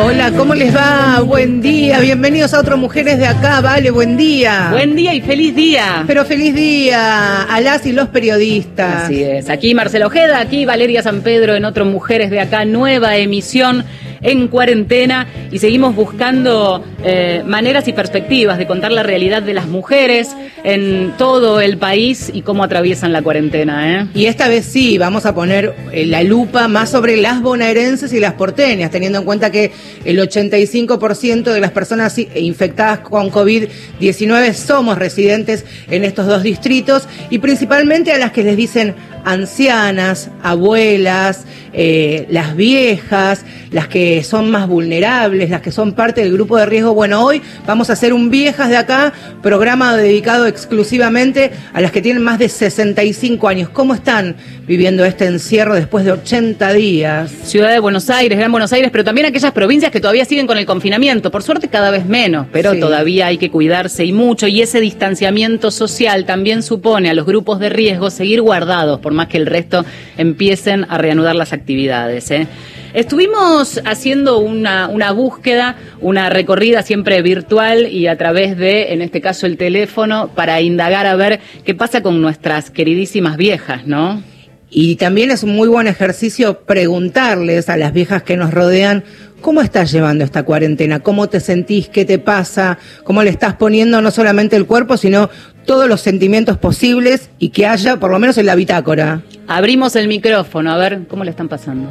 Hola, 0.00 0.30
¿cómo 0.30 0.54
les 0.54 0.74
va? 0.74 1.20
Buen 1.22 1.60
día, 1.60 1.98
bienvenidos 1.98 2.54
a 2.54 2.60
otro 2.60 2.76
Mujeres 2.76 3.18
de 3.18 3.26
Acá, 3.26 3.60
vale, 3.60 3.90
buen 3.90 4.16
día. 4.16 4.68
Buen 4.70 4.94
día 4.94 5.12
y 5.12 5.20
feliz 5.20 5.56
día. 5.56 6.04
Pero 6.06 6.24
feliz 6.24 6.54
día 6.54 7.42
a 7.42 7.60
las 7.60 7.84
y 7.84 7.90
los 7.90 8.08
periodistas. 8.08 9.04
Así 9.04 9.24
es, 9.24 9.50
aquí 9.50 9.74
Marcelo 9.74 10.06
Ojeda, 10.06 10.38
aquí 10.38 10.64
Valeria 10.64 11.02
San 11.02 11.22
Pedro 11.22 11.56
en 11.56 11.64
otro 11.64 11.84
Mujeres 11.84 12.30
de 12.30 12.38
Acá, 12.38 12.64
nueva 12.64 13.16
emisión 13.16 13.84
en 14.22 14.48
cuarentena 14.48 15.26
y 15.50 15.58
seguimos 15.58 15.94
buscando 15.94 16.84
eh, 17.04 17.42
maneras 17.46 17.88
y 17.88 17.92
perspectivas 17.92 18.58
de 18.58 18.66
contar 18.66 18.92
la 18.92 19.02
realidad 19.02 19.42
de 19.42 19.54
las 19.54 19.66
mujeres 19.66 20.28
en 20.64 21.14
todo 21.16 21.60
el 21.60 21.78
país 21.78 22.30
y 22.32 22.42
cómo 22.42 22.64
atraviesan 22.64 23.12
la 23.12 23.22
cuarentena. 23.22 24.00
¿eh? 24.00 24.06
Y 24.14 24.26
esta 24.26 24.48
vez 24.48 24.64
sí, 24.64 24.98
vamos 24.98 25.26
a 25.26 25.34
poner 25.34 25.74
eh, 25.92 26.06
la 26.06 26.22
lupa 26.22 26.68
más 26.68 26.90
sobre 26.90 27.16
las 27.16 27.40
bonaerenses 27.40 28.12
y 28.12 28.20
las 28.20 28.34
porteñas, 28.34 28.90
teniendo 28.90 29.18
en 29.18 29.24
cuenta 29.24 29.50
que 29.50 29.72
el 30.04 30.18
85% 30.18 31.52
de 31.52 31.60
las 31.60 31.70
personas 31.70 32.18
infectadas 32.18 33.00
con 33.00 33.30
COVID-19 33.30 34.52
somos 34.54 34.98
residentes 34.98 35.64
en 35.88 36.04
estos 36.04 36.26
dos 36.26 36.42
distritos 36.42 37.08
y 37.30 37.38
principalmente 37.38 38.12
a 38.12 38.18
las 38.18 38.32
que 38.32 38.42
les 38.42 38.56
dicen 38.56 38.94
ancianas, 39.28 40.30
abuelas, 40.42 41.44
eh, 41.74 42.26
las 42.30 42.56
viejas, 42.56 43.44
las 43.70 43.86
que 43.88 44.24
son 44.24 44.50
más 44.50 44.66
vulnerables, 44.66 45.50
las 45.50 45.60
que 45.60 45.70
son 45.70 45.92
parte 45.92 46.22
del 46.22 46.32
grupo 46.32 46.56
de 46.56 46.64
riesgo. 46.64 46.94
Bueno, 46.94 47.22
hoy 47.22 47.42
vamos 47.66 47.90
a 47.90 47.92
hacer 47.92 48.14
un 48.14 48.30
Viejas 48.30 48.68
de 48.68 48.76
acá, 48.76 49.12
programa 49.42 49.96
dedicado 49.96 50.46
exclusivamente 50.46 51.50
a 51.72 51.80
las 51.80 51.92
que 51.92 52.02
tienen 52.02 52.22
más 52.22 52.38
de 52.38 52.48
65 52.48 53.48
años. 53.48 53.68
¿Cómo 53.68 53.94
están 53.94 54.36
viviendo 54.66 55.04
este 55.04 55.26
encierro 55.26 55.74
después 55.74 56.04
de 56.04 56.12
80 56.12 56.72
días? 56.72 57.30
Ciudad 57.44 57.70
de 57.70 57.80
Buenos 57.80 58.10
Aires, 58.10 58.38
Gran 58.38 58.50
Buenos 58.50 58.72
Aires, 58.72 58.90
pero 58.90 59.04
también 59.04 59.26
aquellas 59.26 59.52
provincias 59.52 59.90
que 59.90 60.00
todavía 60.00 60.24
siguen 60.24 60.46
con 60.46 60.58
el 60.58 60.66
confinamiento. 60.66 61.30
Por 61.30 61.42
suerte 61.42 61.68
cada 61.68 61.90
vez 61.90 62.06
menos, 62.06 62.46
pero 62.52 62.78
todavía 62.78 63.26
hay 63.26 63.38
que 63.38 63.50
cuidarse 63.50 64.04
y 64.04 64.12
mucho. 64.12 64.46
Y 64.46 64.62
ese 64.62 64.80
distanciamiento 64.80 65.70
social 65.70 66.24
también 66.24 66.62
supone 66.62 67.10
a 67.10 67.14
los 67.14 67.26
grupos 67.26 67.60
de 67.60 67.68
riesgo 67.68 68.10
seguir 68.10 68.42
guardados, 68.42 69.00
por 69.00 69.12
más 69.18 69.28
que 69.28 69.36
el 69.36 69.46
resto 69.46 69.84
empiecen 70.16 70.86
a 70.88 70.96
reanudar 70.96 71.36
las 71.36 71.52
actividades. 71.52 72.30
¿eh? 72.30 72.46
Estuvimos 72.94 73.82
haciendo 73.84 74.38
una, 74.38 74.88
una, 74.88 75.12
búsqueda, 75.12 75.76
una 76.00 76.30
recorrida 76.30 76.82
siempre 76.82 77.20
virtual 77.20 77.86
y 77.88 78.06
a 78.06 78.16
través 78.16 78.56
de, 78.56 78.94
en 78.94 79.02
este 79.02 79.20
caso, 79.20 79.44
el 79.46 79.58
teléfono, 79.58 80.30
para 80.34 80.60
indagar 80.62 81.06
a 81.06 81.16
ver 81.16 81.40
qué 81.64 81.74
pasa 81.74 82.02
con 82.02 82.22
nuestras 82.22 82.70
queridísimas 82.70 83.36
viejas, 83.36 83.86
¿no? 83.86 84.22
Y 84.70 84.96
también 84.96 85.30
es 85.30 85.42
un 85.42 85.56
muy 85.56 85.66
buen 85.66 85.86
ejercicio 85.86 86.60
preguntarles 86.60 87.70
a 87.70 87.78
las 87.78 87.92
viejas 87.92 88.22
que 88.22 88.36
nos 88.36 88.52
rodean 88.52 89.02
¿Cómo 89.40 89.60
estás 89.60 89.92
llevando 89.92 90.24
esta 90.24 90.42
cuarentena? 90.42 90.98
¿Cómo 90.98 91.28
te 91.28 91.38
sentís? 91.38 91.88
¿Qué 91.88 92.04
te 92.04 92.18
pasa? 92.18 92.76
¿Cómo 93.04 93.22
le 93.22 93.30
estás 93.30 93.54
poniendo 93.54 94.02
no 94.02 94.10
solamente 94.10 94.56
el 94.56 94.66
cuerpo, 94.66 94.96
sino 94.96 95.30
todos 95.68 95.88
los 95.88 96.00
sentimientos 96.00 96.58
posibles 96.58 97.30
y 97.38 97.50
que 97.50 97.66
haya, 97.66 97.98
por 98.00 98.10
lo 98.10 98.18
menos 98.18 98.36
en 98.38 98.46
la 98.46 98.56
bitácora? 98.56 99.22
Abrimos 99.46 99.94
el 99.94 100.08
micrófono, 100.08 100.72
a 100.72 100.76
ver 100.76 101.02
cómo 101.06 101.22
le 101.22 101.30
están 101.30 101.48
pasando. 101.48 101.88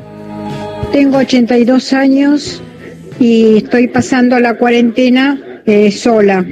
Tengo 0.92 1.20
82 1.20 1.94
años 1.94 2.62
y 3.22 3.58
estoy 3.58 3.88
pasando 3.88 4.38
la 4.40 4.58
cuarentena 4.58 5.62
eh, 5.66 5.92
sola, 5.92 6.46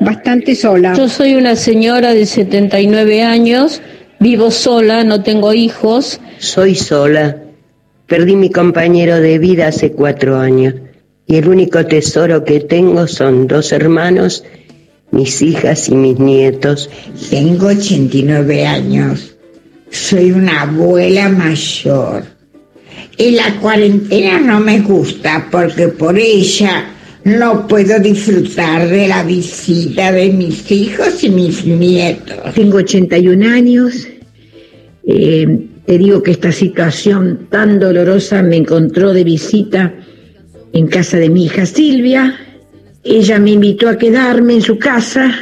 bastante 0.00 0.54
sola. 0.54 0.94
Yo 0.94 1.08
soy 1.08 1.34
una 1.34 1.56
señora 1.56 2.14
de 2.14 2.26
79 2.26 3.22
años, 3.24 3.82
vivo 4.20 4.52
sola, 4.52 5.02
no 5.02 5.24
tengo 5.24 5.52
hijos. 5.52 6.20
Soy 6.38 6.76
sola 6.76 7.38
Perdí 8.12 8.36
mi 8.36 8.50
compañero 8.50 9.20
de 9.20 9.38
vida 9.38 9.68
hace 9.68 9.92
cuatro 9.92 10.36
años 10.36 10.74
y 11.26 11.36
el 11.36 11.48
único 11.48 11.86
tesoro 11.86 12.44
que 12.44 12.60
tengo 12.60 13.06
son 13.06 13.46
dos 13.46 13.72
hermanos, 13.72 14.44
mis 15.12 15.40
hijas 15.42 15.88
y 15.88 15.94
mis 15.94 16.18
nietos. 16.18 16.90
Tengo 17.30 17.68
89 17.68 18.66
años. 18.66 19.36
Soy 19.90 20.32
una 20.32 20.62
abuela 20.62 21.28
mayor. 21.28 22.24
Y 23.16 23.32
la 23.32 23.60
cuarentena 23.60 24.40
no 24.40 24.58
me 24.58 24.80
gusta 24.80 25.46
porque 25.50 25.88
por 25.88 26.18
ella 26.18 26.92
no 27.24 27.68
puedo 27.68 28.00
disfrutar 28.00 28.88
de 28.88 29.06
la 29.06 29.22
visita 29.22 30.10
de 30.10 30.30
mis 30.30 30.70
hijos 30.72 31.22
y 31.22 31.28
mis 31.28 31.64
nietos. 31.64 32.54
Tengo 32.54 32.78
81 32.78 33.48
años. 33.48 34.08
Eh, 35.06 35.68
te 35.84 35.98
digo 35.98 36.22
que 36.22 36.30
esta 36.32 36.52
situación 36.52 37.48
tan 37.50 37.78
dolorosa 37.78 38.42
me 38.42 38.56
encontró 38.56 39.12
de 39.12 39.24
visita 39.24 39.94
en 40.72 40.86
casa 40.86 41.18
de 41.18 41.28
mi 41.28 41.44
hija 41.44 41.66
Silvia. 41.66 42.51
Ella 43.04 43.38
me 43.38 43.50
invitó 43.50 43.88
a 43.88 43.98
quedarme 43.98 44.54
en 44.54 44.62
su 44.62 44.78
casa 44.78 45.34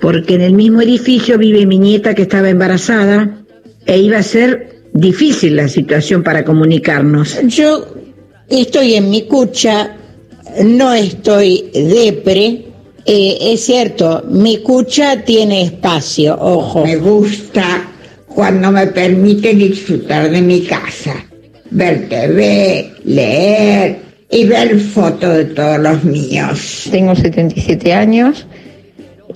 porque 0.00 0.34
en 0.34 0.42
el 0.42 0.52
mismo 0.52 0.80
edificio 0.82 1.38
vive 1.38 1.66
mi 1.66 1.78
nieta 1.78 2.14
que 2.14 2.22
estaba 2.22 2.48
embarazada 2.48 3.38
e 3.84 3.98
iba 3.98 4.18
a 4.18 4.22
ser 4.22 4.82
difícil 4.92 5.56
la 5.56 5.68
situación 5.68 6.22
para 6.22 6.44
comunicarnos. 6.44 7.38
Yo 7.46 7.86
estoy 8.48 8.94
en 8.94 9.10
mi 9.10 9.22
cucha, 9.22 9.96
no 10.64 10.92
estoy 10.92 11.70
depre. 11.72 12.66
Eh, 13.04 13.38
es 13.40 13.64
cierto, 13.64 14.24
mi 14.28 14.58
cucha 14.58 15.24
tiene 15.24 15.62
espacio, 15.62 16.36
ojo. 16.38 16.84
Me 16.84 16.96
gusta 16.96 17.88
cuando 18.28 18.70
me 18.70 18.86
permite 18.88 19.54
disfrutar 19.54 20.30
de 20.30 20.42
mi 20.42 20.60
casa, 20.62 21.14
ver 21.70 22.08
TV, 22.08 22.92
leer 23.04 24.05
y 24.30 24.44
ver 24.44 24.78
fotos 24.78 25.36
de 25.36 25.44
todos 25.46 25.78
los 25.78 26.04
míos. 26.04 26.88
Tengo 26.90 27.14
77 27.14 27.92
años 27.92 28.46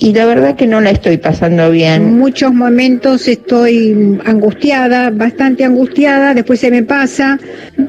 y 0.00 0.14
la 0.14 0.24
verdad 0.24 0.56
que 0.56 0.66
no 0.66 0.80
la 0.80 0.90
estoy 0.90 1.18
pasando 1.18 1.70
bien. 1.70 2.02
En 2.02 2.18
muchos 2.18 2.54
momentos 2.54 3.28
estoy 3.28 4.18
angustiada, 4.24 5.10
bastante 5.10 5.64
angustiada, 5.64 6.32
después 6.32 6.58
se 6.58 6.70
me 6.70 6.82
pasa, 6.82 7.38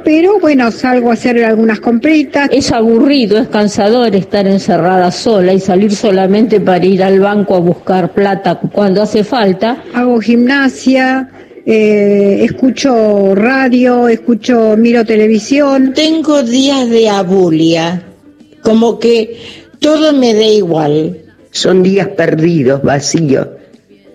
pero 0.03 0.37
bueno, 0.39 0.71
salgo 0.71 1.09
a 1.09 1.13
hacer 1.13 1.43
algunas 1.43 1.79
compritas. 1.79 2.49
Es 2.51 2.71
aburrido, 2.71 3.37
es 3.37 3.47
cansador 3.47 4.13
estar 4.13 4.45
encerrada 4.45 5.09
sola 5.11 5.53
y 5.53 5.59
salir 5.59 5.95
solamente 5.95 6.59
para 6.59 6.85
ir 6.85 7.01
al 7.01 7.19
banco 7.21 7.55
a 7.55 7.59
buscar 7.59 8.11
plata 8.11 8.59
cuando 8.59 9.01
hace 9.01 9.23
falta. 9.23 9.81
Hago 9.93 10.19
gimnasia. 10.19 11.29
Eh, 11.65 12.43
escucho 12.43 13.35
radio, 13.35 14.07
escucho, 14.07 14.75
miro 14.77 15.05
televisión. 15.05 15.93
Tengo 15.93 16.43
días 16.43 16.89
de 16.89 17.09
abulia, 17.09 18.03
como 18.63 18.99
que 18.99 19.37
todo 19.79 20.13
me 20.13 20.33
da 20.33 20.45
igual 20.45 21.21
son 21.51 21.83
días 21.83 22.07
perdidos, 22.07 22.81
vacíos. 22.81 23.47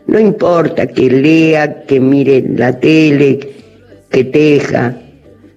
No 0.07 0.19
importa 0.19 0.87
que 0.87 1.11
lea, 1.11 1.83
que 1.83 2.01
mire 2.01 2.45
la 2.55 2.79
tele, 2.79 3.39
que 4.11 4.25
teja. 4.25 4.97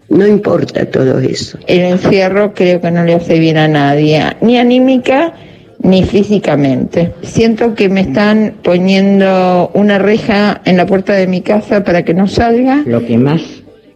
No 0.09 0.27
importa 0.27 0.85
todo 0.89 1.19
eso. 1.19 1.57
El 1.67 1.81
encierro 1.81 2.53
creo 2.53 2.81
que 2.81 2.91
no 2.91 3.05
le 3.05 3.13
hace 3.13 3.39
bien 3.39 3.57
a 3.57 3.67
nadie, 3.67 4.23
ni 4.41 4.57
anímica 4.57 5.33
ni 5.79 6.03
físicamente. 6.03 7.13
Siento 7.21 7.73
que 7.73 7.89
me 7.89 8.01
están 8.01 8.55
poniendo 8.63 9.71
una 9.73 9.97
reja 9.97 10.61
en 10.65 10.77
la 10.77 10.85
puerta 10.85 11.13
de 11.13 11.27
mi 11.27 11.41
casa 11.41 11.83
para 11.83 12.03
que 12.03 12.13
no 12.13 12.27
salga. 12.27 12.83
Lo 12.85 13.05
que 13.05 13.17
más 13.17 13.41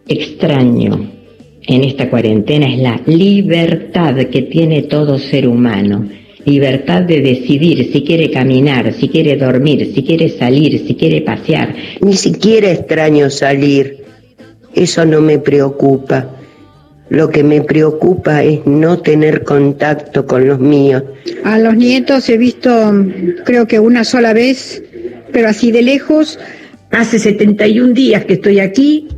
extraño 0.08 1.10
en 1.66 1.84
esta 1.84 2.10
cuarentena 2.10 2.66
es 2.66 2.78
la 2.78 3.00
libertad 3.06 4.16
que 4.30 4.42
tiene 4.42 4.82
todo 4.82 5.18
ser 5.18 5.48
humano 5.48 6.08
libertad 6.44 7.02
de 7.02 7.20
decidir 7.20 7.90
si 7.92 8.02
quiere 8.02 8.30
caminar, 8.30 8.92
si 8.92 9.08
quiere 9.08 9.36
dormir, 9.36 9.92
si 9.94 10.02
quiere 10.02 10.28
salir, 10.28 10.86
si 10.86 10.94
quiere 10.94 11.22
pasear. 11.22 11.74
Ni 12.00 12.14
siquiera 12.14 12.70
extraño 12.70 13.30
salir. 13.30 14.04
Eso 14.74 15.04
no 15.04 15.20
me 15.20 15.38
preocupa. 15.38 16.36
Lo 17.10 17.28
que 17.28 17.44
me 17.44 17.60
preocupa 17.60 18.42
es 18.42 18.66
no 18.66 19.00
tener 19.00 19.44
contacto 19.44 20.26
con 20.26 20.46
los 20.46 20.58
míos. 20.58 21.02
A 21.44 21.58
los 21.58 21.76
nietos 21.76 22.28
he 22.28 22.38
visto 22.38 22.94
creo 23.44 23.66
que 23.66 23.78
una 23.78 24.04
sola 24.04 24.32
vez, 24.32 24.82
pero 25.32 25.48
así 25.48 25.70
de 25.70 25.82
lejos. 25.82 26.38
Hace 26.90 27.18
71 27.18 27.92
días 27.92 28.24
que 28.24 28.34
estoy 28.34 28.60
aquí. 28.60 29.08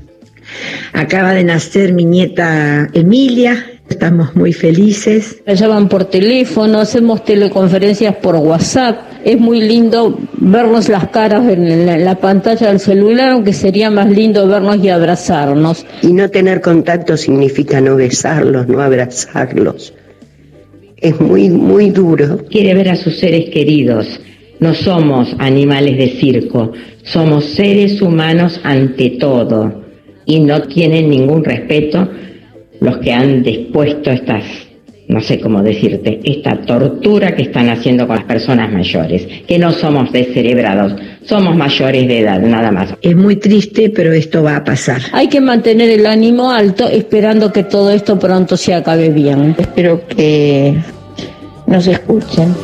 Acaba 0.93 1.33
de 1.33 1.45
nacer 1.45 1.93
mi 1.93 2.05
nieta 2.05 2.89
Emilia, 2.93 3.76
Estamos 3.89 4.35
muy 4.35 4.53
felices. 4.53 5.43
Me 5.47 5.55
llaman 5.55 5.89
por 5.89 6.07
teléfono, 6.07 6.81
hacemos 6.81 7.25
teleconferencias 7.25 8.17
por 8.17 8.35
WhatsApp. 8.37 8.99
Es 9.25 9.39
muy 9.39 9.61
lindo 9.61 10.19
vernos 10.39 10.89
las 10.89 11.09
caras 11.09 11.49
en 11.49 12.05
la, 12.05 12.17
pantalla 12.17 12.69
del 12.69 12.81
celular, 12.81 13.31
aunque 13.31 13.53
sería 13.53 13.91
más 13.91 14.11
lindo 14.11 14.47
vernos 14.49 14.83
y 14.83 14.89
abrazarnos. 14.89 15.87
Y 16.03 16.13
no 16.13 16.29
tener 16.31 16.61
contacto 16.61 17.17
significa 17.17 17.81
no 17.81 17.97
besarlos, 17.97 18.67
no 18.67 18.81
abrazarlos. 18.81 19.93
Es 20.97 21.21
muy, 21.21 21.49
muy 21.49 21.91
duro. 21.91 22.39
Quiere 22.51 22.75
ver 22.75 22.89
a 22.89 22.97
sus 22.97 23.19
seres 23.19 23.51
queridos. 23.51 24.21
No 24.59 24.75
somos 24.75 25.35
animales 25.39 25.97
de 25.99 26.09
circo, 26.19 26.73
somos 27.05 27.45
seres 27.45 28.01
humanos 28.01 28.59
ante 28.65 29.11
todo 29.11 29.83
y 30.25 30.41
no 30.41 30.63
tienen 30.63 31.11
ningún 31.11 31.45
respeto 31.45 32.09
los 32.81 32.99
que 32.99 33.13
han 33.13 33.43
dispuesto 33.43 34.11
estas 34.11 34.45
no 35.09 35.21
sé 35.21 35.39
cómo 35.39 35.63
decirte, 35.63 36.21
esta 36.25 36.61
tortura 36.63 37.35
que 37.37 37.43
están 37.43 37.69
haciendo 37.69 38.07
con 38.07 38.17
las 38.17 38.25
personas 38.25 38.73
mayores, 38.73 39.27
que 39.47 39.59
no 39.59 39.73
somos 39.73 40.11
descerebrados, 40.11 40.95
somos 41.25 41.55
mayores 41.55 42.09
de 42.09 42.21
edad, 42.21 42.41
nada 42.41 42.73
más. 42.73 42.95
Es 43.01 43.15
muy 43.15 43.37
triste, 43.37 43.91
pero 43.91 44.13
esto 44.13 44.43
va 44.43 44.57
a 44.57 44.65
pasar. 44.65 45.01
Hay 45.13 45.29
que 45.29 45.41
mantener 45.41 45.91
el 45.91 46.07
ánimo 46.07 46.51
alto 46.51 46.89
esperando 46.89 47.53
que 47.53 47.63
todo 47.63 47.91
esto 47.91 48.19
pronto 48.19 48.57
se 48.57 48.75
acabe 48.75 49.11
bien. 49.11 49.55
Espero 49.57 50.07
que 50.09 50.75
nos 51.67 51.87
escuchen. 51.87 52.55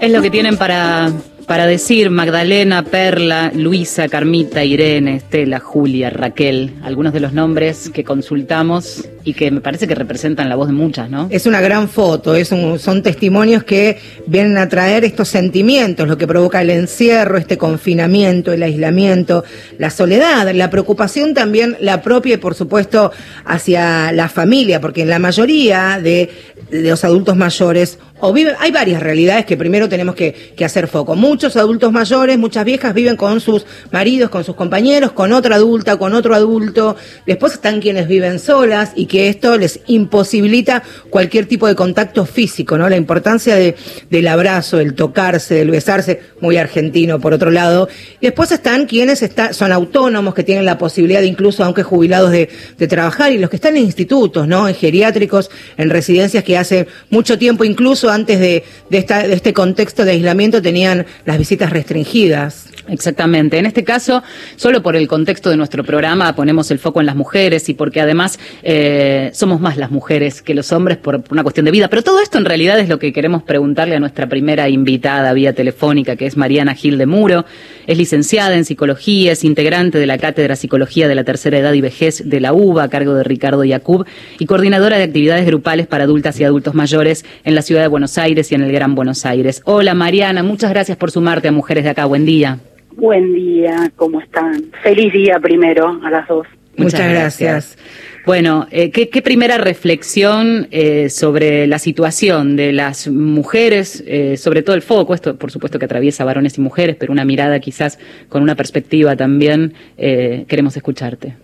Es 0.00 0.10
lo 0.10 0.22
que 0.22 0.30
tienen 0.30 0.56
para 0.56 1.12
para 1.46 1.66
decir 1.66 2.10
Magdalena, 2.10 2.84
Perla, 2.84 3.52
Luisa, 3.54 4.08
Carmita, 4.08 4.64
Irene, 4.64 5.16
Estela, 5.16 5.60
Julia, 5.60 6.10
Raquel, 6.10 6.74
algunos 6.82 7.12
de 7.12 7.20
los 7.20 7.32
nombres 7.32 7.90
que 7.90 8.04
consultamos 8.04 9.08
y 9.24 9.34
que 9.34 9.50
me 9.50 9.60
parece 9.60 9.86
que 9.86 9.94
representan 9.94 10.48
la 10.48 10.56
voz 10.56 10.68
de 10.68 10.72
muchas, 10.72 11.08
¿no? 11.08 11.28
Es 11.30 11.46
una 11.46 11.60
gran 11.60 11.88
foto, 11.88 12.34
es 12.34 12.48
son 12.48 13.02
testimonios 13.02 13.64
que 13.64 13.98
vienen 14.26 14.58
a 14.58 14.68
traer 14.68 15.04
estos 15.04 15.28
sentimientos, 15.28 16.08
lo 16.08 16.18
que 16.18 16.26
provoca 16.26 16.60
el 16.60 16.70
encierro, 16.70 17.38
este 17.38 17.56
confinamiento, 17.56 18.52
el 18.52 18.62
aislamiento, 18.62 19.44
la 19.78 19.90
soledad, 19.90 20.52
la 20.52 20.70
preocupación 20.70 21.34
también 21.34 21.76
la 21.80 22.02
propia 22.02 22.34
y 22.34 22.38
por 22.38 22.54
supuesto 22.54 23.12
hacia 23.44 24.12
la 24.12 24.28
familia, 24.28 24.80
porque 24.80 25.02
en 25.02 25.08
la 25.08 25.18
mayoría 25.18 26.00
de, 26.02 26.30
de 26.61 26.61
los 26.72 27.04
adultos 27.04 27.36
mayores 27.36 27.98
o 28.24 28.32
viven, 28.32 28.54
hay 28.60 28.70
varias 28.70 29.02
realidades 29.02 29.44
que 29.44 29.56
primero 29.56 29.88
tenemos 29.88 30.14
que, 30.14 30.52
hacer 30.64 30.86
foco. 30.86 31.16
Muchos 31.16 31.56
adultos 31.56 31.90
mayores, 31.90 32.38
muchas 32.38 32.64
viejas 32.64 32.94
viven 32.94 33.16
con 33.16 33.40
sus 33.40 33.66
maridos, 33.90 34.30
con 34.30 34.44
sus 34.44 34.54
compañeros, 34.54 35.10
con 35.10 35.32
otra 35.32 35.56
adulta, 35.56 35.96
con 35.96 36.14
otro 36.14 36.36
adulto. 36.36 36.94
Después 37.26 37.54
están 37.54 37.80
quienes 37.80 38.06
viven 38.06 38.38
solas 38.38 38.92
y 38.94 39.06
que 39.06 39.28
esto 39.28 39.58
les 39.58 39.80
imposibilita 39.88 40.84
cualquier 41.10 41.46
tipo 41.46 41.66
de 41.66 41.74
contacto 41.74 42.24
físico, 42.24 42.78
¿no? 42.78 42.88
La 42.88 42.96
importancia 42.96 43.56
de, 43.56 43.74
del 44.08 44.28
abrazo, 44.28 44.78
el 44.78 44.94
tocarse, 44.94 45.56
del 45.56 45.72
besarse, 45.72 46.20
muy 46.40 46.56
argentino 46.58 47.18
por 47.18 47.34
otro 47.34 47.50
lado. 47.50 47.88
Después 48.20 48.52
están 48.52 48.86
quienes 48.86 49.22
está, 49.22 49.52
son 49.52 49.72
autónomos, 49.72 50.32
que 50.34 50.44
tienen 50.44 50.64
la 50.64 50.78
posibilidad, 50.78 51.22
incluso 51.22 51.64
aunque 51.64 51.82
jubilados, 51.82 52.30
de, 52.30 52.48
de 52.78 52.86
trabajar, 52.86 53.32
y 53.32 53.38
los 53.38 53.50
que 53.50 53.56
están 53.56 53.76
en 53.76 53.82
institutos, 53.82 54.46
¿no? 54.46 54.68
En 54.68 54.76
geriátricos, 54.76 55.50
en 55.76 55.90
residencias 55.90 56.44
que 56.44 56.56
hace 56.62 56.88
mucho 57.10 57.38
tiempo 57.38 57.64
incluso 57.64 58.10
antes 58.10 58.40
de, 58.40 58.64
esta, 58.90 59.26
de 59.26 59.34
este 59.34 59.52
contexto 59.52 60.04
de 60.04 60.12
aislamiento 60.12 60.62
tenían 60.62 61.06
las 61.24 61.38
visitas 61.38 61.70
restringidas. 61.70 62.71
Exactamente. 62.88 63.58
En 63.58 63.66
este 63.66 63.84
caso, 63.84 64.22
solo 64.56 64.82
por 64.82 64.96
el 64.96 65.06
contexto 65.06 65.50
de 65.50 65.56
nuestro 65.56 65.84
programa 65.84 66.34
ponemos 66.34 66.70
el 66.70 66.78
foco 66.78 67.00
en 67.00 67.06
las 67.06 67.14
mujeres 67.14 67.68
y 67.68 67.74
porque 67.74 68.00
además 68.00 68.38
eh, 68.62 69.30
somos 69.34 69.60
más 69.60 69.76
las 69.76 69.90
mujeres 69.90 70.42
que 70.42 70.54
los 70.54 70.72
hombres 70.72 70.98
por 70.98 71.22
una 71.30 71.42
cuestión 71.42 71.64
de 71.64 71.70
vida. 71.70 71.88
Pero 71.88 72.02
todo 72.02 72.20
esto 72.20 72.38
en 72.38 72.44
realidad 72.44 72.78
es 72.80 72.88
lo 72.88 72.98
que 72.98 73.12
queremos 73.12 73.42
preguntarle 73.42 73.96
a 73.96 74.00
nuestra 74.00 74.28
primera 74.28 74.68
invitada 74.68 75.32
vía 75.32 75.52
telefónica, 75.52 76.16
que 76.16 76.26
es 76.26 76.36
Mariana 76.36 76.74
Gil 76.74 76.98
de 76.98 77.06
Muro. 77.06 77.44
Es 77.86 77.98
licenciada 77.98 78.56
en 78.56 78.64
psicología, 78.64 79.32
es 79.32 79.44
integrante 79.44 79.98
de 79.98 80.06
la 80.06 80.18
Cátedra 80.18 80.56
Psicología 80.56 81.08
de 81.08 81.14
la 81.14 81.24
Tercera 81.24 81.58
Edad 81.58 81.72
y 81.72 81.80
Vejez 81.80 82.22
de 82.24 82.40
la 82.40 82.52
UBA 82.52 82.84
a 82.84 82.88
cargo 82.88 83.14
de 83.14 83.24
Ricardo 83.24 83.64
Yacub 83.64 84.06
y 84.38 84.46
coordinadora 84.46 84.98
de 84.98 85.04
actividades 85.04 85.46
grupales 85.46 85.86
para 85.86 86.04
adultas 86.04 86.38
y 86.40 86.44
adultos 86.44 86.74
mayores 86.74 87.24
en 87.44 87.54
la 87.54 87.62
ciudad 87.62 87.82
de 87.82 87.88
Buenos 87.88 88.18
Aires 88.18 88.50
y 88.50 88.54
en 88.54 88.62
el 88.62 88.72
Gran 88.72 88.94
Buenos 88.94 89.24
Aires. 89.26 89.62
Hola 89.64 89.94
Mariana, 89.94 90.42
muchas 90.42 90.70
gracias 90.70 90.96
por 90.96 91.10
sumarte 91.10 91.48
a 91.48 91.52
Mujeres 91.52 91.84
de 91.84 91.90
Acá. 91.90 92.06
Buen 92.06 92.24
día. 92.24 92.58
Buen 92.96 93.34
día, 93.34 93.90
¿cómo 93.96 94.20
están? 94.20 94.70
Feliz 94.82 95.12
día 95.12 95.38
primero 95.40 96.00
a 96.02 96.10
las 96.10 96.28
dos. 96.28 96.46
Muchas, 96.76 97.10
gracias. 97.10 97.78
Bueno, 98.24 98.66
eh, 98.70 98.90
¿qué, 98.90 99.08
¿qué, 99.08 99.20
primera 99.20 99.58
reflexión 99.58 100.68
eh, 100.70 101.08
sobre 101.08 101.66
la 101.66 101.78
situación 101.78 102.56
de 102.56 102.72
las 102.72 103.08
mujeres, 103.08 104.02
eh, 104.06 104.36
sobre 104.36 104.62
todo 104.62 104.76
el 104.76 104.82
foco, 104.82 105.14
esto 105.14 105.36
por 105.36 105.50
supuesto 105.50 105.78
que 105.78 105.86
atraviesa 105.86 106.24
varones 106.24 106.56
y 106.56 106.60
mujeres, 106.60 106.96
pero 106.98 107.12
una 107.12 107.24
mirada 107.24 107.58
quizás 107.60 107.98
con 108.28 108.42
una 108.42 108.54
perspectiva 108.54 109.16
también, 109.16 109.74
eh, 109.98 110.44
queremos 110.48 110.76
escucharte. 110.76 111.34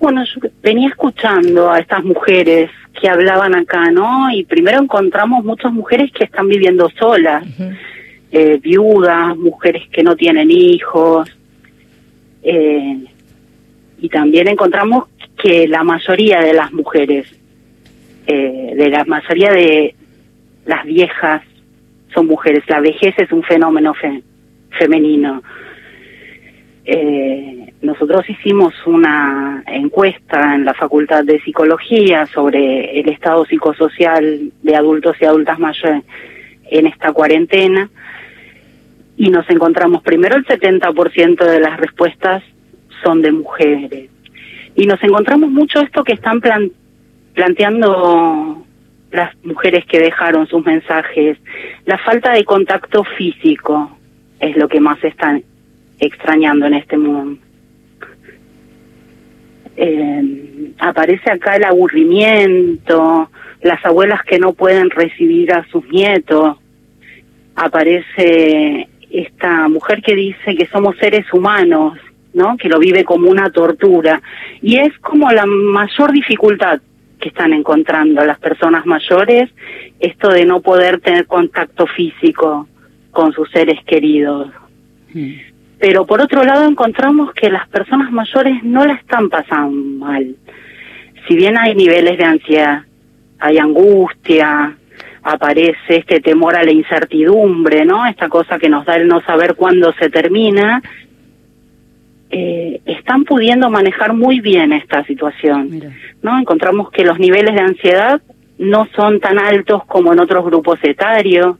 Bueno, 0.00 0.24
yo 0.24 0.48
venía 0.62 0.88
escuchando 0.88 1.70
a 1.70 1.78
estas 1.78 2.04
mujeres 2.04 2.70
que 3.00 3.08
hablaban 3.08 3.54
acá, 3.54 3.90
¿no? 3.90 4.30
Y 4.30 4.44
primero 4.44 4.80
encontramos 4.80 5.44
muchas 5.44 5.72
mujeres 5.72 6.10
que 6.12 6.24
están 6.24 6.48
viviendo 6.48 6.90
solas. 6.98 7.44
Uh 7.44 7.62
-huh 7.62 7.76
eh, 8.34 8.58
viudas, 8.60 9.36
mujeres 9.36 9.88
que 9.90 10.02
no 10.02 10.16
tienen 10.16 10.50
hijos. 10.50 11.30
Eh, 12.42 13.04
y 13.98 14.08
también 14.08 14.48
encontramos 14.48 15.04
que 15.40 15.68
la 15.68 15.84
mayoría 15.84 16.40
de 16.40 16.52
las 16.52 16.72
mujeres, 16.72 17.28
eh, 18.26 18.72
de 18.76 18.90
la 18.90 19.04
mayoría 19.04 19.52
de 19.52 19.94
las 20.66 20.84
viejas, 20.84 21.42
son 22.12 22.26
mujeres. 22.26 22.64
La 22.66 22.80
vejez 22.80 23.14
es 23.18 23.30
un 23.30 23.44
fenómeno 23.44 23.94
fe 23.94 24.20
femenino. 24.78 25.40
Eh, 26.84 27.72
nosotros 27.82 28.28
hicimos 28.28 28.74
una 28.84 29.62
encuesta 29.68 30.56
en 30.56 30.64
la 30.64 30.74
Facultad 30.74 31.22
de 31.22 31.40
Psicología 31.40 32.26
sobre 32.26 32.98
el 32.98 33.08
estado 33.10 33.44
psicosocial 33.44 34.50
de 34.60 34.76
adultos 34.76 35.16
y 35.20 35.24
adultas 35.24 35.60
mayores 35.60 36.02
en 36.68 36.86
esta 36.88 37.12
cuarentena 37.12 37.88
y 39.16 39.30
nos 39.30 39.48
encontramos 39.48 40.02
primero 40.02 40.36
el 40.36 40.44
70% 40.44 41.44
de 41.44 41.60
las 41.60 41.78
respuestas 41.78 42.42
son 43.02 43.22
de 43.22 43.32
mujeres. 43.32 44.10
Y 44.74 44.86
nos 44.86 45.02
encontramos 45.02 45.50
mucho 45.50 45.80
esto 45.80 46.02
que 46.02 46.14
están 46.14 46.40
plan 46.40 46.70
planteando 47.34 48.64
las 49.10 49.34
mujeres 49.44 49.84
que 49.86 50.00
dejaron 50.00 50.46
sus 50.46 50.64
mensajes. 50.64 51.38
La 51.84 51.98
falta 51.98 52.32
de 52.32 52.44
contacto 52.44 53.04
físico 53.16 53.96
es 54.40 54.56
lo 54.56 54.68
que 54.68 54.80
más 54.80 55.02
están 55.04 55.42
extrañando 56.00 56.66
en 56.66 56.74
este 56.74 56.96
mundo. 56.96 57.40
Eh, 59.76 60.72
aparece 60.78 61.30
acá 61.30 61.56
el 61.56 61.64
aburrimiento, 61.64 63.30
las 63.62 63.84
abuelas 63.84 64.22
que 64.22 64.38
no 64.38 64.52
pueden 64.52 64.90
recibir 64.90 65.52
a 65.52 65.64
sus 65.68 65.88
nietos, 65.88 66.56
aparece 67.56 68.88
esta 69.14 69.68
mujer 69.68 70.02
que 70.02 70.14
dice 70.14 70.56
que 70.56 70.66
somos 70.66 70.96
seres 70.96 71.24
humanos, 71.32 71.98
¿no? 72.32 72.56
Que 72.56 72.68
lo 72.68 72.78
vive 72.78 73.04
como 73.04 73.30
una 73.30 73.50
tortura. 73.50 74.20
Y 74.60 74.78
es 74.78 74.96
como 74.98 75.30
la 75.30 75.46
mayor 75.46 76.12
dificultad 76.12 76.80
que 77.20 77.28
están 77.28 77.52
encontrando 77.52 78.24
las 78.24 78.38
personas 78.38 78.84
mayores, 78.86 79.50
esto 80.00 80.28
de 80.28 80.44
no 80.44 80.60
poder 80.60 81.00
tener 81.00 81.26
contacto 81.26 81.86
físico 81.86 82.68
con 83.12 83.32
sus 83.32 83.48
seres 83.50 83.78
queridos. 83.86 84.50
Mm. 85.12 85.32
Pero 85.78 86.06
por 86.06 86.20
otro 86.20 86.44
lado 86.44 86.68
encontramos 86.68 87.32
que 87.34 87.50
las 87.50 87.68
personas 87.68 88.10
mayores 88.10 88.62
no 88.64 88.84
la 88.84 88.94
están 88.94 89.28
pasando 89.28 90.04
mal. 90.04 90.34
Si 91.28 91.36
bien 91.36 91.56
hay 91.56 91.74
niveles 91.74 92.18
de 92.18 92.24
ansiedad, 92.24 92.82
hay 93.38 93.58
angustia, 93.58 94.76
aparece 95.24 95.96
este 95.96 96.20
temor 96.20 96.54
a 96.54 96.62
la 96.62 96.70
incertidumbre, 96.70 97.84
¿no? 97.86 98.06
Esta 98.06 98.28
cosa 98.28 98.58
que 98.58 98.68
nos 98.68 98.84
da 98.84 98.96
el 98.96 99.08
no 99.08 99.22
saber 99.22 99.54
cuándo 99.54 99.92
se 99.94 100.10
termina. 100.10 100.82
Eh, 102.30 102.80
están 102.84 103.24
pudiendo 103.24 103.70
manejar 103.70 104.12
muy 104.12 104.40
bien 104.40 104.72
esta 104.72 105.02
situación, 105.04 105.70
Mira. 105.70 105.90
¿no? 106.22 106.38
Encontramos 106.38 106.90
que 106.90 107.04
los 107.04 107.18
niveles 107.18 107.54
de 107.54 107.60
ansiedad 107.60 108.20
no 108.58 108.86
son 108.94 109.20
tan 109.20 109.38
altos 109.38 109.84
como 109.86 110.12
en 110.12 110.20
otros 110.20 110.44
grupos 110.44 110.78
etarios, 110.82 111.56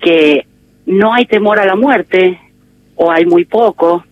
que 0.00 0.46
no 0.86 1.14
hay 1.14 1.26
temor 1.26 1.58
a 1.58 1.66
la 1.66 1.76
muerte 1.76 2.40
o 2.96 3.12
hay 3.12 3.26
muy 3.26 3.44
poco. 3.44 4.04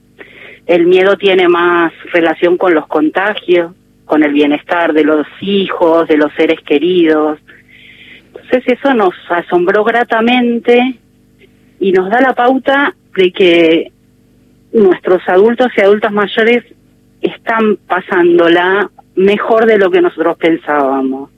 El 0.66 0.87
miedo 0.87 1.16
tiene 1.16 1.49
más 1.49 1.92
relación 2.12 2.56
con 2.56 2.75
los 2.75 2.87
contagios, 2.87 3.73
con 4.04 4.23
el 4.23 4.32
bienestar 4.32 4.92
de 4.92 5.04
los 5.04 5.26
hijos, 5.40 6.06
de 6.08 6.18
los 6.18 6.32
seres 6.34 6.61
queridos. 6.61 7.38
Entonces 8.44 8.78
eso 8.78 8.94
nos 8.94 9.14
asombró 9.28 9.84
gratamente 9.84 10.98
y 11.80 11.92
nos 11.92 12.10
da 12.10 12.20
la 12.20 12.34
pauta 12.34 12.94
de 13.16 13.32
que 13.32 13.92
nuestros 14.72 15.22
adultos 15.26 15.68
y 15.76 15.80
adultas 15.80 16.12
mayores 16.12 16.64
están 17.22 17.76
pasándola 17.86 18.90
mejor 19.16 19.66
de 19.66 19.78
lo 19.78 19.90
que 19.90 20.00
nosotros 20.00 20.36
pensábamos. 20.36 21.30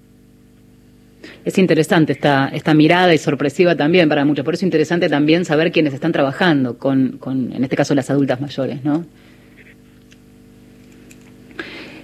Es 1.45 1.59
interesante 1.59 2.13
esta, 2.13 2.49
esta 2.49 2.75
mirada 2.75 3.15
y 3.15 3.19
sorpresiva 3.19 3.77
también 3.77 4.09
para 4.09 4.25
muchos. 4.25 4.45
Por 4.45 4.55
eso 4.55 4.61
es 4.61 4.69
interesante 4.69 5.09
también 5.09 5.45
saber 5.45 5.71
quiénes 5.71 5.95
están 5.95 6.13
trabajando 6.13 6.79
con, 6.79 7.19
con 7.19 7.53
en 7.53 7.63
este 7.63 7.77
caso, 7.77 7.95
las 7.95 8.11
adultas 8.11 8.41
mayores, 8.41 8.85
¿no? 8.85 9.05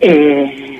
Eh, 0.00 0.71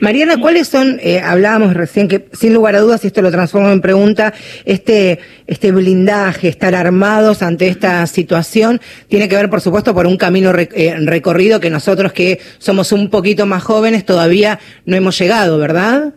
Mariana, 0.00 0.36
¿cuáles 0.40 0.68
son, 0.68 1.00
eh, 1.02 1.20
hablábamos 1.20 1.74
recién 1.74 2.06
que 2.06 2.26
sin 2.32 2.54
lugar 2.54 2.76
a 2.76 2.80
dudas, 2.80 3.02
y 3.02 3.08
esto 3.08 3.20
lo 3.20 3.32
transformo 3.32 3.70
en 3.70 3.80
pregunta, 3.80 4.32
este, 4.64 5.18
este 5.48 5.72
blindaje, 5.72 6.48
estar 6.48 6.76
armados 6.76 7.42
ante 7.42 7.66
esta 7.66 8.06
situación, 8.06 8.80
tiene 9.08 9.28
que 9.28 9.34
ver, 9.34 9.50
por 9.50 9.60
supuesto, 9.60 9.94
por 9.94 10.06
un 10.06 10.16
camino 10.16 10.52
eh, 10.54 10.96
recorrido 11.04 11.58
que 11.58 11.70
nosotros 11.70 12.12
que 12.12 12.38
somos 12.58 12.92
un 12.92 13.10
poquito 13.10 13.44
más 13.46 13.64
jóvenes 13.64 14.04
todavía 14.04 14.60
no 14.86 14.94
hemos 14.94 15.18
llegado, 15.18 15.58
¿verdad? 15.58 16.14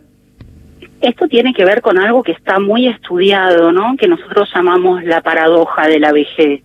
Esto 1.00 1.26
tiene 1.26 1.52
que 1.52 1.64
ver 1.64 1.82
con 1.82 1.98
algo 1.98 2.22
que 2.22 2.32
está 2.32 2.60
muy 2.60 2.86
estudiado, 2.86 3.72
¿no? 3.72 3.96
Que 3.98 4.06
nosotros 4.06 4.48
llamamos 4.54 5.02
la 5.02 5.22
paradoja 5.22 5.88
de 5.88 5.98
la 5.98 6.12
vejez. 6.12 6.62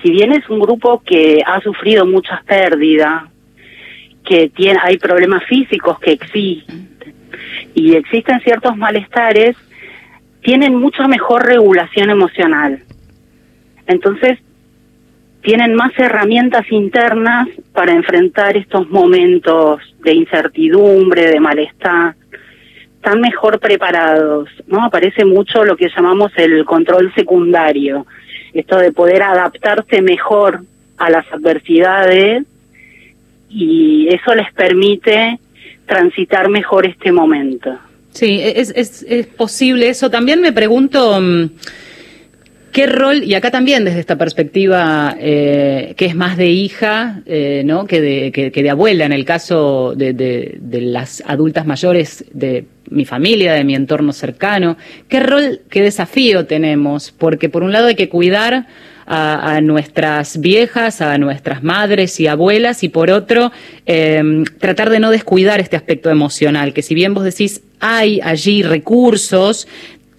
Si 0.00 0.10
bien 0.10 0.32
es 0.32 0.48
un 0.48 0.60
grupo 0.60 1.02
que 1.04 1.42
ha 1.44 1.60
sufrido 1.60 2.06
muchas 2.06 2.44
pérdidas, 2.44 3.31
que 4.24 4.48
tiene, 4.50 4.78
hay 4.82 4.98
problemas 4.98 5.44
físicos 5.44 5.98
que 5.98 6.12
existen 6.12 6.88
y 7.74 7.94
existen 7.94 8.40
ciertos 8.40 8.76
malestares, 8.76 9.56
tienen 10.42 10.74
mucha 10.74 11.06
mejor 11.08 11.46
regulación 11.46 12.10
emocional. 12.10 12.82
Entonces, 13.86 14.38
tienen 15.42 15.74
más 15.74 15.92
herramientas 15.98 16.70
internas 16.70 17.48
para 17.72 17.92
enfrentar 17.92 18.56
estos 18.56 18.88
momentos 18.90 19.80
de 20.00 20.14
incertidumbre, 20.14 21.30
de 21.30 21.40
malestar, 21.40 22.14
están 22.96 23.20
mejor 23.20 23.58
preparados, 23.58 24.48
¿no? 24.68 24.84
Aparece 24.84 25.24
mucho 25.24 25.64
lo 25.64 25.76
que 25.76 25.88
llamamos 25.88 26.30
el 26.36 26.64
control 26.64 27.12
secundario, 27.14 28.06
esto 28.54 28.78
de 28.78 28.92
poder 28.92 29.24
adaptarse 29.24 30.00
mejor 30.02 30.60
a 30.98 31.10
las 31.10 31.26
adversidades 31.32 32.44
y 33.52 34.08
eso 34.08 34.34
les 34.34 34.52
permite 34.52 35.38
transitar 35.86 36.48
mejor 36.48 36.86
este 36.86 37.12
momento. 37.12 37.78
Sí, 38.10 38.40
es, 38.42 38.72
es, 38.76 39.04
es 39.08 39.26
posible 39.26 39.88
eso. 39.88 40.10
También 40.10 40.40
me 40.40 40.52
pregunto... 40.52 41.20
Mm, 41.20 41.50
¿Qué 42.72 42.86
rol, 42.86 43.22
y 43.22 43.34
acá 43.34 43.50
también 43.50 43.84
desde 43.84 44.00
esta 44.00 44.16
perspectiva 44.16 45.14
eh, 45.20 45.92
que 45.94 46.06
es 46.06 46.14
más 46.14 46.38
de 46.38 46.48
hija 46.48 47.20
eh, 47.26 47.62
¿no? 47.66 47.84
que, 47.84 48.00
de, 48.00 48.32
que, 48.32 48.50
de 48.50 48.70
abuela, 48.70 49.04
en 49.04 49.12
el 49.12 49.26
caso 49.26 49.92
de, 49.94 50.14
de, 50.14 50.56
de, 50.58 50.80
las 50.80 51.22
adultas 51.26 51.66
mayores 51.66 52.24
de 52.32 52.64
mi 52.88 53.04
familia, 53.04 53.52
de 53.52 53.64
mi 53.64 53.74
entorno 53.74 54.14
cercano, 54.14 54.78
qué 55.06 55.20
rol, 55.20 55.60
qué 55.68 55.82
desafío 55.82 56.46
tenemos? 56.46 57.10
Porque 57.10 57.50
por 57.50 57.62
un 57.62 57.72
lado 57.72 57.88
hay 57.88 57.94
que 57.94 58.08
cuidar 58.08 58.66
a, 59.14 59.60
nuestras 59.60 60.40
viejas, 60.40 61.02
a 61.02 61.18
nuestras 61.18 61.62
madres 61.62 62.18
y 62.18 62.26
abuelas, 62.28 62.82
y 62.82 62.88
por 62.88 63.10
otro, 63.10 63.52
em, 63.84 64.44
tratar 64.44 64.88
de 64.88 65.00
no 65.00 65.10
descuidar 65.10 65.60
este 65.60 65.76
aspecto 65.76 66.08
emocional, 66.08 66.72
que 66.72 66.80
si 66.80 66.94
bien 66.94 67.12
vos 67.12 67.24
decís 67.24 67.60
hay 67.78 68.20
allí 68.22 68.62
recursos, 68.62 69.68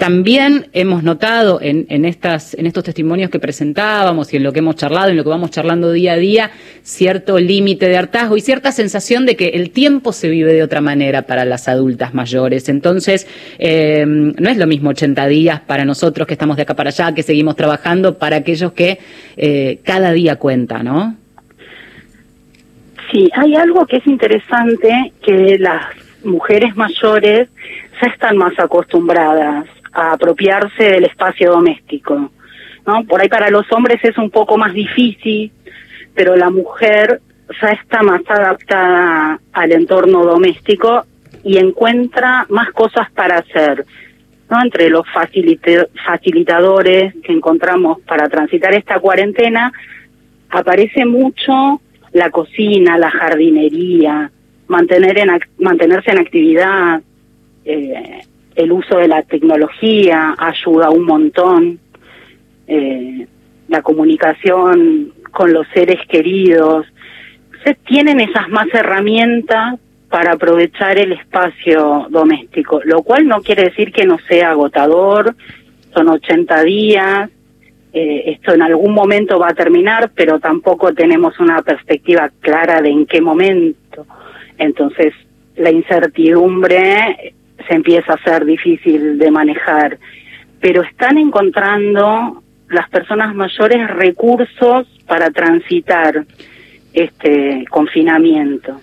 también 0.04 0.68
hemos 0.74 1.02
notado 1.02 1.62
en, 1.62 1.86
en, 1.88 2.04
estas, 2.04 2.56
en 2.56 2.66
estos 2.66 2.84
testimonios 2.84 3.30
que 3.30 3.40
presentábamos 3.40 4.34
y 4.34 4.36
en 4.36 4.44
lo 4.44 4.52
que 4.52 4.60
hemos 4.60 4.76
charlado, 4.76 5.12
en 5.12 5.16
lo 5.16 5.24
que 5.24 5.30
vamos 5.30 5.50
charlando 5.50 5.94
día 5.94 6.12
a 6.12 6.18
día, 6.18 6.52
cierto 6.82 7.40
límite 7.40 7.88
de 7.88 7.96
hartazgo 7.96 8.36
y 8.36 8.42
cierta 8.42 8.74
sensación 8.74 9.26
de 9.26 9.38
que 9.38 9.48
el 9.52 9.72
tiempo 9.72 10.12
se 10.12 10.28
vive 10.28 10.52
de 10.52 10.62
otra 10.62 10.82
manera 10.82 11.22
para 11.22 11.46
las 11.46 11.70
adultas 11.70 12.14
mayores. 12.14 12.68
Entonces, 12.68 13.30
eh, 13.60 14.04
no 14.06 14.50
es 14.50 14.58
lo 14.58 14.68
mismo 14.68 14.90
80 14.90 15.26
días 15.28 15.62
para 15.62 15.86
nosotros 15.86 16.28
que 16.28 16.34
estamos 16.34 16.58
de 16.58 16.64
acá 16.64 16.74
para 16.74 16.90
allá, 16.90 17.16
que 17.16 17.24
seguimos 17.24 17.56
trabajando, 17.56 18.18
para 18.18 18.36
aquellos 18.36 18.74
que 18.74 19.00
eh, 19.38 19.80
cada 19.86 20.12
día 20.12 20.36
cuenta, 20.36 20.84
¿no? 20.84 21.16
Sí, 23.10 23.30
hay 23.38 23.56
algo 23.56 23.86
que 23.86 23.96
es 23.96 24.08
interesante, 24.08 25.14
que 25.26 25.58
las 25.60 25.86
mujeres 26.26 26.76
mayores 26.76 27.48
ya 28.02 28.08
están 28.10 28.36
más 28.36 28.60
acostumbradas 28.60 29.66
a 29.94 30.14
apropiarse 30.14 30.84
del 30.84 31.06
espacio 31.06 31.52
doméstico. 31.52 32.32
¿no? 32.86 33.04
Por 33.06 33.22
ahí 33.22 33.30
para 33.30 33.50
los 33.50 33.72
hombres 33.72 34.00
es 34.04 34.18
un 34.18 34.30
poco 34.30 34.58
más 34.58 34.74
difícil, 34.74 35.52
pero 36.14 36.36
la 36.36 36.50
mujer 36.50 37.22
ya 37.62 37.70
está 37.70 38.02
más 38.04 38.22
adaptada 38.28 39.40
al 39.52 39.72
entorno 39.72 40.26
doméstico 40.26 41.06
y 41.44 41.58
encuentra 41.58 42.46
más 42.50 42.72
cosas 42.72 43.12
para 43.12 43.38
hacer. 43.38 43.86
¿no? 44.50 44.62
Entre 44.62 44.90
los 44.90 45.06
facilitadores 46.06 47.14
que 47.24 47.32
encontramos 47.32 48.00
para 48.02 48.28
transitar 48.30 48.74
esta 48.74 49.00
cuarentena, 49.00 49.72
aparece 50.50 51.06
mucho 51.06 51.82
la 52.12 52.30
cocina, 52.30 52.98
la 52.98 53.10
jardinería, 53.10 54.32
mantener 54.68 55.18
en, 55.18 55.40
mantenerse 55.58 56.12
en 56.12 56.20
actividad, 56.20 57.02
eh, 57.66 58.22
el 58.56 58.72
uso 58.72 58.98
de 58.98 59.08
la 59.08 59.24
tecnología 59.24 60.36
ayuda 60.38 60.90
un 60.90 61.06
montón, 61.06 61.80
eh, 62.68 63.28
la 63.68 63.82
comunicación 63.82 65.14
con 65.32 65.54
los 65.54 65.68
seres 65.74 66.00
queridos. 66.08 66.86
Se 67.64 67.76
tienen 67.76 68.20
esas 68.20 68.50
más 68.50 68.68
herramientas 68.74 69.80
para 70.10 70.34
aprovechar 70.34 71.00
el 71.00 71.14
espacio 71.14 72.08
doméstico, 72.10 72.82
lo 72.86 73.02
cual 73.02 73.28
no 73.28 73.42
quiere 73.42 73.64
decir 73.64 73.92
que 73.92 74.06
no 74.06 74.20
sea 74.28 74.52
agotador, 74.52 75.36
son 75.94 76.10
80 76.10 76.64
días, 76.64 77.30
eh, 77.94 78.24
esto 78.32 78.54
en 78.54 78.62
algún 78.64 78.94
momento 78.94 79.40
va 79.40 79.50
a 79.50 79.54
terminar, 79.54 80.12
pero 80.16 80.40
tampoco 80.40 80.94
tenemos 80.94 81.40
una 81.40 81.62
perspectiva 81.62 82.32
clara 82.42 82.82
de 82.82 82.90
en 82.90 83.06
qué 83.06 83.22
momento. 83.22 84.06
Entonces, 84.58 85.14
la 85.56 85.72
incertidumbre 85.72 87.36
se 87.68 87.76
empieza 87.76 88.14
a 88.14 88.24
ser 88.24 88.46
difícil 88.46 89.18
de 89.18 89.32
manejar, 89.32 89.98
pero 90.60 90.82
están 90.84 91.18
encontrando 91.18 92.44
las 92.70 92.90
personas 92.90 93.36
mayores 93.36 93.88
recursos 93.90 94.88
para 95.08 95.30
transitar 95.32 96.26
este 96.94 97.66
confinamiento. 97.70 98.80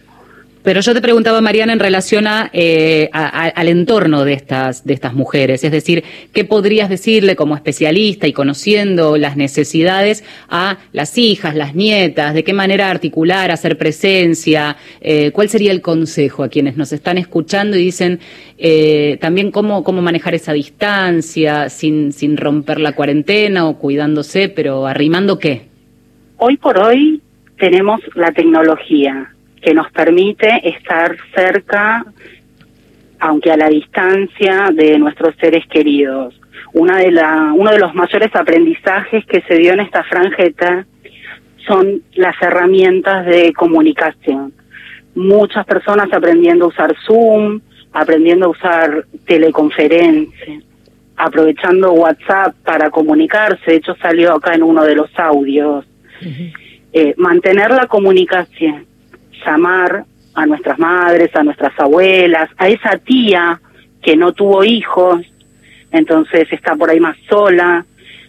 Pero 0.63 0.83
yo 0.83 0.93
te 0.93 1.01
preguntaba, 1.01 1.41
Mariana, 1.41 1.73
en 1.73 1.79
relación 1.79 2.27
eh, 2.53 3.09
a, 3.13 3.47
al 3.47 3.69
entorno 3.69 4.25
de 4.27 4.35
estas, 4.35 4.85
de 4.85 4.93
estas 4.93 5.15
mujeres. 5.15 5.65
Es 5.65 5.73
decir, 5.73 6.05
¿qué 6.35 6.45
podrías 6.45 6.91
decirle 6.91 7.35
como 7.35 7.55
especialista 7.55 8.27
y 8.27 8.35
conociendo 8.35 9.17
las 9.17 9.39
necesidades 9.39 10.23
a 10.51 10.77
las 10.93 11.17
hijas, 11.17 11.55
las 11.55 11.75
nietas? 11.75 12.35
¿De 12.35 12.45
qué 12.45 12.53
manera 12.53 12.91
articular, 12.91 13.51
hacer 13.51 13.79
presencia? 13.79 14.77
Eh, 15.01 15.31
¿Cuál 15.33 15.49
sería 15.49 15.73
el 15.73 15.81
consejo 15.81 16.45
a 16.45 16.49
quienes 16.49 16.77
nos 16.77 16.93
están 16.93 17.17
escuchando 17.17 17.79
y 17.79 17.85
dicen 17.85 18.21
eh, 18.59 19.17
también 19.19 19.53
cómo, 19.53 19.83
cómo 19.83 20.03
manejar 20.03 20.35
esa 20.35 20.53
distancia 20.53 21.71
sin, 21.71 22.13
sin 22.13 22.37
romper 22.37 22.81
la 22.81 22.93
cuarentena 22.93 23.67
o 23.67 23.79
cuidándose, 23.79 24.51
pero 24.51 24.87
arrimando 24.87 25.39
qué? 25.39 25.63
Hoy 26.37 26.59
por 26.59 26.79
hoy 26.79 27.23
tenemos 27.59 28.01
la 28.15 28.31
tecnología 28.33 29.35
que 29.61 29.75
nos 29.75 29.91
permite 29.93 30.69
estar 30.69 31.17
cerca, 31.35 32.05
aunque 33.19 33.53
a 33.53 33.57
la 33.57 33.69
distancia, 33.69 34.71
de 34.73 34.99
nuestros 34.99 35.35
seres 35.37 35.67
queridos. 35.67 36.41
Una 36.73 36.99
de 36.99 37.11
la, 37.11 37.53
uno 37.55 37.71
de 37.71 37.79
los 37.79 37.95
mayores 37.95 38.35
aprendizajes 38.35 39.25
que 39.27 39.43
se 39.43 39.55
dio 39.55 39.73
en 39.73 39.81
esta 39.81 40.03
franjeta 40.05 40.87
son 41.67 42.03
las 42.15 42.35
herramientas 42.41 43.27
de 43.27 43.53
comunicación. 43.53 44.53
Muchas 45.15 45.67
personas 45.67 46.09
aprendiendo 46.13 46.67
a 46.67 46.69
usar 46.69 46.95
Zoom, 47.07 47.61
aprendiendo 47.93 48.47
a 48.47 48.51
usar 48.51 49.05
teleconferencia, 49.27 50.61
aprovechando 51.17 51.93
WhatsApp 51.93 52.55
para 52.65 52.91
comunicarse. 52.91 53.73
De 53.73 53.77
hecho, 53.77 53.95
salió 54.01 54.35
acá 54.35 54.55
en 54.55 54.63
uno 54.63 54.85
de 54.85 54.95
los 54.95 55.11
audios. 55.19 55.85
eh, 56.93 57.15
mantener 57.17 57.71
la 57.71 57.87
comunicación 57.87 58.90
llamar 59.45 60.05
a 60.35 60.47
nuestras 60.47 60.79
madres, 60.79 61.35
a 61.35 61.43
nuestras 61.43 61.79
abuelas, 61.79 62.51
a 62.57 62.69
esa 62.69 62.97
tía 62.99 63.61
que 64.03 64.17
no 64.17 64.33
tuvo 64.33 64.65
hijos, 64.65 65.23
entonces 65.91 66.53
está 66.53 66.77
por 66.77 66.91
ahí 66.91 67.01
más 67.01 67.17
sola, 67.29 67.85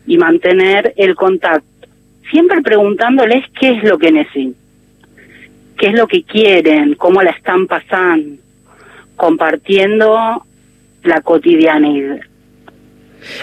y 0.06 0.18
mantener 0.18 0.94
el 0.98 1.16
contacto. 1.16 1.88
Siempre 2.30 2.62
preguntándoles 2.62 3.46
qué 3.60 3.72
es 3.72 3.84
lo 3.84 3.98
que 3.98 4.12
necesitan, 4.12 4.56
qué 5.78 5.88
es 5.88 5.94
lo 5.94 6.08
que 6.08 6.24
quieren, 6.24 6.96
cómo 6.96 7.22
la 7.22 7.32
están 7.32 7.68
pasando, 7.68 8.42
compartiendo 9.16 10.46
la 11.04 11.22
cotidianidad. 11.22 12.20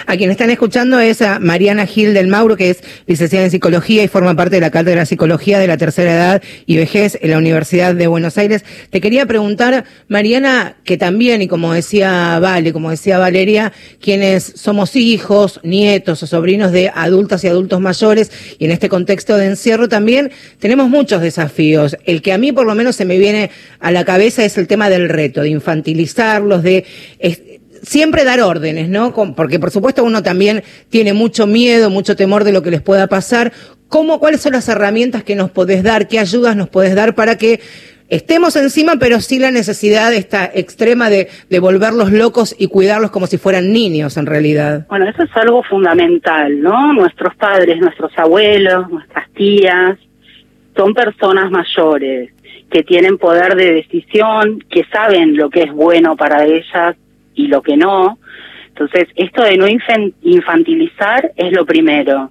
A 0.07 0.17
quien 0.17 0.31
están 0.31 0.51
escuchando 0.51 0.99
es 1.01 1.23
a 1.23 1.39
Mariana 1.39 1.87
Gil 1.87 2.15
del 2.15 2.27
Mauro, 2.27 2.57
que 2.57 2.71
es 2.71 2.83
licenciada 3.07 3.45
en 3.45 3.51
psicología 3.51 4.03
y 4.03 4.09
forma 4.09 4.35
parte 4.35 4.57
de 4.57 4.61
la 4.61 4.71
Cátedra 4.71 5.01
de 5.01 5.07
Psicología 5.07 5.59
de 5.59 5.67
la 5.67 5.77
Tercera 5.77 6.15
Edad 6.15 6.43
y 6.67 6.77
Vejez 6.77 7.19
en 7.21 7.31
la 7.31 7.39
Universidad 7.39 7.95
de 7.95 8.07
Buenos 8.07 8.39
Aires. 8.39 8.65
Te 8.91 9.01
quería 9.01 9.27
preguntar, 9.27 9.85
Mariana, 10.09 10.77
que 10.85 10.97
también, 10.97 11.43
y 11.43 11.49
como 11.49 11.73
decía 11.73 12.39
Vale, 12.41 12.73
como 12.73 12.91
decía 12.91 13.19
Valeria, 13.19 13.73
quienes 14.01 14.53
somos 14.57 14.97
hijos, 14.97 15.61
nietos 15.63 16.23
o 16.23 16.27
sobrinos 16.27 16.73
de 16.73 16.91
adultas 16.95 17.45
y 17.45 17.49
adultos 17.49 17.81
mayores, 17.81 18.31
y 18.59 18.65
en 18.65 18.71
este 18.71 18.89
contexto 18.89 19.37
de 19.37 19.47
encierro 19.47 19.89
también 19.89 20.31
tenemos 20.59 20.89
muchos 20.89 21.23
desafíos. 21.23 21.97
El 22.05 22.23
que 22.23 22.33
a 22.33 22.39
mí 22.39 22.53
por 22.53 22.67
lo 22.67 22.75
menos 22.75 22.97
se 22.97 23.05
me 23.05 23.19
viene 23.19 23.51
a 23.81 23.91
la 23.91 24.05
cabeza 24.05 24.45
es 24.45 24.59
el 24.59 24.67
tema 24.67 24.91
del 24.91 25.09
reto, 25.09 25.43
de 25.43 25.51
infantilizarlos, 25.51 26.63
de 26.63 26.85
siempre 27.83 28.25
dar 28.25 28.41
órdenes, 28.41 28.89
¿no? 28.89 29.13
Porque 29.35 29.59
por 29.59 29.71
supuesto 29.71 30.05
uno 30.05 30.23
también 30.23 30.63
tiene 30.89 31.13
mucho 31.13 31.47
miedo, 31.47 31.91
mucho 31.91 32.17
temor 32.17 32.45
de 32.45 32.53
lo 32.53 32.63
que 32.63 32.71
les 32.71 32.83
pueda 32.83 33.07
pasar. 33.07 33.53
¿Cómo, 33.89 34.21
cuáles 34.21 34.41
son 34.41 34.53
las 34.53 34.69
herramientas 34.69 35.25
que 35.25 35.35
nos 35.35 35.51
podés 35.51 35.83
dar? 35.83 36.09
¿Qué 36.09 36.19
ayudas 36.19 36.57
nos 36.57 36.69
podés 36.69 36.95
dar 36.95 37.15
para 37.15 37.39
que 37.39 37.61
estemos 38.09 38.57
encima, 38.57 38.95
pero 38.99 39.21
sí 39.21 39.39
la 39.39 39.51
necesidad 39.51 40.13
esta 40.13 40.51
extrema 40.53 41.09
de, 41.11 41.29
de 41.49 41.59
volverlos 41.59 42.13
locos 42.13 42.55
y 42.59 42.69
cuidarlos 42.69 43.11
como 43.11 43.27
si 43.27 43.39
fueran 43.39 43.73
niños 43.73 44.17
en 44.17 44.27
realidad? 44.27 44.87
Bueno, 44.89 45.09
eso 45.09 45.23
es 45.23 45.37
algo 45.37 45.63
fundamental, 45.63 46.61
¿no? 46.61 46.93
Nuestros 46.93 47.35
padres, 47.37 47.79
nuestros 47.81 48.13
abuelos, 48.17 48.91
nuestras 48.91 49.31
tías, 49.33 49.99
son 50.77 50.95
personas 50.95 51.51
mayores 51.51 52.31
que 52.71 52.83
tienen 52.83 53.19
poder 53.19 53.57
de 53.57 53.73
decisión, 53.73 54.63
que 54.71 54.85
saben 54.93 55.37
lo 55.37 55.51
que 55.51 55.63
es 55.63 55.73
bueno 55.73 56.17
para 56.17 56.45
ellas 56.45 56.97
y 57.39 57.47
lo 57.47 57.63
que 57.63 57.77
no. 57.77 58.19
Entonces, 58.69 59.09
esto 59.15 59.43
de 59.43 59.57
no 59.57 59.67
infantilizar 59.69 61.33
es 61.37 61.53
lo 61.53 61.65
primero. 61.65 62.31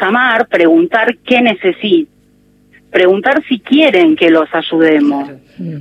Llamar, 0.00 0.48
preguntar 0.48 1.16
qué 1.24 1.40
necesitan, 1.40 2.12
preguntar 2.90 3.42
si 3.48 3.60
quieren 3.60 4.16
que 4.16 4.30
los 4.30 4.48
ayudemos, 4.52 5.30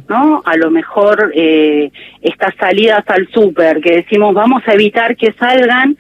¿no? 0.10 0.42
A 0.46 0.58
lo 0.58 0.70
mejor 0.72 1.32
eh, 1.34 1.92
estas 2.22 2.54
salidas 2.56 3.04
al 3.08 3.28
súper 3.30 3.80
que 3.80 3.98
decimos 3.98 4.34
vamos 4.34 4.64
a 4.68 4.74
evitar 4.74 5.16
que 5.16 5.32
salgan 5.34 5.98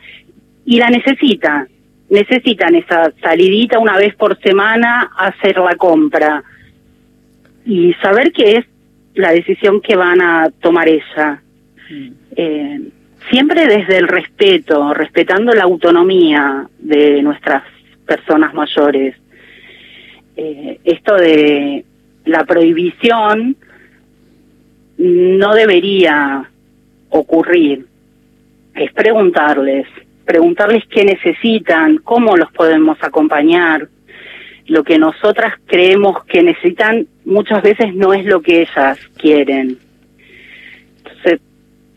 y 0.65 0.77
la 0.79 0.89
necesitan, 0.89 1.67
necesitan 2.09 2.75
esa 2.75 3.11
salidita 3.21 3.79
una 3.79 3.97
vez 3.97 4.15
por 4.15 4.37
semana 4.41 5.11
a 5.17 5.27
hacer 5.27 5.57
la 5.59 5.75
compra 5.75 6.43
y 7.65 7.93
saber 8.01 8.31
que 8.31 8.57
es 8.57 8.65
la 9.13 9.31
decisión 9.31 9.81
que 9.81 9.95
van 9.95 10.21
a 10.21 10.49
tomar 10.61 10.87
ella. 10.89 11.41
Eh, 12.35 12.79
siempre 13.29 13.67
desde 13.67 13.97
el 13.97 14.07
respeto, 14.07 14.93
respetando 14.93 15.53
la 15.53 15.63
autonomía 15.63 16.67
de 16.79 17.21
nuestras 17.21 17.63
personas 18.05 18.53
mayores. 18.53 19.15
Eh, 20.35 20.79
esto 20.83 21.15
de 21.15 21.83
la 22.25 22.45
prohibición 22.45 23.55
no 24.97 25.53
debería 25.53 26.49
ocurrir. 27.09 27.85
Es 28.75 28.91
preguntarles, 28.93 29.87
preguntarles 30.25 30.83
qué 30.87 31.03
necesitan, 31.03 31.97
cómo 31.97 32.37
los 32.37 32.51
podemos 32.51 32.97
acompañar. 33.01 33.87
Lo 34.67 34.83
que 34.83 34.99
nosotras 34.99 35.55
creemos 35.65 36.23
que 36.25 36.43
necesitan 36.43 37.07
muchas 37.25 37.63
veces 37.63 37.95
no 37.95 38.13
es 38.13 38.25
lo 38.25 38.41
que 38.41 38.61
ellas 38.61 38.99
quieren 39.17 39.77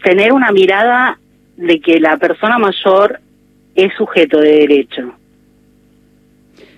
tener 0.03 0.33
una 0.33 0.53
mirada 0.53 1.19
de 1.57 1.81
que 1.81 2.01
la 2.01 2.17
persona 2.17 2.59
mayor 2.59 3.21
es 3.75 3.93
sujeto 3.95 4.39
de 4.39 4.51
derecho. 4.51 5.15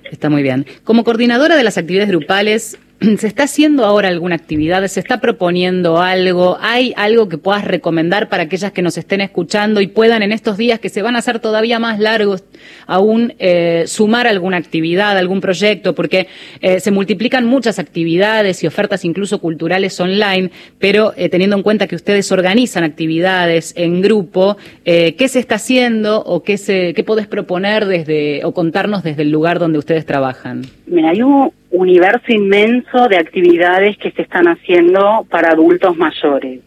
Está 0.05 0.29
muy 0.29 0.43
bien. 0.43 0.67
Como 0.85 1.05
coordinadora 1.05 1.57
de 1.57 1.63
las 1.63 1.79
actividades 1.79 2.11
grupales, 2.11 2.79
¿Se 3.19 3.27
está 3.27 3.45
haciendo 3.45 3.85
ahora 3.85 4.09
alguna 4.09 4.35
actividad? 4.35 4.87
¿Se 4.87 5.01
está 5.01 5.21
proponiendo 5.21 6.01
algo? 6.01 6.59
¿Hay 6.61 6.93
algo 6.97 7.29
que 7.29 7.39
puedas 7.39 7.65
recomendar 7.65 8.29
para 8.29 8.45
aquellas 8.45 8.73
que 8.73 8.83
nos 8.83 8.97
estén 8.97 9.21
escuchando 9.21 9.81
y 9.81 9.87
puedan 9.87 10.23
en 10.23 10.33
estos 10.33 10.57
días 10.57 10.79
que 10.79 10.89
se 10.89 11.03
van 11.03 11.17
a 11.17 11.19
hacer 11.19 11.41
todavía 11.41 11.79
más 11.79 11.99
largos 11.99 12.45
aún 12.87 13.35
eh, 13.39 13.85
sumar 13.87 14.27
alguna 14.27 14.57
actividad, 14.57 15.17
algún 15.19 15.41
proyecto? 15.41 15.95
Porque 15.95 16.29
eh, 16.61 16.81
se 16.81 16.91
multiplican 16.91 17.47
muchas 17.47 17.79
actividades 17.79 18.63
y 18.63 18.67
ofertas 18.67 19.05
incluso 19.05 19.41
culturales 19.41 19.99
online, 19.99 20.51
pero 20.79 21.13
eh, 21.17 21.29
teniendo 21.29 21.57
en 21.57 21.63
cuenta 21.63 21.87
que 21.87 21.97
ustedes 21.97 22.31
organizan 22.31 22.85
actividades 22.85 23.75
en 23.77 24.01
grupo, 24.01 24.57
¿qué 24.85 25.29
se 25.29 25.39
está 25.39 25.57
haciendo 25.57 26.23
o 26.23 26.43
qué, 26.43 26.57
se, 26.57 26.95
qué 26.95 27.05
podés 27.05 27.27
proponer 27.27 27.87
desde 27.87 28.45
o 28.45 28.53
contarnos 28.53 29.03
desde 29.03 29.23
el 29.23 29.31
lugar 29.31 29.59
donde 29.59 29.79
ustedes 29.79 30.07
trabajan? 30.07 30.63
Mira, 30.87 31.13
un 31.25 31.53
universo 31.73 32.33
inmenso 32.33 33.09
de 33.09 33.17
actividades 33.17 33.97
que 33.97 34.13
se 34.13 34.23
están 34.23 34.47
haciendo 34.47 35.27
para 35.29 35.53
adultos 35.53 35.97
mayores. 35.97 36.61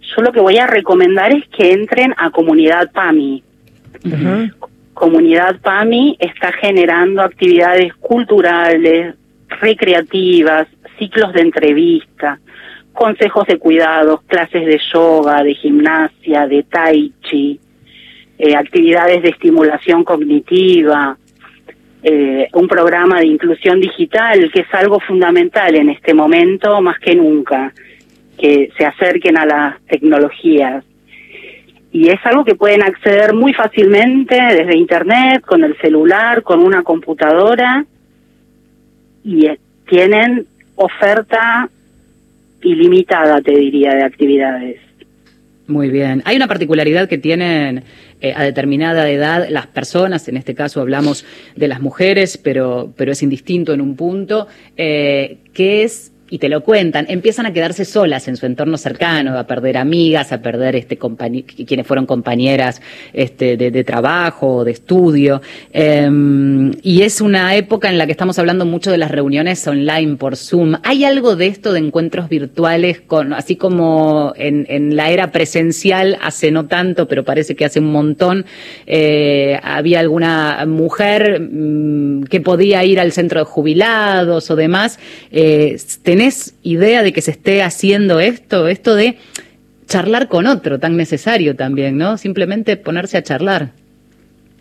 Yo 0.00 0.22
lo 0.22 0.32
que 0.32 0.40
voy 0.40 0.58
a 0.58 0.66
recomendar 0.66 1.32
es 1.32 1.46
que 1.48 1.72
entren 1.72 2.14
a 2.16 2.30
Comunidad 2.30 2.90
PAMI. 2.92 3.42
Comunidad 4.94 5.60
PAMI 5.60 6.16
está 6.20 6.52
generando 6.52 7.22
actividades 7.22 7.92
culturales, 7.94 9.16
recreativas, 9.60 10.68
ciclos 10.98 11.32
de 11.32 11.40
entrevista, 11.40 12.38
consejos 12.92 13.46
de 13.46 13.58
cuidados, 13.58 14.22
clases 14.22 14.66
de 14.66 14.80
yoga, 14.92 15.42
de 15.42 15.54
gimnasia, 15.54 16.46
de 16.46 16.62
tai 16.62 17.12
chi, 17.22 17.58
eh, 18.38 18.54
actividades 18.54 19.22
de 19.22 19.30
estimulación 19.30 20.04
cognitiva, 20.04 21.18
eh, 22.06 22.48
un 22.52 22.68
programa 22.68 23.20
de 23.20 23.26
inclusión 23.26 23.80
digital, 23.80 24.50
que 24.52 24.60
es 24.60 24.74
algo 24.74 25.00
fundamental 25.00 25.74
en 25.74 25.88
este 25.88 26.12
momento 26.12 26.82
más 26.82 26.98
que 26.98 27.14
nunca, 27.14 27.72
que 28.38 28.70
se 28.76 28.84
acerquen 28.84 29.38
a 29.38 29.46
las 29.46 29.80
tecnologías. 29.86 30.84
Y 31.92 32.08
es 32.10 32.18
algo 32.24 32.44
que 32.44 32.56
pueden 32.56 32.82
acceder 32.82 33.32
muy 33.32 33.54
fácilmente 33.54 34.34
desde 34.34 34.76
Internet, 34.76 35.42
con 35.46 35.64
el 35.64 35.78
celular, 35.78 36.42
con 36.42 36.62
una 36.62 36.82
computadora, 36.82 37.86
y 39.24 39.46
eh, 39.46 39.58
tienen 39.88 40.46
oferta 40.74 41.70
ilimitada, 42.60 43.40
te 43.40 43.52
diría, 43.52 43.94
de 43.94 44.04
actividades. 44.04 44.78
Muy 45.66 45.88
bien. 45.88 46.22
Hay 46.26 46.36
una 46.36 46.46
particularidad 46.46 47.08
que 47.08 47.16
tienen 47.16 47.84
eh, 48.20 48.34
a 48.36 48.42
determinada 48.42 49.08
edad 49.08 49.48
las 49.48 49.66
personas, 49.66 50.28
en 50.28 50.36
este 50.36 50.54
caso 50.54 50.80
hablamos 50.80 51.24
de 51.56 51.68
las 51.68 51.80
mujeres, 51.80 52.36
pero, 52.36 52.92
pero 52.96 53.12
es 53.12 53.22
indistinto 53.22 53.72
en 53.72 53.80
un 53.80 53.96
punto, 53.96 54.46
eh, 54.76 55.38
que 55.54 55.82
es 55.82 56.13
y 56.34 56.38
te 56.38 56.48
lo 56.48 56.64
cuentan, 56.64 57.06
empiezan 57.08 57.46
a 57.46 57.52
quedarse 57.52 57.84
solas 57.84 58.26
en 58.26 58.36
su 58.36 58.44
entorno 58.44 58.76
cercano, 58.76 59.38
a 59.38 59.46
perder 59.46 59.76
amigas, 59.76 60.32
a 60.32 60.42
perder 60.42 60.74
este 60.74 60.98
quienes 61.64 61.86
fueron 61.86 62.06
compañeras 62.06 62.82
este, 63.12 63.56
de, 63.56 63.84
trabajo 63.84 64.56
o 64.56 64.64
de 64.64 64.72
estudio. 64.72 65.40
Em, 65.72 66.72
y 66.82 67.02
es 67.02 67.20
una 67.20 67.54
época 67.54 67.88
en 67.88 67.98
la 67.98 68.06
que 68.06 68.10
estamos 68.10 68.36
hablando 68.40 68.66
mucho 68.66 68.90
de 68.90 68.98
las 68.98 69.12
reuniones 69.12 69.64
online 69.68 70.16
por 70.16 70.36
Zoom. 70.36 70.74
¿Hay 70.82 71.04
algo 71.04 71.36
de 71.36 71.46
esto 71.46 71.72
de 71.72 71.78
encuentros 71.78 72.28
virtuales, 72.28 73.00
con, 73.00 73.32
así 73.32 73.54
como 73.54 74.32
en, 74.36 74.96
la 74.96 75.10
era 75.10 75.30
presencial 75.30 76.18
hace 76.20 76.50
no 76.50 76.66
tanto, 76.66 77.06
pero 77.06 77.22
parece 77.22 77.54
que 77.54 77.64
hace 77.64 77.78
un 77.78 77.92
montón, 77.92 78.44
eh, 78.88 79.56
había 79.62 80.00
alguna 80.00 80.64
mujer 80.66 81.38
mm, 81.40 82.24
que 82.24 82.40
podía 82.40 82.82
ir 82.82 82.98
al 82.98 83.12
centro 83.12 83.38
de 83.38 83.46
jubilados 83.46 84.50
o 84.50 84.56
demás? 84.56 84.98
Eh, 85.30 85.76
¿Tenés 86.02 86.23
idea 86.62 87.02
de 87.02 87.12
que 87.12 87.20
se 87.20 87.30
esté 87.30 87.62
haciendo 87.62 88.20
esto? 88.20 88.68
Esto 88.68 88.94
de 88.94 89.16
charlar 89.86 90.28
con 90.28 90.46
otro, 90.46 90.78
tan 90.78 90.96
necesario 90.96 91.56
también, 91.56 91.96
¿no? 91.96 92.16
Simplemente 92.16 92.76
ponerse 92.76 93.18
a 93.18 93.22
charlar. 93.22 93.70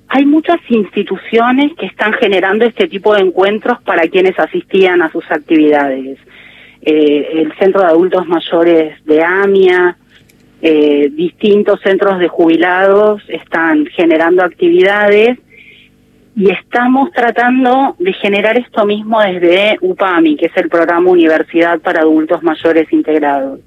Hay 0.10 0.26
muchas 0.26 0.58
instituciones 0.70 1.72
que 1.78 1.88
están 1.88 2.14
generando 2.14 2.66
este 2.66 2.88
tipo 2.88 3.16
de 3.16 3.22
encuentros 3.22 3.82
para 3.82 4.08
quienes 4.08 4.38
asistían 4.38 5.02
a 5.02 5.12
sus 5.12 5.24
actividades. 5.32 6.20
Eh, 6.82 7.42
el 7.42 7.54
Centro 7.58 7.82
de 7.82 7.88
Adultos 7.88 8.28
Mayores 8.28 9.04
de 9.06 9.24
AMIA, 9.24 9.98
eh, 10.62 11.10
distintos 11.12 11.80
centros 11.82 12.20
de 12.20 12.28
jubilados 12.28 13.24
están 13.28 13.86
generando 13.88 14.44
actividades 14.44 15.40
y 16.36 16.50
estamos 16.50 17.12
tratando 17.12 17.96
de 18.00 18.14
generar 18.14 18.58
esto 18.58 18.86
mismo 18.86 19.22
desde 19.22 19.78
UPAMI, 19.82 20.36
que 20.36 20.48
es 20.48 20.58
el 20.58 20.70
programa 20.70 21.12
Universidad 21.12 21.80
para 21.80 22.02
Adultos 22.02 22.42
Mayores 22.42 22.92
Integrados, 22.92 23.60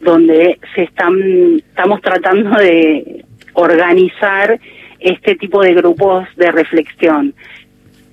donde 0.00 0.58
se 0.74 0.84
están, 0.84 1.16
estamos 1.56 2.00
tratando 2.00 2.56
de 2.58 3.24
organizar 3.54 4.60
este 5.00 5.34
tipo 5.34 5.62
de 5.62 5.74
grupos 5.74 6.28
de 6.36 6.52
reflexión. 6.52 7.34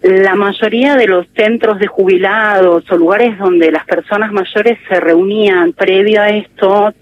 La 0.02 0.36
mayoría 0.36 0.96
de 0.96 1.08
los 1.08 1.28
centros 1.36 1.80
de 1.80 1.88
jubilados 1.88 2.92
o 2.92 2.98
lugares 2.98 3.38
donde 3.38 3.72
las 3.72 3.86
personas 3.86 4.32
mayores 4.32 4.80
se 4.88 5.00
reunían 5.00 5.74
previo 5.74 6.22
a 6.22 6.30
esto, 6.30 6.94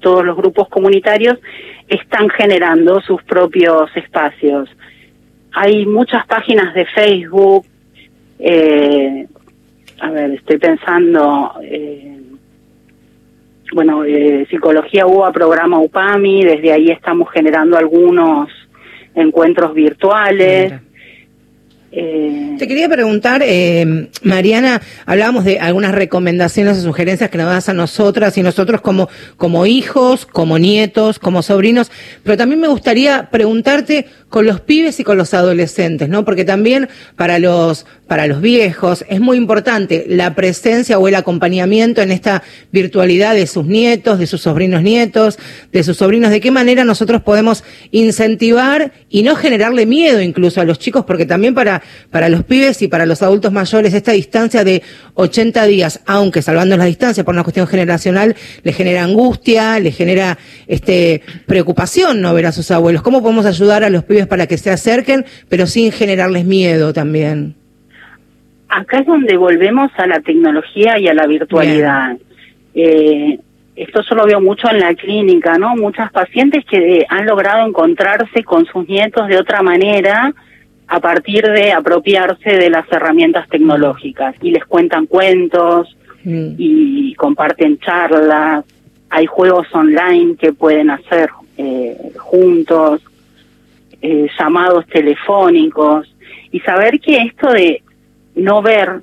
todos 0.00 0.24
los 0.24 0.36
grupos 0.36 0.68
comunitarios, 0.68 1.38
están 1.88 2.28
generando 2.28 3.00
sus 3.00 3.22
propios 3.22 3.90
espacios. 3.94 4.68
Hay 5.52 5.86
muchas 5.86 6.26
páginas 6.26 6.74
de 6.74 6.86
Facebook, 6.86 7.66
eh, 8.38 9.26
a 10.00 10.10
ver, 10.10 10.32
estoy 10.32 10.58
pensando, 10.58 11.52
eh, 11.62 12.18
bueno, 13.72 14.04
eh, 14.04 14.46
Psicología 14.48 15.06
UBA, 15.06 15.32
programa 15.32 15.78
UPAMI, 15.78 16.44
desde 16.44 16.72
ahí 16.72 16.90
estamos 16.90 17.30
generando 17.30 17.76
algunos 17.76 18.48
encuentros 19.14 19.74
virtuales. 19.74 20.72
Eh, 21.92 22.54
Te 22.56 22.68
quería 22.68 22.88
preguntar, 22.88 23.42
eh, 23.44 24.08
Mariana, 24.22 24.80
hablábamos 25.06 25.44
de 25.44 25.58
algunas 25.58 25.92
recomendaciones 25.92 26.78
o 26.78 26.82
sugerencias 26.82 27.30
que 27.30 27.38
nos 27.38 27.48
das 27.48 27.68
a 27.68 27.74
nosotras 27.74 28.38
y 28.38 28.42
nosotros 28.42 28.80
como, 28.80 29.08
como 29.36 29.66
hijos, 29.66 30.24
como 30.24 30.58
nietos, 30.58 31.18
como 31.18 31.42
sobrinos, 31.42 31.90
pero 32.22 32.36
también 32.36 32.60
me 32.60 32.68
gustaría 32.68 33.28
preguntarte 33.30 34.06
con 34.30 34.46
los 34.46 34.60
pibes 34.60 35.00
y 35.00 35.04
con 35.04 35.18
los 35.18 35.34
adolescentes, 35.34 36.08
¿no? 36.08 36.24
Porque 36.24 36.44
también 36.44 36.88
para 37.16 37.38
los, 37.40 37.84
para 38.06 38.28
los 38.28 38.40
viejos 38.40 39.04
es 39.08 39.20
muy 39.20 39.36
importante 39.36 40.06
la 40.08 40.34
presencia 40.36 40.98
o 40.98 41.08
el 41.08 41.16
acompañamiento 41.16 42.00
en 42.00 42.12
esta 42.12 42.42
virtualidad 42.70 43.34
de 43.34 43.48
sus 43.48 43.66
nietos, 43.66 44.20
de 44.20 44.28
sus 44.28 44.42
sobrinos 44.42 44.82
nietos, 44.82 45.38
de 45.72 45.82
sus 45.82 45.96
sobrinos, 45.96 46.30
de 46.30 46.40
qué 46.40 46.52
manera 46.52 46.84
nosotros 46.84 47.22
podemos 47.22 47.64
incentivar 47.90 48.92
y 49.08 49.24
no 49.24 49.34
generarle 49.34 49.84
miedo 49.84 50.22
incluso 50.22 50.60
a 50.60 50.64
los 50.64 50.78
chicos, 50.78 51.04
porque 51.04 51.26
también 51.26 51.52
para, 51.52 51.82
para 52.10 52.28
los 52.28 52.44
pibes 52.44 52.82
y 52.82 52.88
para 52.88 53.06
los 53.06 53.22
adultos 53.22 53.52
mayores 53.52 53.92
esta 53.94 54.12
distancia 54.12 54.62
de 54.62 54.82
80 55.14 55.64
días, 55.66 56.00
aunque 56.06 56.40
salvando 56.40 56.76
la 56.76 56.84
distancia 56.84 57.24
por 57.24 57.34
una 57.34 57.42
cuestión 57.42 57.66
generacional, 57.66 58.36
le 58.62 58.72
genera 58.72 59.02
angustia, 59.02 59.80
le 59.80 59.90
genera 59.90 60.38
este 60.68 61.22
preocupación 61.46 62.20
no 62.20 62.32
ver 62.32 62.46
a 62.46 62.52
sus 62.52 62.70
abuelos. 62.70 63.02
¿Cómo 63.02 63.22
podemos 63.22 63.46
ayudar 63.46 63.82
a 63.82 63.90
los 63.90 64.04
pibes 64.04 64.19
para 64.26 64.46
que 64.46 64.58
se 64.58 64.70
acerquen, 64.70 65.24
pero 65.48 65.66
sin 65.66 65.92
generarles 65.92 66.44
miedo 66.44 66.92
también. 66.92 67.54
Acá 68.68 69.00
es 69.00 69.06
donde 69.06 69.36
volvemos 69.36 69.90
a 69.96 70.06
la 70.06 70.20
tecnología 70.20 70.98
y 70.98 71.08
a 71.08 71.14
la 71.14 71.26
virtualidad. 71.26 72.16
Eh, 72.74 73.38
esto 73.74 74.00
yo 74.08 74.14
lo 74.14 74.26
veo 74.26 74.40
mucho 74.40 74.70
en 74.70 74.78
la 74.78 74.94
clínica, 74.94 75.58
¿no? 75.58 75.74
Muchas 75.74 76.12
pacientes 76.12 76.64
que 76.66 77.04
han 77.08 77.26
logrado 77.26 77.66
encontrarse 77.66 78.44
con 78.44 78.66
sus 78.66 78.86
nietos 78.88 79.26
de 79.28 79.38
otra 79.38 79.62
manera 79.62 80.32
a 80.86 81.00
partir 81.00 81.46
de 81.46 81.72
apropiarse 81.72 82.50
de 82.50 82.68
las 82.68 82.84
herramientas 82.92 83.48
tecnológicas 83.48 84.34
y 84.42 84.50
les 84.50 84.64
cuentan 84.64 85.06
cuentos 85.06 85.96
mm. 86.24 86.54
y 86.58 87.14
comparten 87.14 87.78
charlas. 87.78 88.64
Hay 89.08 89.26
juegos 89.26 89.66
online 89.72 90.36
que 90.36 90.52
pueden 90.52 90.90
hacer 90.90 91.30
eh, 91.56 91.96
juntos. 92.18 93.02
Eh, 94.02 94.28
llamados 94.38 94.86
telefónicos 94.86 96.10
y 96.50 96.60
saber 96.60 97.00
que 97.00 97.18
esto 97.18 97.52
de 97.52 97.82
no 98.34 98.62
ver 98.62 99.02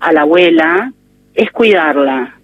a 0.00 0.12
la 0.12 0.20
abuela 0.20 0.92
es 1.34 1.50
cuidarla, 1.50 2.34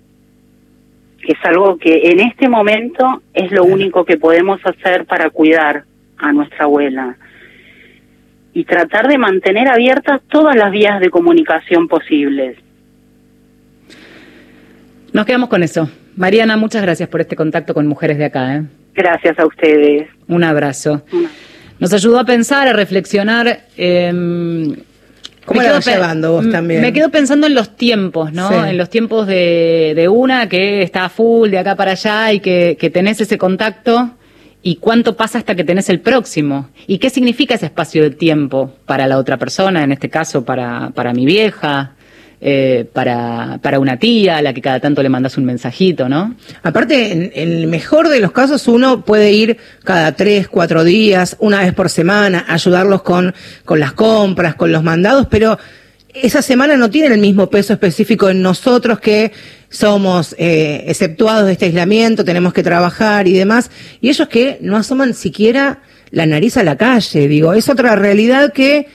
que 1.20 1.32
es 1.32 1.38
algo 1.44 1.76
que 1.76 2.10
en 2.10 2.20
este 2.20 2.48
momento 2.48 3.22
es 3.34 3.52
lo 3.52 3.64
único 3.64 4.06
que 4.06 4.16
podemos 4.16 4.60
hacer 4.64 5.04
para 5.04 5.28
cuidar 5.28 5.84
a 6.16 6.32
nuestra 6.32 6.64
abuela 6.64 7.16
y 8.54 8.64
tratar 8.64 9.06
de 9.06 9.18
mantener 9.18 9.68
abiertas 9.68 10.22
todas 10.30 10.56
las 10.56 10.70
vías 10.70 11.00
de 11.00 11.10
comunicación 11.10 11.86
posibles. 11.86 12.56
Nos 15.12 15.26
quedamos 15.26 15.50
con 15.50 15.62
eso. 15.62 15.90
Mariana, 16.16 16.56
muchas 16.56 16.80
gracias 16.80 17.10
por 17.10 17.20
este 17.20 17.36
contacto 17.36 17.74
con 17.74 17.86
mujeres 17.86 18.16
de 18.16 18.24
acá. 18.24 18.56
¿eh? 18.56 18.62
Gracias 18.94 19.38
a 19.38 19.44
ustedes. 19.44 20.08
Un 20.28 20.44
abrazo. 20.44 21.02
Nos 21.80 21.92
ayudó 21.92 22.18
a 22.20 22.24
pensar, 22.24 22.68
a 22.68 22.72
reflexionar. 22.72 23.62
Eh, 23.76 24.12
¿Cómo 25.46 25.62
la 25.62 25.72
vas 25.72 25.86
llevando 25.86 26.32
vos 26.32 26.48
también? 26.50 26.82
Me 26.82 26.92
quedo 26.92 27.08
pensando 27.08 27.46
en 27.46 27.54
los 27.54 27.74
tiempos, 27.76 28.32
¿no? 28.32 28.64
En 28.64 28.76
los 28.76 28.88
tiempos 28.88 29.26
de, 29.26 29.94
de, 29.96 30.08
una 30.08 30.48
que 30.48 30.82
está 30.82 31.08
full 31.08 31.50
de 31.50 31.58
acá 31.58 31.74
para 31.74 31.92
allá 31.92 32.32
y 32.32 32.40
que, 32.40 32.76
que 32.78 32.90
tenés 32.90 33.20
ese 33.20 33.36
contacto 33.36 34.12
y 34.62 34.76
cuánto 34.76 35.16
pasa 35.16 35.38
hasta 35.38 35.54
que 35.54 35.64
tenés 35.64 35.88
el 35.88 36.00
próximo 36.00 36.68
y 36.86 36.98
qué 36.98 37.10
significa 37.10 37.54
ese 37.54 37.66
espacio 37.66 38.02
de 38.02 38.10
tiempo 38.10 38.74
para 38.86 39.08
la 39.08 39.18
otra 39.18 39.38
persona, 39.38 39.82
en 39.82 39.92
este 39.92 40.10
caso 40.10 40.44
para, 40.44 40.90
para 40.90 41.12
mi 41.12 41.24
vieja, 41.24 41.94
eh, 42.42 42.86
para, 42.92 43.58
para 43.62 43.78
una 43.78 43.98
tía 43.98 44.38
a 44.38 44.42
la 44.42 44.54
que 44.54 44.62
cada 44.62 44.80
tanto 44.80 45.02
le 45.02 45.10
mandas 45.10 45.36
un 45.36 45.44
mensajito, 45.44 46.08
¿no? 46.08 46.34
Aparte, 46.62 47.12
en, 47.12 47.32
el 47.34 47.66
mejor 47.66 48.08
de 48.08 48.18
los 48.20 48.32
casos, 48.32 48.66
uno 48.66 49.04
puede 49.04 49.32
ir 49.32 49.58
cada 49.84 50.12
tres, 50.12 50.48
cuatro 50.48 50.82
días, 50.82 51.36
una 51.38 51.60
vez 51.60 51.74
por 51.74 51.90
semana, 51.90 52.46
ayudarlos 52.48 53.02
con, 53.02 53.34
con 53.66 53.78
las 53.78 53.92
compras, 53.92 54.54
con 54.54 54.72
los 54.72 54.82
mandados, 54.82 55.26
pero 55.30 55.58
esa 56.14 56.40
semana 56.40 56.76
no 56.76 56.90
tiene 56.90 57.14
el 57.14 57.20
mismo 57.20 57.50
peso 57.50 57.74
específico 57.74 58.30
en 58.30 58.40
nosotros 58.40 59.00
que 59.00 59.32
somos 59.68 60.34
eh, 60.38 60.84
exceptuados 60.88 61.46
de 61.46 61.52
este 61.52 61.66
aislamiento, 61.66 62.24
tenemos 62.24 62.52
que 62.52 62.62
trabajar 62.62 63.28
y 63.28 63.34
demás, 63.34 63.70
y 64.00 64.08
ellos 64.08 64.28
que 64.28 64.58
no 64.62 64.78
asoman 64.78 65.12
siquiera 65.12 65.82
la 66.10 66.26
nariz 66.26 66.56
a 66.56 66.62
la 66.62 66.76
calle, 66.76 67.28
digo, 67.28 67.52
es 67.52 67.68
otra 67.68 67.96
realidad 67.96 68.52
que 68.52 68.88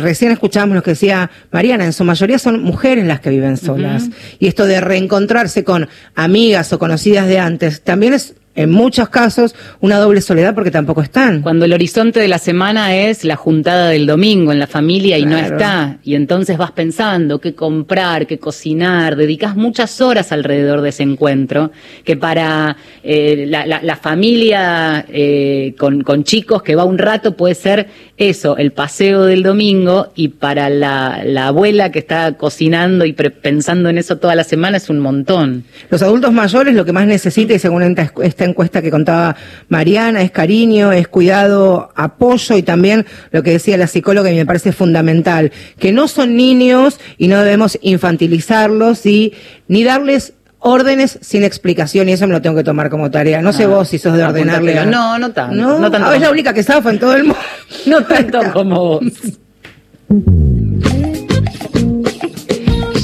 recién 0.00 0.32
escuchábamos 0.32 0.76
lo 0.76 0.82
que 0.82 0.92
decía 0.92 1.30
Mariana, 1.50 1.84
en 1.84 1.92
su 1.92 2.04
mayoría 2.04 2.38
son 2.38 2.62
mujeres 2.62 3.06
las 3.06 3.20
que 3.20 3.30
viven 3.30 3.56
solas. 3.56 4.08
Y 4.38 4.46
esto 4.46 4.66
de 4.66 4.80
reencontrarse 4.80 5.64
con 5.64 5.88
amigas 6.14 6.72
o 6.72 6.78
conocidas 6.78 7.26
de 7.26 7.38
antes 7.38 7.82
también 7.82 8.14
es 8.14 8.34
en 8.56 8.70
muchos 8.70 9.08
casos 9.08 9.54
una 9.80 9.98
doble 9.98 10.20
soledad 10.20 10.54
porque 10.54 10.70
tampoco 10.70 11.02
están. 11.02 11.42
Cuando 11.42 11.64
el 11.64 11.72
horizonte 11.72 12.20
de 12.20 12.28
la 12.28 12.38
semana 12.38 12.96
es 12.96 13.24
la 13.24 13.36
juntada 13.36 13.88
del 13.88 14.06
domingo 14.06 14.52
en 14.52 14.58
la 14.58 14.66
familia 14.66 15.18
y 15.18 15.24
no 15.24 15.38
está, 15.38 15.98
y 16.02 16.14
entonces 16.14 16.58
vas 16.58 16.72
pensando 16.72 17.40
qué 17.40 17.54
comprar, 17.54 18.26
qué 18.26 18.38
cocinar, 18.38 19.16
dedicas 19.16 19.54
muchas 19.54 20.00
horas 20.00 20.32
alrededor 20.32 20.80
de 20.80 20.88
ese 20.88 21.04
encuentro, 21.04 21.70
que 22.04 22.16
para 22.16 22.76
eh, 23.04 23.46
la, 23.46 23.96
familia 23.96 25.04
eh, 25.08 25.74
con, 25.78 26.02
con, 26.02 26.24
chicos 26.24 26.62
que 26.62 26.74
va 26.74 26.84
un 26.84 26.98
rato 26.98 27.36
puede 27.36 27.54
ser 27.54 27.88
eso, 28.16 28.56
el 28.56 28.72
paseo 28.72 29.24
del 29.24 29.42
domingo, 29.42 30.12
y 30.14 30.28
para 30.28 30.68
la, 30.68 31.22
abuela 31.46 31.90
que 31.90 32.00
está 32.00 32.32
cocinando 32.36 33.04
y 33.04 33.12
pensando 33.12 33.88
en 33.88 33.98
eso 33.98 34.18
toda 34.18 34.34
la 34.34 34.44
semana 34.44 34.76
es 34.76 34.90
un 34.90 34.98
montón. 34.98 35.64
Los 35.88 36.02
adultos 36.02 36.32
mayores 36.32 36.74
lo 36.74 36.84
que 36.84 36.92
más 36.92 37.06
necesitan, 37.06 37.56
y 37.56 37.58
según 37.58 37.82
esta 37.82 38.39
encuesta 38.44 38.82
que 38.82 38.90
contaba 38.90 39.36
Mariana, 39.68 40.22
es 40.22 40.30
cariño, 40.30 40.92
es 40.92 41.08
cuidado, 41.08 41.90
apoyo 41.94 42.56
y 42.56 42.62
también 42.62 43.06
lo 43.30 43.42
que 43.42 43.52
decía 43.52 43.76
la 43.76 43.86
psicóloga 43.86 44.30
y 44.30 44.36
me 44.36 44.46
parece 44.46 44.72
fundamental, 44.72 45.52
que 45.78 45.92
no 45.92 46.08
son 46.08 46.36
niños 46.36 46.98
y 47.18 47.28
no 47.28 47.42
debemos 47.42 47.78
infantilizarlos 47.82 49.06
y 49.06 49.34
ni 49.68 49.84
darles 49.84 50.34
órdenes 50.60 51.18
sin 51.22 51.42
explicación 51.42 52.08
y 52.08 52.12
eso 52.12 52.26
me 52.26 52.34
lo 52.34 52.42
tengo 52.42 52.56
que 52.56 52.64
tomar 52.64 52.90
como 52.90 53.10
tarea. 53.10 53.42
No 53.42 53.52
sé 53.52 53.64
ah, 53.64 53.68
vos 53.68 53.88
si 53.88 53.98
sos 53.98 54.16
de 54.16 54.24
ordenarle. 54.24 54.86
No, 54.86 55.18
no 55.18 55.32
tanto. 55.32 55.56
No, 55.56 55.90
tanto. 55.90 56.08
Ah, 56.08 56.16
es 56.16 56.20
la 56.20 56.30
única 56.30 56.52
que 56.52 56.62
zafa 56.62 56.90
en 56.90 56.98
todo 56.98 57.14
el 57.16 57.24
mundo. 57.24 57.38
no 57.86 58.04
tanto 58.04 58.40
como 58.52 58.84
vos. 58.84 59.00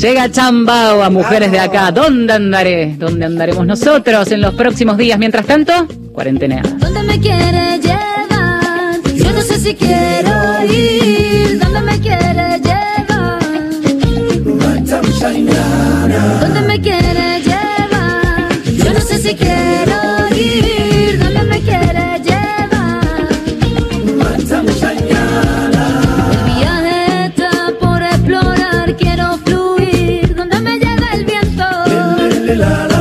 Llega 0.00 0.30
Chambao 0.30 1.02
a 1.02 1.10
Mujeres 1.10 1.50
de 1.50 1.58
Acá. 1.58 1.90
¿Dónde 1.90 2.34
andaré? 2.34 2.94
¿Dónde 2.98 3.24
andaremos 3.24 3.66
nosotros 3.66 4.30
en 4.30 4.42
los 4.42 4.54
próximos 4.54 4.98
días? 4.98 5.18
Mientras 5.18 5.46
tanto, 5.46 5.72
cuarentena. 6.12 6.62
¿Dónde 6.78 7.02
me 7.02 7.18
quiere 7.18 7.78
llevar? 7.80 9.00
Yo 9.14 9.32
no 9.32 9.40
sé 9.40 9.58
si 9.58 9.74
quiero 9.74 10.30
ir. 10.70 11.58
¿Dónde 11.58 11.80
me 11.80 11.98
quiere 12.00 12.60
llevar? 12.60 13.40
¿Dónde 16.40 16.60
me 16.60 16.80
quiere 16.80 17.40
llevar? 17.40 18.62
Yo 18.64 18.92
no 18.92 19.00
sé 19.00 19.18
si 19.18 19.34
quiero 19.34 20.28
ir. 20.36 20.75
Camino 32.58 32.95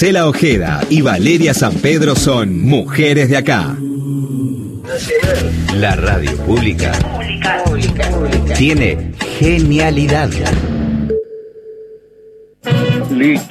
Marcela 0.00 0.28
Ojeda 0.28 0.80
y 0.88 1.02
Valeria 1.02 1.52
San 1.52 1.74
Pedro 1.74 2.16
son 2.16 2.62
mujeres 2.62 3.28
de 3.28 3.36
acá. 3.36 3.76
La 5.74 5.94
radio 5.94 6.34
pública 6.38 6.92
tiene 8.56 9.12
genialidad. 9.38 10.30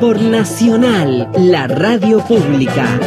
Por 0.00 0.20
Nacional, 0.20 1.30
la 1.38 1.66
radio 1.66 2.18
pública. 2.18 3.00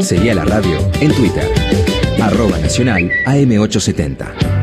Seguí 0.00 0.30
a 0.30 0.34
la 0.34 0.46
radio 0.46 0.78
en 0.98 1.12
Twitter. 1.12 1.44
Arroba 2.22 2.58
Nacional 2.58 3.10
AM870. 3.26 4.53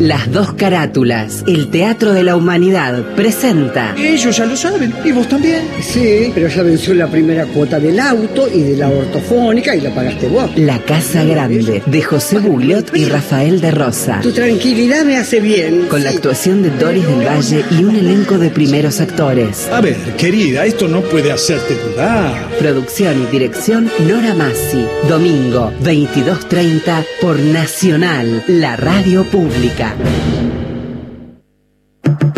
Las 0.00 0.32
dos 0.32 0.54
carátulas, 0.54 1.44
el 1.46 1.68
Teatro 1.68 2.14
de 2.14 2.22
la 2.22 2.34
Humanidad, 2.34 3.14
presenta. 3.16 3.94
Ellos 3.98 4.34
ya 4.34 4.46
lo 4.46 4.56
saben, 4.56 4.94
y 5.04 5.12
vos 5.12 5.28
también. 5.28 5.60
Sí, 5.82 6.32
pero 6.34 6.48
ya 6.48 6.62
venció 6.62 6.94
la 6.94 7.06
primera 7.06 7.44
cuota 7.44 7.78
del 7.78 8.00
auto 8.00 8.48
y 8.48 8.62
de 8.62 8.78
la 8.78 8.88
ortofónica 8.88 9.76
y 9.76 9.82
la 9.82 9.94
pagaste 9.94 10.28
vos. 10.28 10.50
La 10.56 10.78
Casa 10.78 11.22
Grande, 11.24 11.82
de 11.84 12.02
José 12.02 12.38
Bugliot 12.38 12.96
y 12.96 13.04
Rafael 13.04 13.60
de 13.60 13.72
Rosa. 13.72 14.20
Tu 14.22 14.32
tranquilidad 14.32 15.04
me 15.04 15.18
hace 15.18 15.38
bien. 15.38 15.84
Con 15.90 16.02
la 16.02 16.08
actuación 16.08 16.62
de 16.62 16.70
Doris 16.70 17.06
del 17.06 17.26
Valle 17.26 17.62
y 17.70 17.84
un 17.84 17.94
elenco 17.94 18.38
de 18.38 18.48
primeros 18.48 19.02
actores. 19.02 19.68
A 19.70 19.82
ver, 19.82 19.98
querida, 20.16 20.64
esto 20.64 20.88
no 20.88 21.02
puede 21.02 21.30
hacerte 21.30 21.74
dudar. 21.74 22.48
Producción 22.58 23.22
y 23.22 23.26
dirección 23.30 23.90
Nora 24.08 24.34
Massi. 24.34 24.86
Domingo, 25.10 25.74
22.30 25.84 27.04
por 27.20 27.38
Nacional, 27.38 28.44
la 28.48 28.76
radio 28.76 29.24
pública. 29.24 29.89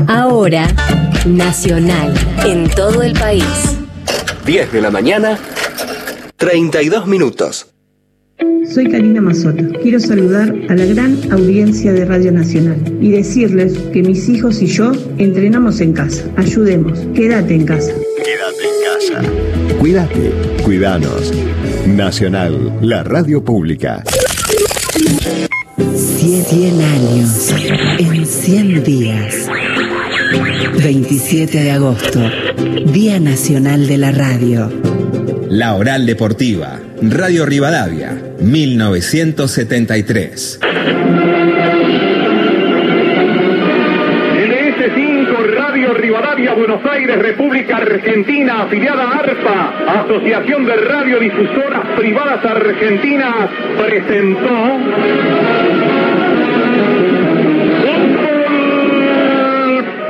Ahora, 0.07 0.69
Nacional, 1.27 2.12
en 2.45 2.69
todo 2.71 3.03
el 3.03 3.12
país. 3.12 3.45
10 4.45 4.73
de 4.73 4.81
la 4.81 4.91
mañana, 4.91 5.38
32 6.37 7.07
minutos. 7.07 7.73
Soy 8.69 8.91
Karina 8.91 9.21
Mazzola. 9.21 9.69
Quiero 9.83 10.01
saludar 10.01 10.53
a 10.69 10.75
la 10.75 10.85
gran 10.85 11.17
audiencia 11.31 11.93
de 11.93 12.05
Radio 12.05 12.33
Nacional 12.33 12.81
y 13.01 13.11
decirles 13.11 13.79
que 13.93 14.03
mis 14.03 14.29
hijos 14.29 14.62
y 14.62 14.67
yo 14.67 14.93
entrenamos 15.19 15.81
en 15.81 15.93
casa. 15.93 16.25
Ayudemos. 16.37 16.99
Quédate 17.15 17.55
en 17.55 17.67
casa. 17.67 17.93
Quédate 18.25 18.65
en 18.65 19.21
casa. 19.21 19.79
Cuídate, 19.79 20.33
cuidanos. 20.65 21.33
Nacional, 21.87 22.79
la 22.81 23.05
radio 23.05 23.45
pública. 23.45 24.03
100 25.79 26.81
años 26.81 27.53
en 27.99 28.25
100 28.27 28.85
días. 28.85 29.49
27 30.83 31.63
de 31.63 31.71
agosto, 31.71 32.21
Día 32.87 33.21
Nacional 33.21 33.87
de 33.87 33.99
la 33.99 34.11
Radio. 34.13 34.73
La 35.49 35.75
Oral 35.75 36.07
Deportiva, 36.07 36.81
Radio 37.01 37.47
Rivadavia, 37.47 38.21
1973. 38.41 40.59
Rivadavia, 46.43 46.55
Buenos 46.55 46.85
Aires, 46.87 47.19
República 47.19 47.77
Argentina, 47.77 48.63
afiliada 48.63 49.05
a 49.05 49.19
ARPA, 49.19 49.75
Asociación 50.03 50.65
de 50.67 50.75
Radiodifusoras 50.77 51.87
Privadas 51.97 52.45
Argentinas, 52.45 53.49
presentó 53.79 54.79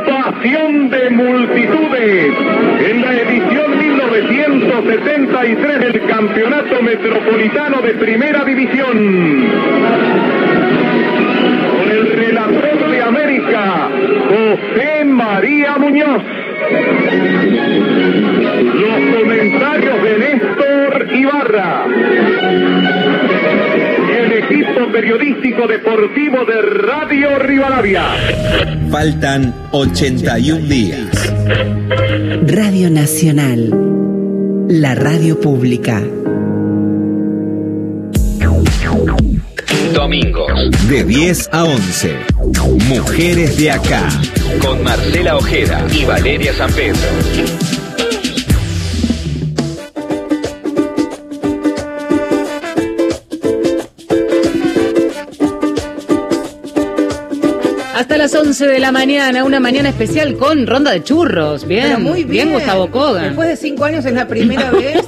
Pasión 0.07 0.88
de 0.90 1.11
Multitudes, 1.11 2.35
en 2.88 3.03
la 3.03 3.12
edición 3.12 3.79
1973 3.79 5.81
del 5.81 6.07
Campeonato 6.07 6.83
Metropolitano 6.83 7.83
de 7.83 7.95
Primera 7.95 8.45
División. 8.45 9.49
José 14.52 15.04
María 15.06 15.78
Muñoz. 15.78 16.22
Los 18.74 19.16
comentarios 19.18 20.02
de 20.02 20.18
Néstor 20.18 21.08
Ibarra. 21.14 21.86
Y 24.08 24.12
el 24.12 24.32
equipo 24.32 24.92
periodístico 24.92 25.66
deportivo 25.66 26.44
de 26.44 26.62
Radio 26.62 27.38
Rivadavia. 27.38 28.02
Faltan 28.90 29.54
81 29.70 30.66
días. 30.66 31.34
Radio 32.46 32.90
Nacional, 32.90 33.70
la 34.68 34.94
radio 34.94 35.40
pública. 35.40 36.02
Domingos, 40.02 40.50
de 40.88 41.04
10 41.04 41.48
a 41.52 41.62
11. 41.62 42.16
Mujeres 42.88 43.56
de 43.56 43.70
acá. 43.70 44.08
Con 44.60 44.82
Marcela 44.82 45.36
Ojeda 45.36 45.86
y 45.92 46.04
Valeria 46.04 46.52
San 46.54 46.72
Pedro. 46.72 46.98
las 58.18 58.34
11 58.36 58.68
de 58.68 58.78
la 58.78 58.92
mañana, 58.92 59.42
una 59.42 59.58
mañana 59.58 59.88
especial 59.88 60.36
con 60.36 60.64
ronda 60.66 60.92
de 60.92 61.02
churros. 61.02 61.66
Bien, 61.66 61.86
Pero 61.86 61.98
muy 61.98 62.22
bien. 62.22 62.52
Gustavo 62.52 62.88
Kogan. 62.88 63.24
Después 63.24 63.48
de 63.48 63.56
cinco 63.56 63.84
años 63.84 64.04
es 64.04 64.12
la 64.12 64.28
primera 64.28 64.70
vez. 64.72 65.04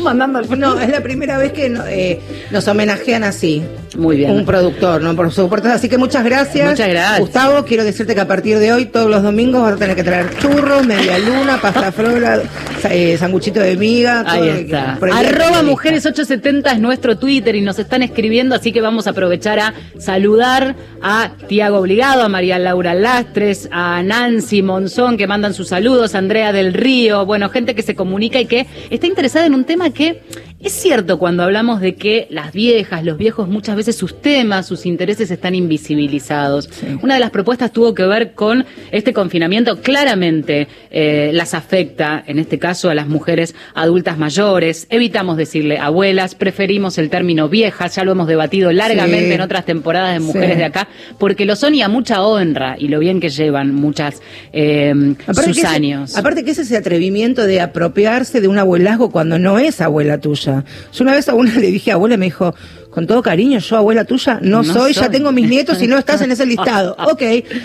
No, 0.00 0.80
es 0.80 0.88
la 0.88 1.00
primera 1.02 1.38
vez 1.38 1.52
que 1.52 1.74
eh, 1.88 2.20
nos 2.52 2.68
homenajean 2.68 3.24
así. 3.24 3.64
Muy 3.96 4.16
bien. 4.16 4.30
Un 4.32 4.44
productor, 4.44 5.00
¿no? 5.02 5.14
Por 5.14 5.30
supuesto. 5.32 5.68
Así 5.68 5.88
que 5.88 5.98
muchas 5.98 6.24
gracias. 6.24 6.70
Muchas 6.70 6.88
gracias. 6.88 7.20
Gustavo, 7.20 7.64
quiero 7.64 7.84
decirte 7.84 8.14
que 8.14 8.20
a 8.20 8.26
partir 8.28 8.58
de 8.58 8.72
hoy, 8.72 8.86
todos 8.86 9.10
los 9.10 9.22
domingos, 9.22 9.62
vas 9.62 9.74
a 9.74 9.76
tener 9.76 9.96
que 9.96 10.04
traer 10.04 10.36
churros, 10.38 10.86
media 10.86 11.18
luna, 11.18 11.58
pasta 11.60 11.92
sa- 12.82 12.92
eh, 12.94 13.16
sanguchito 13.18 13.60
de 13.60 13.76
miga. 13.76 14.24
todo 14.24 14.42
Ahí 14.42 14.48
está. 14.48 14.98
que 15.00 15.10
Arroba 15.10 15.58
te 15.60 15.62
Mujeres 15.66 16.04
870 16.06 16.72
es 16.72 16.80
nuestro 16.80 17.16
Twitter 17.18 17.54
y 17.54 17.60
nos 17.60 17.78
están 17.78 18.02
escribiendo, 18.02 18.54
así 18.54 18.72
que 18.72 18.80
vamos 18.80 19.06
a 19.06 19.10
aprovechar 19.10 19.58
a 19.60 19.74
saludar 19.98 20.74
a 21.02 21.30
Tiago 21.48 21.78
Obligado, 21.78 22.22
a 22.22 22.28
María 22.28 22.58
Laura 22.58 22.94
Lastres, 22.94 23.68
a 23.72 24.02
Nancy 24.02 24.62
Monzón 24.62 25.16
que 25.16 25.26
mandan 25.26 25.54
sus 25.54 25.68
saludos, 25.68 26.14
a 26.14 26.18
Andrea 26.18 26.52
del 26.52 26.74
Río, 26.74 27.24
bueno, 27.26 27.48
gente 27.50 27.74
que 27.74 27.82
se 27.82 27.94
comunica 27.94 28.40
y 28.40 28.46
que 28.46 28.66
está 28.90 29.06
interesada 29.06 29.46
en 29.46 29.54
un 29.54 29.64
tema 29.64 29.90
que 29.90 30.22
es 30.62 30.72
cierto 30.72 31.18
cuando 31.18 31.42
hablamos 31.42 31.80
de 31.80 31.94
que 31.96 32.26
las 32.30 32.52
viejas, 32.52 33.04
los 33.04 33.18
viejos, 33.18 33.48
muchas 33.48 33.76
veces 33.76 33.96
sus 33.96 34.20
temas, 34.20 34.66
sus 34.66 34.86
intereses 34.86 35.30
están 35.30 35.54
invisibilizados. 35.54 36.68
Una 37.02 37.14
de 37.14 37.20
las 37.20 37.30
propuestas 37.30 37.72
tuvo 37.72 37.94
que 37.94 38.04
ver 38.04 38.32
con 38.34 38.64
este 38.90 39.12
confinamiento. 39.12 39.80
Claramente 39.80 40.68
eh, 40.90 41.30
las 41.34 41.54
afecta, 41.54 42.22
en 42.26 42.38
este 42.38 42.58
caso 42.58 42.90
a 42.90 42.94
las 42.94 43.08
mujeres 43.08 43.54
adultas 43.74 44.18
mayores. 44.18 44.86
Evitamos 44.90 45.36
decirle 45.36 45.78
abuelas, 45.78 46.34
preferimos 46.34 46.98
el 46.98 47.10
término 47.10 47.48
viejas, 47.48 47.96
ya 47.96 48.04
lo 48.04 48.12
hemos 48.12 48.26
debatido 48.28 48.72
largamente 48.72 49.26
Sí. 49.28 49.32
en 49.32 49.40
otras 49.40 49.64
temporadas 49.64 50.12
de 50.14 50.20
Mujeres 50.20 50.52
Sí. 50.52 50.58
de 50.58 50.64
acá, 50.64 50.88
porque 51.18 51.44
lo 51.44 51.56
son 51.56 51.74
y 51.74 51.82
a 51.82 51.88
mucha 51.88 52.22
honra 52.22 52.76
y 52.78 52.88
lo 52.88 52.98
bien 53.00 53.18
que 53.20 53.28
llevan 53.30 53.74
muchas 53.74 54.20
eh, 54.52 54.92
Aparte 55.26 55.42
sus 55.44 55.54
que 55.56 55.60
ese- 55.62 55.66
años. 55.66 56.16
aparte 56.16 56.44
que 56.44 56.52
es 56.52 56.58
ese 56.58 56.76
atrevimiento 56.76 57.46
de 57.46 57.60
apropiarse 57.60 58.40
de 58.40 58.48
un 58.48 58.58
abuelazgo 58.58 59.10
cuando 59.10 59.38
no 59.38 59.58
es 59.58 59.80
abuela 59.80 60.18
tuya. 60.18 60.51
Yo 60.92 61.02
una 61.04 61.12
vez 61.12 61.28
a 61.28 61.34
una 61.34 61.54
le 61.58 61.68
dije 61.68 61.92
abuela 61.92 62.16
me 62.16 62.26
dijo, 62.26 62.54
con 62.92 63.06
todo 63.06 63.22
cariño, 63.22 63.58
yo 63.58 63.76
abuela 63.78 64.04
tuya 64.04 64.38
no, 64.42 64.62
No 64.62 64.64
soy, 64.64 64.92
ya 64.92 65.10
tengo 65.10 65.32
mis 65.32 65.48
nietos 65.48 65.82
y 65.82 65.86
no 65.86 65.96
estás 65.96 66.20
en 66.20 66.30
ese 66.30 66.44
listado. 66.52 66.94
ok, 66.98 67.22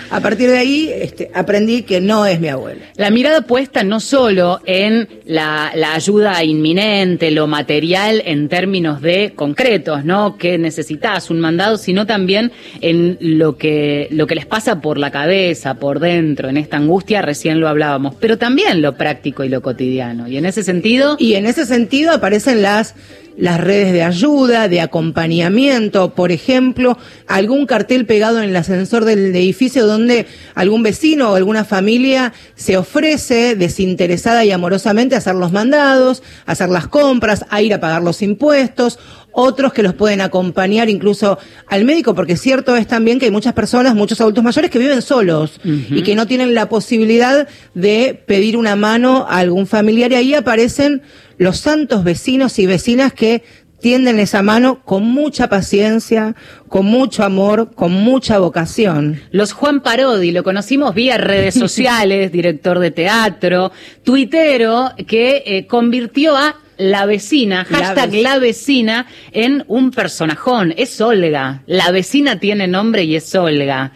a 0.10 0.22
partir 0.22 0.50
de 0.50 0.58
ahí 0.58 0.90
este, 0.94 1.30
aprendí 1.34 1.84
que 1.84 2.00
no 2.00 2.26
es 2.26 2.40
mi 2.40 2.48
abuela. 2.48 2.86
La 2.96 3.12
mirada 3.12 3.42
puesta 3.42 3.84
no 3.84 4.00
solo 4.00 4.62
en 4.66 5.10
la, 5.26 5.74
la 5.76 5.94
ayuda 5.94 6.44
inminente, 6.46 7.30
lo 7.32 7.46
material 7.46 8.24
en 8.26 8.48
términos 8.48 9.02
de 9.02 9.34
concretos, 9.36 10.06
¿no? 10.06 10.38
Que 10.38 10.58
necesitas 10.58 11.30
un 11.30 11.42
mandado, 11.42 11.78
sino 11.78 12.06
también 12.06 12.54
en 12.80 13.18
lo 13.20 13.58
que, 13.58 14.08
lo 14.12 14.28
que 14.28 14.36
les 14.36 14.46
pasa 14.46 14.80
por 14.80 14.98
la 14.98 15.12
cabeza, 15.12 15.74
por 15.74 16.00
dentro, 16.00 16.48
en 16.48 16.56
esta 16.56 16.78
angustia, 16.78 17.22
recién 17.22 17.60
lo 17.60 17.68
hablábamos, 17.68 18.16
pero 18.16 18.38
también 18.38 18.82
lo 18.82 18.96
práctico 18.96 19.44
y 19.44 19.50
lo 19.50 19.62
cotidiano. 19.62 20.30
Y 20.30 20.38
en 20.38 20.46
ese 20.46 20.63
sentido. 20.63 21.18
Y 21.20 21.36
en 21.36 21.46
ese 21.46 21.66
sentido 21.66 22.13
aparecen 22.13 22.62
las 22.62 22.96
las 23.38 23.62
redes 23.62 23.93
de 23.93 24.04
ayuda, 24.04 24.67
de 24.67 24.82
acompañamiento, 24.82 26.13
por 26.15 26.32
ejemplo, 26.32 26.97
algún 27.28 27.67
cartel 27.67 28.06
pegado 28.06 28.41
en 28.41 28.50
el 28.50 28.56
ascensor 28.56 29.06
del 29.06 29.36
edificio 29.36 29.86
donde 29.86 30.26
algún 30.56 30.84
vecino 30.84 31.32
o 31.32 31.36
alguna 31.36 31.63
familia 31.63 32.34
se 32.56 32.78
ofrece 32.78 33.56
desinteresada 33.56 34.43
y 34.43 34.52
amorosamente 34.52 35.15
a 35.15 35.19
hacer 35.19 35.36
los 35.36 35.52
mandados, 35.52 36.23
a 36.45 36.54
hacer 36.54 36.69
las 36.69 36.88
compras, 36.88 37.45
a 37.50 37.62
ir 37.62 37.73
a 37.73 37.80
pagar 37.80 38.02
los 38.02 38.23
impuestos, 38.23 38.97
otros 39.39 39.71
que 39.71 39.84
los 39.84 39.93
pueden 39.93 40.19
acompañar 40.21 40.89
incluso 40.89 41.38
al 41.67 41.86
médico, 41.86 42.15
porque 42.15 42.36
cierto 42.36 42.76
es 42.76 42.88
también 42.88 43.19
que 43.19 43.26
hay 43.26 43.32
muchas 43.32 43.54
personas, 43.54 43.93
muchos 43.93 44.19
adultos 44.19 44.43
mayores 44.43 44.71
que 44.71 44.80
viven 44.80 45.04
solos 45.04 45.62
y 45.63 46.02
que 46.02 46.15
no 46.15 46.26
tienen 46.26 46.56
la 46.56 46.69
posibilidad 46.69 47.47
de 47.76 48.19
pedir 48.26 48.58
una 48.58 48.76
mano 48.76 49.28
a 49.30 49.38
algún 49.38 49.67
familiar 49.67 50.12
y 50.12 50.15
ahí 50.15 50.34
aparecen 50.34 51.04
los 51.38 51.60
santos 51.60 52.04
vecinos 52.04 52.58
y 52.58 52.65
vecinas 52.65 53.13
que 53.13 53.43
tienden 53.80 54.17
esa 54.17 54.41
mano 54.41 54.84
con 54.84 55.04
mucha 55.04 55.50
paciencia, 55.50 56.36
con 56.67 56.88
mucho 56.88 57.23
amor, 57.23 57.76
con 57.76 57.91
mucha 57.91 58.39
vocación. 58.39 59.21
Los 59.30 59.54
Juan 59.54 59.82
Parodi, 59.82 60.32
lo 60.32 60.43
conocimos 60.43 60.95
vía 60.95 61.19
redes 61.19 61.54
sociales, 61.60 62.32
director 62.32 62.80
de 62.80 62.89
teatro, 62.89 63.71
tuitero, 64.04 64.93
que 65.06 65.43
eh, 65.45 65.67
convirtió 65.67 66.36
a 66.36 66.56
la 66.78 67.06
vecina, 67.06 67.66
La 67.70 67.78
hashtag 67.78 68.13
la 68.16 68.40
vecina, 68.40 69.08
en 69.32 69.63
un 69.68 69.92
personajón. 69.92 70.74
Es 70.78 71.00
Olga. 71.02 71.62
La 71.68 71.92
vecina 71.92 72.40
tiene 72.40 72.68
nombre 72.68 73.04
y 73.04 73.16
es 73.16 73.34
Olga. 73.36 73.92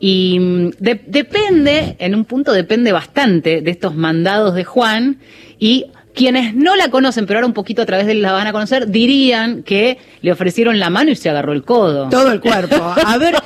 Y 0.00 0.38
mm, 0.40 0.70
de- 0.78 1.00
depende, 1.06 1.96
en 1.98 2.14
un 2.14 2.24
punto 2.24 2.52
depende 2.52 2.92
bastante 2.92 3.60
de 3.60 3.70
estos 3.70 3.94
mandados 3.94 4.54
de 4.54 4.64
Juan 4.64 5.18
y 5.58 5.86
quienes 6.14 6.54
no 6.54 6.76
la 6.76 6.88
conocen, 6.90 7.24
pero 7.26 7.38
ahora 7.38 7.46
un 7.46 7.54
poquito 7.54 7.80
a 7.82 7.86
través 7.86 8.04
de 8.06 8.12
él 8.12 8.20
la 8.22 8.32
van 8.32 8.46
a 8.46 8.52
conocer, 8.52 8.88
dirían 8.88 9.62
que 9.62 9.96
le 10.20 10.30
ofrecieron 10.32 10.78
la 10.78 10.90
mano 10.90 11.10
y 11.10 11.16
se 11.16 11.30
agarró 11.30 11.52
el 11.52 11.62
codo. 11.62 12.08
Todo 12.10 12.32
el 12.32 12.40
cuerpo. 12.40 12.76
A 12.82 13.16
ver, 13.16 13.36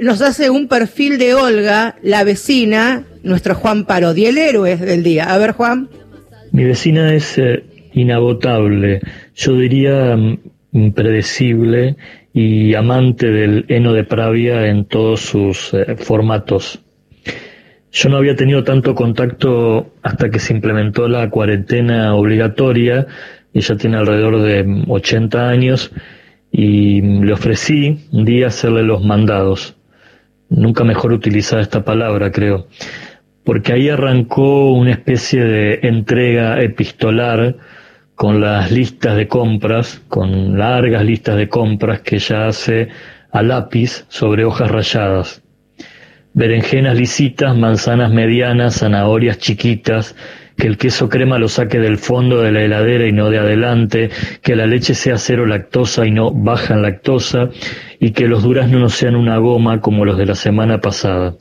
nos 0.00 0.22
hace 0.22 0.48
un 0.48 0.66
perfil 0.68 1.18
de 1.18 1.34
Olga, 1.34 1.96
la 2.02 2.24
vecina, 2.24 3.04
nuestro 3.22 3.54
Juan 3.54 3.84
Parodi, 3.84 4.24
el 4.26 4.38
héroe 4.38 4.76
del 4.76 5.02
día. 5.02 5.24
A 5.32 5.36
ver, 5.38 5.52
Juan. 5.52 5.90
Mi 6.52 6.64
vecina 6.64 7.12
es 7.12 7.36
eh, 7.36 7.64
inagotable, 7.96 9.00
yo 9.34 9.56
diría 9.56 10.16
mm, 10.16 10.38
impredecible 10.72 11.96
y 12.32 12.74
amante 12.74 13.30
del 13.30 13.64
heno 13.68 13.94
de 13.94 14.04
Pravia 14.04 14.66
en 14.66 14.84
todos 14.84 15.20
sus 15.20 15.72
eh, 15.72 15.96
formatos. 15.96 16.82
Yo 17.90 18.10
no 18.10 18.18
había 18.18 18.36
tenido 18.36 18.62
tanto 18.62 18.94
contacto 18.94 19.94
hasta 20.02 20.28
que 20.28 20.38
se 20.38 20.52
implementó 20.52 21.08
la 21.08 21.30
cuarentena 21.30 22.14
obligatoria, 22.14 23.06
ella 23.54 23.76
tiene 23.76 23.96
alrededor 23.96 24.42
de 24.42 24.62
mm, 24.62 24.90
80 24.90 25.48
años, 25.48 25.90
y 26.52 27.00
mm, 27.00 27.22
le 27.24 27.32
ofrecí 27.32 28.06
un 28.12 28.26
día 28.26 28.48
hacerle 28.48 28.82
los 28.82 29.02
mandados. 29.02 29.74
Nunca 30.50 30.84
mejor 30.84 31.12
utilizar 31.12 31.60
esta 31.60 31.84
palabra, 31.84 32.30
creo 32.30 32.68
porque 33.46 33.72
ahí 33.72 33.88
arrancó 33.88 34.72
una 34.72 34.90
especie 34.90 35.44
de 35.44 35.78
entrega 35.84 36.60
epistolar 36.60 37.56
con 38.16 38.40
las 38.40 38.72
listas 38.72 39.14
de 39.16 39.28
compras, 39.28 40.02
con 40.08 40.58
largas 40.58 41.04
listas 41.04 41.36
de 41.36 41.48
compras 41.48 42.00
que 42.00 42.16
ella 42.16 42.48
hace 42.48 42.88
a 43.30 43.42
lápiz 43.42 44.06
sobre 44.08 44.44
hojas 44.44 44.70
rayadas. 44.70 45.42
Berenjenas 46.32 46.96
lisitas, 46.96 47.56
manzanas 47.56 48.10
medianas, 48.10 48.80
zanahorias 48.80 49.38
chiquitas, 49.38 50.16
que 50.56 50.66
el 50.66 50.78
queso 50.78 51.10
crema 51.10 51.38
lo 51.38 51.48
saque 51.48 51.78
del 51.78 51.98
fondo 51.98 52.40
de 52.40 52.52
la 52.52 52.62
heladera 52.62 53.06
y 53.06 53.12
no 53.12 53.28
de 53.28 53.38
adelante, 53.38 54.10
que 54.42 54.56
la 54.56 54.66
leche 54.66 54.94
sea 54.94 55.18
cero 55.18 55.44
lactosa 55.44 56.06
y 56.06 56.10
no 56.10 56.30
baja 56.32 56.74
en 56.74 56.82
lactosa, 56.82 57.50
y 58.00 58.12
que 58.12 58.28
los 58.28 58.42
duraznos 58.42 58.80
no 58.80 58.88
sean 58.88 59.16
una 59.16 59.36
goma 59.36 59.82
como 59.82 60.06
los 60.06 60.16
de 60.16 60.26
la 60.26 60.34
semana 60.34 60.80
pasada. 60.80 61.36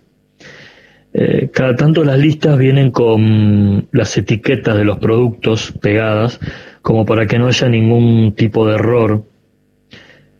Eh, 1.18 1.50
cada 1.54 1.78
tanto 1.78 2.04
las 2.04 2.20
listas 2.20 2.58
vienen 2.58 2.92
con 2.92 3.88
las 3.94 4.18
etiquetas 4.18 4.76
de 4.76 4.84
los 4.84 4.98
productos 4.98 5.72
pegadas, 5.82 6.42
como 6.82 7.06
para 7.06 7.26
que 7.26 7.40
no 7.40 7.48
haya 7.48 7.70
ningún 7.70 8.34
tipo 8.34 8.68
de 8.68 8.76
error, 8.76 9.24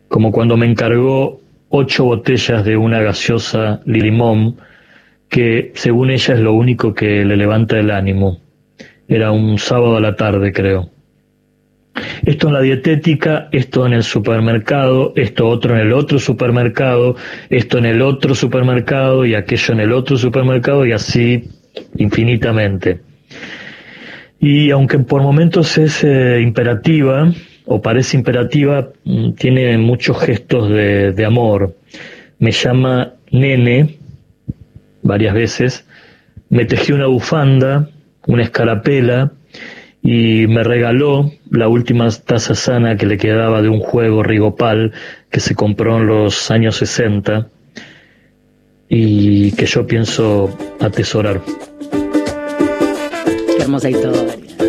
como 0.08 0.32
cuando 0.32 0.58
me 0.58 0.66
encargó 0.66 1.40
ocho 1.70 2.04
botellas 2.04 2.62
de 2.66 2.76
una 2.76 3.00
gaseosa 3.00 3.80
limón, 3.86 4.58
que 5.30 5.72
según 5.74 6.10
ella 6.10 6.34
es 6.34 6.40
lo 6.40 6.52
único 6.52 6.92
que 6.92 7.24
le 7.24 7.38
levanta 7.38 7.78
el 7.78 7.90
ánimo. 7.90 8.40
Era 9.08 9.30
un 9.30 9.58
sábado 9.58 9.96
a 9.96 10.00
la 10.00 10.14
tarde, 10.14 10.52
creo. 10.52 10.90
Esto 12.24 12.48
en 12.48 12.54
la 12.54 12.60
dietética, 12.60 13.48
esto 13.52 13.86
en 13.86 13.94
el 13.94 14.02
supermercado, 14.02 15.12
esto 15.16 15.48
otro 15.48 15.74
en 15.74 15.80
el 15.80 15.92
otro 15.92 16.18
supermercado, 16.18 17.16
esto 17.50 17.78
en 17.78 17.86
el 17.86 18.02
otro 18.02 18.34
supermercado 18.34 19.24
y 19.24 19.34
aquello 19.34 19.74
en 19.74 19.80
el 19.80 19.92
otro 19.92 20.16
supermercado 20.16 20.84
y 20.86 20.92
así 20.92 21.50
infinitamente. 21.96 23.00
Y 24.40 24.70
aunque 24.70 24.98
por 24.98 25.22
momentos 25.22 25.78
es 25.78 26.04
eh, 26.04 26.40
imperativa, 26.42 27.32
o 27.66 27.82
parece 27.82 28.16
imperativa, 28.16 28.90
mm, 29.04 29.32
tiene 29.32 29.76
muchos 29.78 30.20
gestos 30.20 30.68
de, 30.70 31.12
de 31.12 31.24
amor. 31.24 31.76
Me 32.38 32.52
llama 32.52 33.14
nene 33.30 33.96
varias 35.02 35.34
veces, 35.34 35.86
me 36.48 36.64
tejió 36.64 36.94
una 36.94 37.06
bufanda, 37.06 37.88
una 38.26 38.42
escarapela, 38.42 39.32
y 40.08 40.46
me 40.46 40.62
regaló 40.62 41.32
la 41.50 41.66
última 41.68 42.08
taza 42.10 42.54
sana 42.54 42.96
que 42.96 43.06
le 43.06 43.18
quedaba 43.18 43.60
de 43.60 43.68
un 43.68 43.80
juego 43.80 44.22
Rigopal 44.22 44.92
que 45.30 45.40
se 45.40 45.56
compró 45.56 45.96
en 45.98 46.06
los 46.06 46.50
años 46.52 46.76
60 46.76 47.48
y 48.88 49.50
que 49.52 49.66
yo 49.66 49.84
pienso 49.86 50.56
atesorar. 50.80 51.40
Qué 53.56 53.62
hermosa 53.62 53.90
historia. 53.90 54.22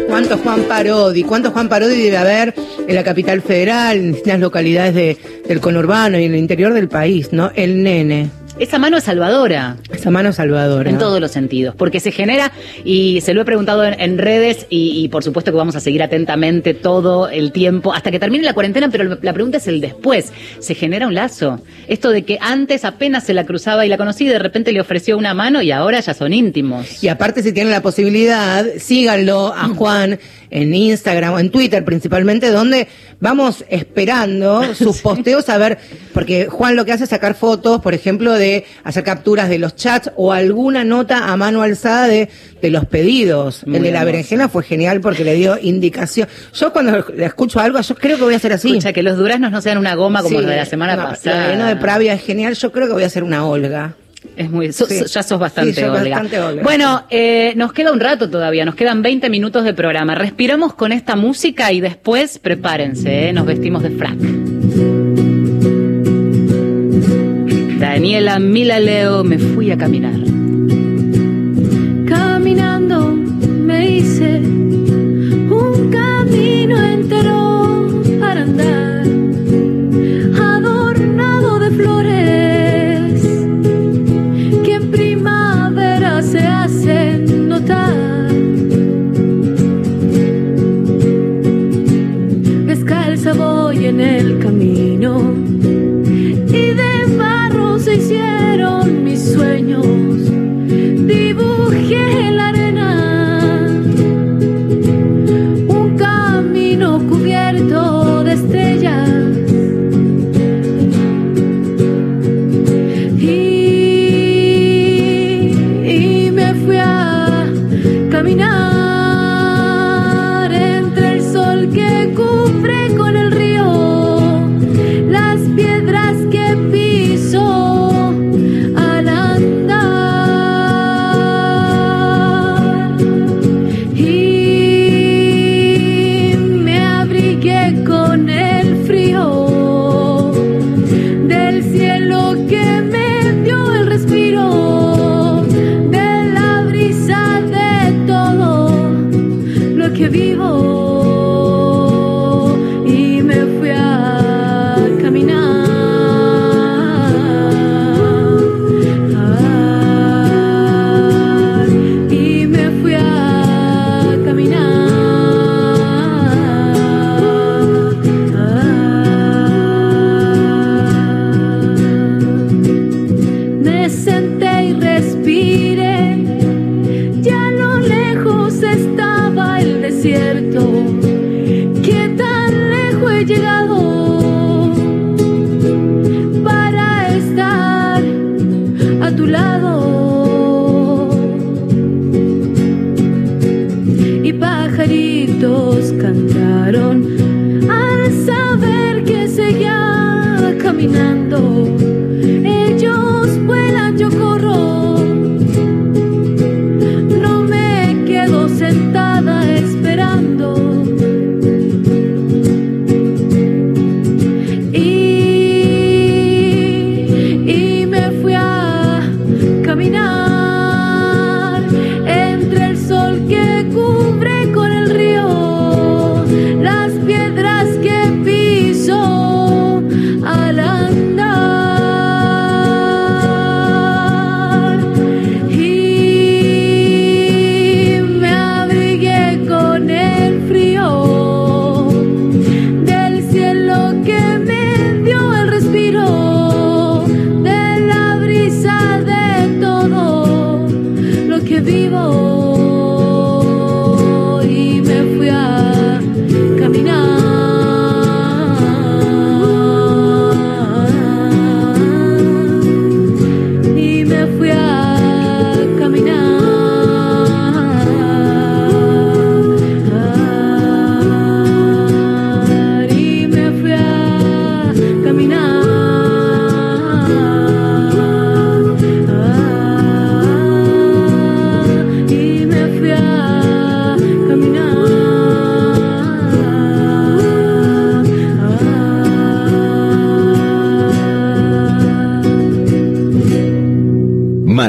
¿Cuántos 0.07 0.39
Juan 0.41 0.61
Parodi? 0.63 1.23
¿Cuántos 1.23 1.53
Juan 1.53 1.69
Parodi 1.69 2.01
debe 2.01 2.17
haber 2.17 2.55
en 2.87 2.95
la 2.95 3.03
capital 3.03 3.41
federal, 3.41 3.97
en 3.97 4.13
distintas 4.13 4.39
localidades 4.39 4.95
de- 4.95 5.17
del 5.47 5.59
conurbano 5.59 6.17
y 6.19 6.23
en 6.23 6.33
el 6.33 6.39
interior 6.39 6.73
del 6.73 6.87
país, 6.87 7.31
¿no? 7.31 7.51
El 7.53 7.83
nene. 7.83 8.29
Esa 8.59 8.79
mano 8.79 8.97
es 8.97 9.03
salvadora. 9.03 9.77
Esa 9.93 10.09
mano 10.09 10.33
salvadora. 10.33 10.89
En 10.89 10.97
todos 10.97 11.21
los 11.21 11.29
sentidos, 11.29 11.75
porque 11.75 11.99
se 11.99 12.11
genera, 12.11 12.51
y 12.83 13.21
se 13.21 13.35
lo 13.35 13.41
he 13.41 13.45
preguntado 13.45 13.85
en, 13.85 13.99
en 13.99 14.17
redes, 14.17 14.65
y, 14.71 15.03
y 15.03 15.09
por 15.09 15.23
supuesto 15.23 15.51
que 15.51 15.57
vamos 15.57 15.75
a 15.75 15.79
seguir 15.79 16.01
atentamente 16.01 16.73
todo 16.73 17.29
el 17.29 17.51
tiempo, 17.51 17.93
hasta 17.93 18.09
que 18.09 18.19
termine 18.19 18.43
la 18.43 18.53
cuarentena, 18.53 18.89
pero 18.89 19.19
la 19.21 19.33
pregunta 19.33 19.57
es 19.57 19.67
el 19.67 19.79
después. 19.79 20.33
Se 20.59 20.73
genera 20.73 21.05
un 21.05 21.13
lazo. 21.13 21.61
Esto 21.87 22.09
de 22.09 22.23
que 22.23 22.39
antes 22.41 22.83
apenas 22.83 23.25
se 23.25 23.35
la 23.35 23.45
cruzaba 23.45 23.85
y 23.85 23.89
la 23.89 23.97
conocí, 23.97 24.25
y 24.25 24.29
de 24.29 24.39
repente 24.39 24.71
le 24.71 24.81
ofreció 24.81 25.19
una 25.19 25.35
mano 25.35 25.61
y 25.61 25.71
ahora 25.71 25.99
ya 25.99 26.15
son 26.15 26.33
íntimos. 26.33 27.03
Y 27.03 27.09
aparte, 27.09 27.43
si 27.43 27.53
tienen 27.53 27.71
la 27.71 27.83
posibilidad, 27.83 28.65
síganlo 28.79 29.53
a 29.55 29.67
Juan 29.75 30.17
en 30.49 30.73
Instagram 30.73 31.33
o 31.33 31.39
en 31.39 31.51
Twitter 31.51 31.83
principalmente, 31.85 32.49
donde 32.49 32.87
vamos 33.19 33.65
esperando 33.69 34.73
sus 34.75 35.01
posteos 35.01 35.49
a 35.49 35.57
ver, 35.57 35.77
porque 36.13 36.47
Juan 36.47 36.75
lo 36.75 36.85
que 36.85 36.91
hace 36.91 37.05
es 37.05 37.09
sacar 37.09 37.35
fotos, 37.35 37.81
por 37.81 37.93
ejemplo, 37.93 38.33
de 38.33 38.65
hacer 38.83 39.03
capturas 39.03 39.49
de 39.49 39.59
los 39.59 39.75
chats 39.75 40.11
o 40.15 40.33
alguna 40.33 40.83
nota 40.83 41.31
a 41.31 41.37
mano 41.37 41.61
alzada 41.61 42.07
de, 42.07 42.29
de 42.61 42.69
los 42.69 42.85
pedidos. 42.85 43.65
Muy 43.65 43.77
el 43.77 43.83
de 43.83 43.91
la 43.91 44.03
berenjena 44.03 44.49
fue 44.49 44.63
genial 44.63 45.01
porque 45.01 45.23
le 45.23 45.35
dio 45.35 45.57
indicación. 45.59 46.27
Yo 46.53 46.71
cuando 46.71 47.05
le 47.15 47.25
escucho 47.25 47.59
algo, 47.59 47.79
yo 47.81 47.95
creo 47.95 48.17
que 48.17 48.23
voy 48.23 48.33
a 48.33 48.37
hacer 48.37 48.53
así. 48.53 48.69
Escucha, 48.69 48.93
que 48.93 49.03
los 49.03 49.17
duraznos 49.17 49.51
no 49.51 49.61
sean 49.61 49.77
una 49.77 49.95
goma 49.95 50.21
como 50.21 50.37
Sí, 50.37 50.41
los 50.41 50.51
de 50.51 50.57
la 50.57 50.65
semana 50.65 50.95
no, 50.95 51.03
pasada. 51.03 51.55
La 51.55 51.67
de 51.67 51.75
Pravia 51.75 52.13
es 52.13 52.21
genial, 52.21 52.53
yo 52.55 52.71
creo 52.71 52.87
que 52.87 52.93
voy 52.93 53.03
a 53.03 53.07
hacer 53.07 53.23
una 53.23 53.45
Olga. 53.45 53.95
Es 54.37 54.51
muy, 54.51 54.71
so- 54.71 54.85
Sí. 54.85 54.99
so- 54.99 55.05
ya 55.07 55.23
sos 55.23 55.39
bastante, 55.39 55.73
Sí, 55.73 55.79
soy 55.81 55.89
Olga. 55.89 56.01
bastante 56.01 56.39
Olga. 56.39 56.61
Bueno, 56.63 57.03
eh, 57.09 57.53
nos 57.55 57.73
queda 57.73 57.91
un 57.91 57.99
rato 57.99 58.29
todavía, 58.29 58.65
nos 58.65 58.75
quedan 58.75 59.01
20 59.01 59.29
minutos 59.31 59.63
de 59.63 59.73
programa. 59.73 60.13
Respiramos 60.15 60.73
con 60.75 60.91
esta 60.91 61.15
música 61.15 61.71
y 61.71 61.81
después 61.81 62.37
prepárense, 62.37 63.29
eh, 63.29 63.33
nos 63.33 63.45
vestimos 63.47 63.81
de 63.81 63.89
frac. 63.89 64.17
Daniela 67.79 68.39
Milaleo, 68.39 69.23
me 69.23 69.37
fui 69.39 69.71
a 69.71 69.77
caminar. 69.77 70.13
Caminando 72.05 73.11
me 73.11 73.89
hice 73.97 74.39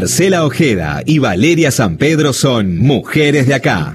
Marcela 0.09 0.47
Ojeda 0.47 1.03
y 1.05 1.19
Valeria 1.19 1.71
San 1.71 1.99
Pedro 1.99 2.33
son 2.33 2.79
mujeres 2.79 3.47
de 3.47 3.53
acá. 3.53 3.93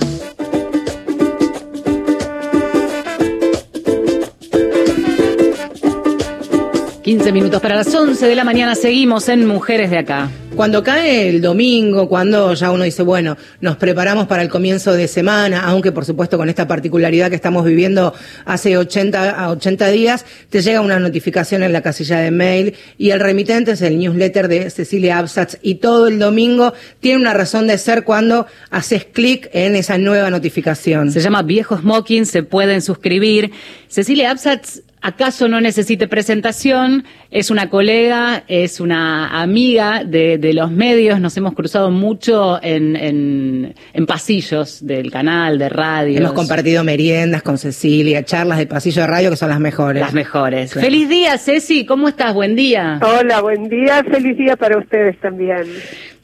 15 7.02 7.32
minutos 7.32 7.60
para 7.62 7.76
las 7.76 7.94
11 7.94 8.28
de 8.28 8.36
la 8.36 8.44
mañana 8.44 8.76
seguimos 8.76 9.28
en 9.28 9.48
Mujeres 9.48 9.90
de 9.90 9.98
Acá. 9.98 10.30
Cuando 10.56 10.84
cae 10.84 11.30
el 11.30 11.42
domingo, 11.42 12.08
cuando 12.08 12.54
ya 12.54 12.70
uno 12.70 12.84
dice, 12.84 13.02
bueno, 13.02 13.38
nos 13.60 13.76
preparamos 13.78 14.28
para 14.28 14.44
el 14.44 14.50
comienzo 14.50 14.94
de 14.94 15.08
semana, 15.08 15.62
aunque 15.66 15.92
por 15.92 16.06
supuesto 16.06 16.38
con 16.38 16.48
esta 16.48 16.68
particularidad 16.68 17.30
que 17.30 17.36
estamos 17.36 17.66
viviendo 17.66 18.14
hace 18.46 18.78
80 18.78 19.32
a 19.32 19.50
80 19.50 19.88
días, 19.88 20.26
te 20.50 20.62
llega 20.62 20.82
una 20.82 21.00
notificación 21.00 21.64
en 21.64 21.74
la 21.74 21.82
casilla 21.82 22.20
de 22.20 22.30
mail 22.30 22.76
y 23.00 23.10
el 23.10 23.20
remitente 23.20 23.72
es 23.72 23.82
el 23.82 23.98
newsletter 23.98 24.48
de 24.48 24.70
Cecilia 24.70 25.18
Absatz 25.18 25.58
y 25.64 25.76
todo 25.76 26.08
el 26.08 26.20
domingo 26.20 26.74
tiene 27.00 27.20
una 27.20 27.34
razón 27.34 27.66
de 27.66 27.80
ser 27.80 28.04
cuando 28.04 28.46
haces 28.70 29.06
clic 29.06 29.50
en 29.54 29.76
esa 29.76 29.98
nueva 29.98 30.30
notificación. 30.30 31.12
Se 31.12 31.20
llama 31.20 31.42
Viejo 31.42 31.80
Smoking, 31.80 32.28
se 32.28 32.44
pueden 32.44 32.84
suscribir. 32.84 33.52
Cecilia 33.88 34.30
Absatz 34.30 34.82
¿Acaso 35.04 35.50
no 35.50 35.60
necesite 35.60 36.08
presentación? 36.08 37.04
Es 37.34 37.50
una 37.50 37.68
colega, 37.68 38.44
es 38.48 38.80
una 38.80 39.42
amiga 39.42 40.04
de, 40.04 40.38
de 40.38 40.54
los 40.54 40.70
medios, 40.70 41.20
nos 41.20 41.36
hemos 41.36 41.56
cruzado 41.56 41.90
mucho 41.90 42.60
en, 42.62 42.96
en, 42.96 43.74
en 43.92 44.06
pasillos 44.06 44.86
del 44.86 45.10
canal, 45.10 45.58
de 45.58 45.68
radio. 45.68 46.20
Hemos 46.20 46.34
compartido 46.34 46.84
meriendas 46.84 47.42
con 47.42 47.58
Cecilia, 47.58 48.24
charlas 48.24 48.60
de 48.60 48.68
pasillo 48.68 49.02
de 49.02 49.08
radio 49.08 49.30
que 49.32 49.38
son 49.38 49.50
las 49.50 49.60
mejores. 49.60 50.00
Las 50.04 50.14
mejores. 50.14 50.74
Feliz 50.76 51.10
día, 51.10 51.36
Ceci, 51.40 51.88
¿cómo 51.88 52.08
estás? 52.08 52.36
Buen 52.36 52.56
día. 52.56 53.00
Hola, 53.02 53.42
buen 53.42 53.68
día, 53.68 54.04
feliz 54.04 54.38
día 54.38 54.56
para 54.56 54.78
ustedes 54.78 55.20
también. 55.20 55.64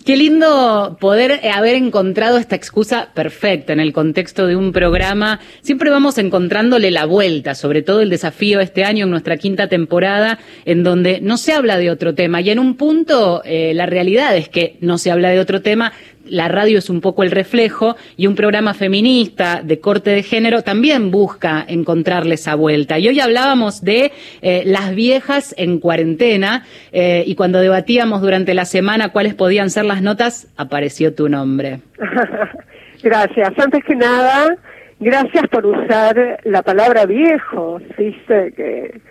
Qué 0.06 0.16
lindo 0.16 0.98
poder 1.00 1.42
haber 1.54 1.76
encontrado 1.76 2.38
esta 2.38 2.56
excusa 2.56 3.10
perfecta 3.14 3.74
en 3.74 3.80
el 3.82 3.92
contexto 3.94 4.48
de 4.48 4.56
un 4.56 4.72
programa. 4.72 5.40
Siempre 5.62 5.92
vamos 5.92 6.18
encontrándole 6.18 6.90
la 6.90 7.06
vuelta, 7.06 7.54
sobre 7.54 7.82
todo 7.82 8.02
el 8.02 8.10
desafío 8.10 8.62
este 8.62 8.86
año 8.86 9.06
en 9.06 9.12
nuestra 9.12 9.38
quinta 9.38 9.68
temporada, 9.68 10.40
en 10.66 10.84
donde 10.84 10.99
no 11.22 11.38
se 11.38 11.54
habla 11.54 11.78
de 11.78 11.92
otro 11.92 12.16
tema. 12.16 12.42
Y 12.42 12.50
en 12.50 12.60
un 12.60 12.76
punto, 12.76 13.42
eh, 13.46 13.74
la 13.74 13.86
realidad 13.86 14.36
es 14.36 14.50
que 14.50 14.78
no 14.82 14.98
se 14.98 15.12
habla 15.12 15.30
de 15.30 15.40
otro 15.40 15.62
tema, 15.62 15.94
la 16.30 16.48
radio 16.48 16.78
es 16.78 16.90
un 16.90 17.02
poco 17.02 17.24
el 17.24 17.32
reflejo 17.32 17.96
y 18.18 18.28
un 18.28 18.36
programa 18.36 18.74
feminista 18.74 19.62
de 19.64 19.80
corte 19.80 20.12
de 20.12 20.24
género 20.24 20.62
también 20.62 21.12
busca 21.12 21.66
encontrarle 21.68 22.36
esa 22.36 22.56
vuelta. 22.56 23.00
Y 23.00 23.08
hoy 23.08 23.20
hablábamos 23.20 23.84
de 23.84 24.12
eh, 24.42 24.64
las 24.66 24.94
viejas 24.96 25.54
en 25.58 25.80
cuarentena 25.80 26.66
eh, 26.92 27.24
y 27.26 27.36
cuando 27.36 27.60
debatíamos 27.60 28.22
durante 28.22 28.54
la 28.54 28.66
semana 28.66 29.10
cuáles 29.10 29.34
podían 29.34 29.70
ser 29.70 29.86
las 29.86 30.02
notas, 30.02 30.48
apareció 30.58 31.14
tu 31.14 31.30
nombre. 31.30 31.80
gracias. 33.04 33.52
Antes 33.58 33.84
que 33.84 33.96
nada, 33.96 34.56
gracias 35.00 35.48
por 35.48 35.66
usar 35.66 36.40
la 36.44 36.62
palabra 36.62 37.06
viejo. 37.06 37.80
Dice 37.98 38.54
que 38.56 39.02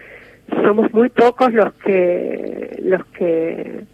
somos 0.63 0.93
muy 0.93 1.09
pocos 1.09 1.53
los 1.53 1.73
que 1.75 2.81
los 2.83 3.05
que 3.07 3.85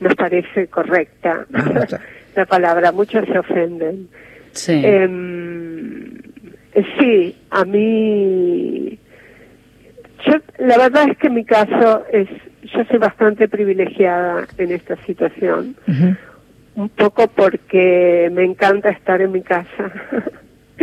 nos 0.00 0.14
parece 0.14 0.66
correcta. 0.68 1.46
la 2.36 2.46
palabra, 2.46 2.92
muchos 2.92 3.26
se 3.26 3.38
ofenden. 3.38 4.08
Sí. 4.52 4.80
Em, 4.84 6.16
eh, 6.74 6.84
sí, 6.98 7.36
a 7.50 7.64
mí, 7.64 8.98
yo, 10.26 10.34
la 10.58 10.78
verdad 10.78 11.08
es 11.10 11.18
que 11.18 11.30
mi 11.30 11.44
caso 11.44 12.04
es, 12.12 12.28
yo 12.62 12.84
soy 12.84 12.98
bastante 12.98 13.48
privilegiada 13.48 14.46
en 14.58 14.72
esta 14.72 14.96
situación, 15.04 15.76
un 16.74 16.88
poco 16.90 17.26
porque 17.28 18.30
me 18.32 18.44
encanta 18.44 18.90
estar 18.90 19.20
en 19.20 19.32
mi 19.32 19.42
casa 19.42 19.92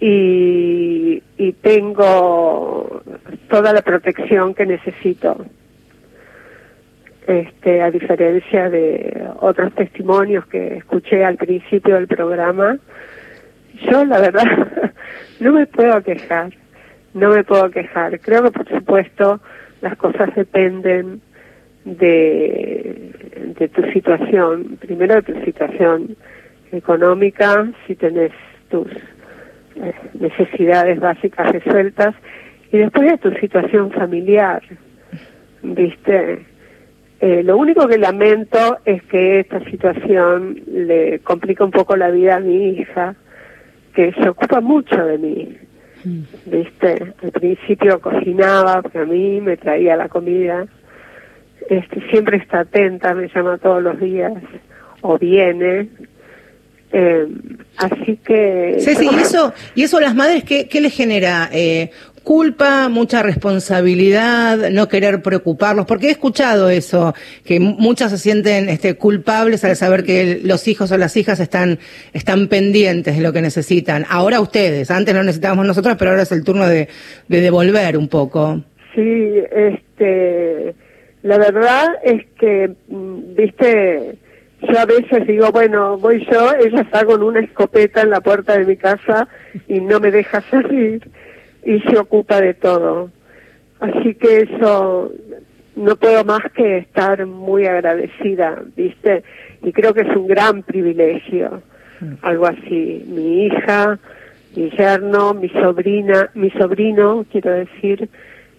y, 0.00 1.22
y 1.36 1.52
tengo 1.54 3.02
toda 3.48 3.72
la 3.72 3.82
protección 3.82 4.54
que 4.54 4.66
necesito 4.66 5.44
este, 7.28 7.82
a 7.82 7.90
diferencia 7.90 8.70
de 8.70 9.28
otros 9.40 9.74
testimonios 9.74 10.46
que 10.46 10.78
escuché 10.78 11.24
al 11.24 11.36
principio 11.36 11.96
del 11.96 12.06
programa, 12.06 12.78
yo 13.82 14.04
la 14.04 14.18
verdad 14.18 14.44
no 15.40 15.52
me 15.52 15.66
puedo 15.66 16.02
quejar, 16.02 16.54
no 17.12 17.30
me 17.30 17.44
puedo 17.44 17.70
quejar. 17.70 18.18
Creo 18.20 18.44
que 18.44 18.50
por 18.50 18.68
supuesto 18.68 19.40
las 19.82 19.96
cosas 19.98 20.34
dependen 20.34 21.20
de, 21.84 23.12
de 23.58 23.68
tu 23.68 23.82
situación, 23.92 24.78
primero 24.80 25.16
de 25.16 25.22
tu 25.22 25.44
situación 25.44 26.16
económica, 26.72 27.70
si 27.86 27.94
tenés 27.94 28.32
tus 28.70 28.88
necesidades 30.14 31.00
básicas 31.00 31.52
resueltas, 31.52 32.14
y 32.70 32.78
después 32.78 33.10
de 33.10 33.18
tu 33.18 33.32
situación 33.38 33.90
familiar, 33.92 34.62
¿viste? 35.62 36.44
Eh, 37.20 37.42
lo 37.42 37.56
único 37.56 37.88
que 37.88 37.98
lamento 37.98 38.78
es 38.84 39.02
que 39.04 39.40
esta 39.40 39.58
situación 39.64 40.62
le 40.66 41.18
complica 41.20 41.64
un 41.64 41.70
poco 41.70 41.96
la 41.96 42.10
vida 42.10 42.36
a 42.36 42.40
mi 42.40 42.70
hija, 42.70 43.16
que 43.94 44.12
se 44.12 44.28
ocupa 44.28 44.60
mucho 44.60 45.04
de 45.04 45.18
mí. 45.18 45.56
¿Viste? 46.46 47.14
Al 47.22 47.32
principio 47.32 48.00
cocinaba, 48.00 48.82
porque 48.82 48.98
a 48.98 49.04
mí 49.04 49.40
me 49.40 49.56
traía 49.56 49.96
la 49.96 50.08
comida. 50.08 50.66
Este, 51.68 52.00
siempre 52.10 52.36
está 52.36 52.60
atenta, 52.60 53.14
me 53.14 53.28
llama 53.28 53.58
todos 53.58 53.82
los 53.82 53.98
días, 53.98 54.32
o 55.00 55.18
viene. 55.18 55.88
Eh, 56.92 57.26
así 57.76 58.18
que... 58.24 58.76
Ceci, 58.78 59.08
¿y 59.12 59.18
eso, 59.20 59.52
¿y 59.74 59.82
eso 59.82 59.98
a 59.98 60.00
las 60.00 60.14
madres 60.14 60.44
qué, 60.44 60.68
qué 60.68 60.80
les 60.80 60.94
genera? 60.94 61.50
Eh, 61.52 61.90
culpa, 62.28 62.90
mucha 62.90 63.22
responsabilidad, 63.22 64.70
no 64.70 64.86
querer 64.86 65.22
preocuparlos, 65.22 65.86
porque 65.86 66.08
he 66.08 66.10
escuchado 66.10 66.68
eso, 66.68 67.14
que 67.42 67.58
muchas 67.58 68.10
se 68.10 68.18
sienten 68.18 68.68
este, 68.68 68.96
culpables 68.96 69.64
al 69.64 69.76
saber 69.76 70.04
que 70.04 70.38
los 70.44 70.68
hijos 70.68 70.92
o 70.92 70.98
las 70.98 71.16
hijas 71.16 71.40
están, 71.40 71.78
están 72.12 72.48
pendientes 72.48 73.16
de 73.16 73.22
lo 73.22 73.32
que 73.32 73.40
necesitan. 73.40 74.04
Ahora 74.10 74.40
ustedes, 74.40 74.90
antes 74.90 75.14
no 75.14 75.22
necesitábamos 75.22 75.64
nosotros, 75.64 75.96
pero 75.98 76.10
ahora 76.10 76.24
es 76.24 76.30
el 76.30 76.44
turno 76.44 76.68
de, 76.68 76.88
de 77.28 77.40
devolver 77.40 77.96
un 77.96 78.08
poco. 78.08 78.62
Sí, 78.94 79.38
este, 79.50 80.74
la 81.22 81.38
verdad 81.38 81.86
es 82.04 82.26
que, 82.38 82.74
mm, 82.88 83.36
viste, 83.36 84.18
yo 84.60 84.78
a 84.78 84.86
veces 84.86 85.26
digo, 85.26 85.52
bueno, 85.52 85.96
voy 85.98 86.26
yo, 86.30 86.52
ella 86.54 86.80
está 86.80 87.04
con 87.04 87.22
una 87.22 87.40
escopeta 87.40 88.02
en 88.02 88.10
la 88.10 88.20
puerta 88.20 88.58
de 88.58 88.64
mi 88.64 88.76
casa 88.76 89.28
y 89.68 89.80
no 89.80 90.00
me 90.00 90.10
deja 90.10 90.40
salir 90.50 91.08
y 91.64 91.80
se 91.80 91.96
ocupa 91.96 92.40
de 92.40 92.54
todo. 92.54 93.10
Así 93.80 94.14
que 94.14 94.38
eso 94.38 95.12
no 95.76 95.96
puedo 95.96 96.24
más 96.24 96.42
que 96.54 96.78
estar 96.78 97.24
muy 97.26 97.66
agradecida, 97.66 98.62
¿viste? 98.76 99.22
Y 99.62 99.72
creo 99.72 99.94
que 99.94 100.02
es 100.02 100.16
un 100.16 100.26
gran 100.26 100.62
privilegio, 100.64 101.62
algo 102.22 102.46
así. 102.46 103.04
Mi 103.06 103.46
hija, 103.46 103.98
mi 104.56 104.70
yerno, 104.70 105.34
mi 105.34 105.48
sobrina, 105.50 106.30
mi 106.34 106.50
sobrino, 106.50 107.24
quiero 107.30 107.52
decir, 107.52 108.08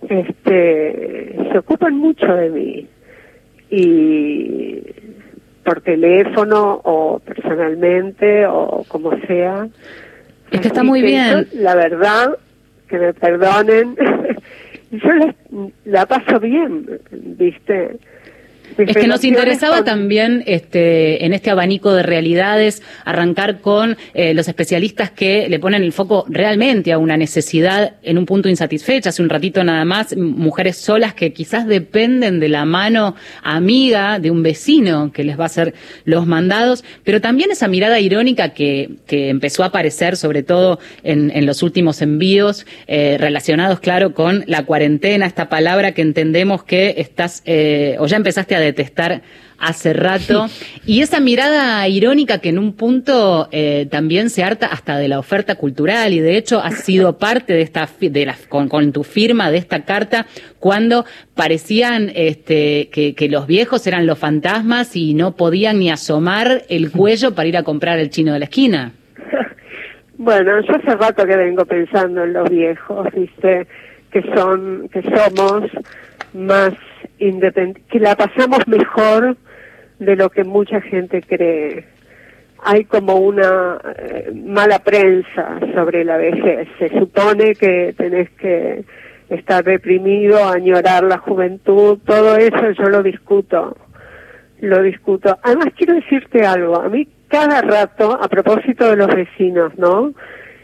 este, 0.07 1.35
se 1.51 1.57
ocupan 1.57 1.95
mucho 1.95 2.25
de 2.25 2.49
mí. 2.49 2.87
Y 3.69 4.81
por 5.69 5.81
teléfono 5.81 6.81
o 6.83 7.19
personalmente 7.19 8.47
o 8.47 8.83
como 8.87 9.11
sea. 9.27 9.67
Es 10.49 10.61
que 10.61 10.67
está 10.67 10.81
muy 10.81 11.03
bien. 11.03 11.47
La 11.53 11.75
verdad, 11.75 12.39
que 12.87 12.97
me 12.97 13.13
perdonen, 13.13 13.95
yo 14.91 15.13
la, 15.13 15.35
la 15.85 16.05
paso 16.07 16.39
bien, 16.39 16.87
¿viste? 17.11 17.99
Es 18.77 18.95
que 18.95 19.07
nos 19.07 19.23
interesaba 19.23 19.83
también 19.83 20.43
este, 20.45 21.25
en 21.25 21.33
este 21.33 21.49
abanico 21.49 21.93
de 21.93 22.03
realidades 22.03 22.81
arrancar 23.05 23.59
con 23.61 23.97
eh, 24.13 24.33
los 24.33 24.47
especialistas 24.47 25.11
que 25.11 25.47
le 25.49 25.59
ponen 25.59 25.83
el 25.83 25.93
foco 25.93 26.25
realmente 26.27 26.91
a 26.91 26.97
una 26.97 27.17
necesidad 27.17 27.93
en 28.03 28.17
un 28.17 28.25
punto 28.25 28.49
insatisfecha. 28.49 29.09
Hace 29.09 29.21
un 29.21 29.29
ratito 29.29 29.63
nada 29.63 29.85
más, 29.85 30.15
mujeres 30.15 30.77
solas 30.77 31.13
que 31.13 31.33
quizás 31.33 31.67
dependen 31.67 32.39
de 32.39 32.49
la 32.49 32.65
mano 32.65 33.15
amiga 33.43 34.19
de 34.19 34.31
un 34.31 34.43
vecino 34.43 35.11
que 35.11 35.23
les 35.23 35.37
va 35.37 35.43
a 35.43 35.47
hacer 35.47 35.73
los 36.05 36.25
mandados, 36.25 36.83
pero 37.03 37.21
también 37.21 37.51
esa 37.51 37.67
mirada 37.67 37.99
irónica 37.99 38.49
que, 38.49 38.91
que 39.07 39.29
empezó 39.29 39.63
a 39.63 39.67
aparecer 39.67 40.17
sobre 40.17 40.43
todo 40.43 40.79
en, 41.03 41.31
en 41.33 41.45
los 41.45 41.63
últimos 41.63 42.01
envíos 42.01 42.65
eh, 42.87 43.17
relacionados, 43.19 43.79
claro, 43.79 44.13
con 44.13 44.43
la 44.47 44.65
cuarentena, 44.65 45.25
esta 45.25 45.49
palabra 45.49 45.93
que 45.93 46.01
entendemos 46.01 46.63
que 46.63 46.95
estás 46.97 47.41
eh, 47.45 47.95
o 47.99 48.07
ya 48.07 48.17
empezaste 48.17 48.55
a 48.55 48.58
detestar 48.59 49.21
hace 49.59 49.93
rato. 49.93 50.47
Y 50.85 51.01
esa 51.01 51.19
mirada 51.19 51.87
irónica 51.87 52.39
que 52.39 52.49
en 52.49 52.57
un 52.57 52.73
punto 52.73 53.49
eh, 53.51 53.87
también 53.91 54.29
se 54.29 54.43
harta 54.43 54.67
hasta 54.67 54.97
de 54.97 55.07
la 55.07 55.19
oferta 55.19 55.55
cultural 55.55 56.13
y 56.13 56.19
de 56.19 56.37
hecho 56.37 56.59
ha 56.59 56.71
sido 56.71 57.17
parte 57.17 57.53
de 57.53 57.61
esta, 57.61 57.87
de 57.99 58.25
la, 58.25 58.35
con, 58.47 58.91
tu 58.91 59.03
firma 59.03 59.51
de 59.51 59.57
esta 59.57 59.83
carta 59.83 60.25
cuando 60.59 61.05
parecían 61.35 62.11
este, 62.15 62.89
que, 62.89 63.15
que 63.15 63.29
los 63.29 63.47
viejos 63.47 63.85
eran 63.87 64.05
los 64.05 64.17
fantasmas 64.17 64.95
y 64.95 65.13
no 65.13 65.35
podían 65.35 65.79
ni 65.79 65.91
asomar 65.91 66.63
el 66.69 66.91
cuello 66.91 67.35
para 67.35 67.47
ir 67.47 67.57
a 67.57 67.63
comprar 67.63 67.99
el 67.99 68.09
chino 68.09 68.33
de 68.33 68.39
la 68.39 68.45
esquina. 68.45 68.93
Bueno, 70.17 70.59
yo 70.61 70.75
hace 70.75 70.95
rato 70.97 71.25
que 71.25 71.37
vengo 71.37 71.63
pensando 71.63 72.25
en 72.25 72.33
los 72.33 72.49
viejos, 72.49 73.07
viste, 73.15 73.65
que 74.11 74.21
son, 74.35 74.89
que 74.89 75.01
somos 75.01 75.63
más 76.33 76.73
que 77.19 77.99
la 77.99 78.15
pasamos 78.15 78.67
mejor 78.67 79.37
de 79.99 80.15
lo 80.15 80.29
que 80.29 80.43
mucha 80.43 80.81
gente 80.81 81.21
cree. 81.21 81.85
Hay 82.63 82.85
como 82.85 83.15
una 83.15 83.79
eh, 83.97 84.31
mala 84.33 84.79
prensa 84.79 85.59
sobre 85.73 86.03
la 86.03 86.17
vejez. 86.17 86.67
Se 86.77 86.89
supone 86.89 87.55
que 87.55 87.93
tenés 87.97 88.29
que 88.31 88.83
estar 89.29 89.63
reprimido, 89.63 90.47
añorar 90.47 91.03
la 91.03 91.17
juventud, 91.19 91.99
todo 92.05 92.35
eso 92.37 92.71
yo 92.71 92.89
lo 92.89 93.03
discuto. 93.03 93.77
Lo 94.61 94.81
discuto. 94.81 95.37
Además 95.43 95.67
quiero 95.77 95.93
decirte 95.93 96.45
algo. 96.45 96.81
A 96.81 96.89
mí 96.89 97.07
cada 97.29 97.61
rato, 97.61 98.17
a 98.21 98.27
propósito 98.27 98.89
de 98.89 98.97
los 98.97 99.07
vecinos, 99.07 99.71
¿no? 99.77 100.13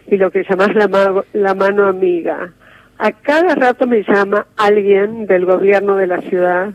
Y 0.08 0.18
lo 0.18 0.32
que 0.32 0.44
llamás 0.50 0.74
la, 0.76 0.88
ma- 0.88 1.24
la 1.34 1.54
mano 1.56 1.88
amiga. 1.88 2.52
A 2.98 3.12
cada 3.12 3.56
rato 3.56 3.88
me 3.88 4.04
llama 4.04 4.48
alguien 4.56 5.26
del 5.28 5.46
gobierno 5.46 5.98
de 5.98 6.08
la 6.08 6.22
ciudad 6.22 6.72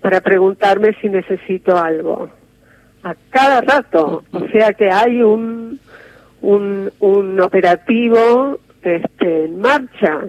para 0.00 0.20
preguntarme 0.20 0.96
si 1.00 1.08
necesito 1.08 1.76
algo. 1.76 2.30
A 3.02 3.14
cada 3.30 3.60
rato. 3.60 4.24
O 4.32 4.48
sea 4.48 4.72
que 4.72 4.90
hay 4.90 5.22
un, 5.22 5.78
un, 6.40 6.90
un 7.00 7.40
operativo 7.40 8.58
este, 8.82 9.44
en 9.44 9.60
marcha. 9.60 10.20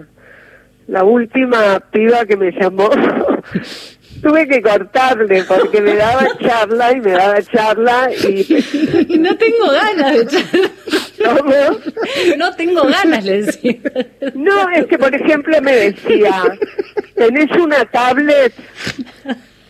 La 0.86 1.04
última 1.04 1.80
piba 1.90 2.24
que 2.26 2.36
me 2.36 2.50
llamó, 2.52 2.90
tuve 4.22 4.46
que 4.48 4.62
cortarle 4.62 5.44
porque 5.44 5.80
me 5.80 5.94
daba 5.96 6.26
charla 6.38 6.92
y 6.92 7.00
me 7.00 7.12
daba 7.12 7.42
charla 7.42 8.10
y... 8.12 9.18
No 9.18 9.36
tengo 9.36 9.70
ganas 9.70 10.14
de 10.14 10.26
charlar. 10.26 11.76
No 12.36 12.54
tengo 12.56 12.82
ganas, 12.84 13.24
le 13.24 13.42
decía. 13.42 13.76
No, 14.34 14.70
es 14.70 14.86
que 14.86 14.98
por 14.98 15.14
ejemplo 15.14 15.60
me 15.60 15.72
decía, 15.74 16.42
¿tenés 17.14 17.50
una 17.52 17.84
tablet? 17.84 18.52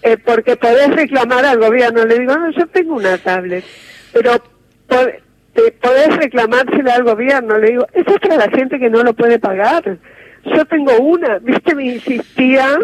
Eh, 0.03 0.17
porque 0.17 0.57
podés 0.57 0.95
reclamar 0.95 1.45
al 1.45 1.59
gobierno. 1.59 2.05
Le 2.05 2.21
digo, 2.21 2.37
no, 2.37 2.51
yo 2.53 2.67
tengo 2.69 2.95
una 2.95 3.19
tablet, 3.19 3.65
pero 4.13 4.43
te 4.89 5.73
podés 5.73 6.17
reclamársela 6.17 6.95
al 6.95 7.05
gobierno. 7.05 7.59
Le 7.59 7.71
digo, 7.71 7.87
eso 7.93 8.11
es 8.11 8.21
para 8.21 8.47
la 8.47 8.51
gente 8.51 8.79
que 8.79 8.89
no 8.89 9.03
lo 9.03 9.13
puede 9.15 9.39
pagar. 9.39 9.99
Yo 10.45 10.65
tengo 10.65 10.97
una, 10.99 11.39
viste, 11.39 11.75
me 11.75 11.85
insistía. 11.85 12.79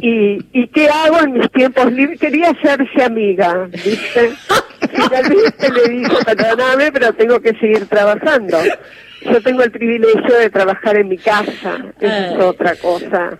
¿Y, 0.00 0.44
¿Y 0.52 0.68
qué 0.68 0.88
hago 0.88 1.20
en 1.20 1.32
mis 1.32 1.50
tiempos 1.52 1.92
libres? 1.92 2.20
Quería 2.20 2.50
hacerse 2.50 3.02
amiga, 3.02 3.68
¿viste? 3.70 4.32
Finalmente 4.92 5.70
le 5.70 5.88
dije, 5.88 6.16
perdóname, 6.24 6.92
pero 6.92 7.12
tengo 7.12 7.40
que 7.40 7.54
seguir 7.54 7.86
trabajando. 7.86 8.58
Yo 9.22 9.40
tengo 9.42 9.62
el 9.62 9.70
privilegio 9.70 10.36
de 10.36 10.50
trabajar 10.50 10.96
en 10.96 11.08
mi 11.08 11.18
casa, 11.18 11.78
esa 12.00 12.32
es 12.32 12.40
otra 12.40 12.74
cosa 12.76 13.38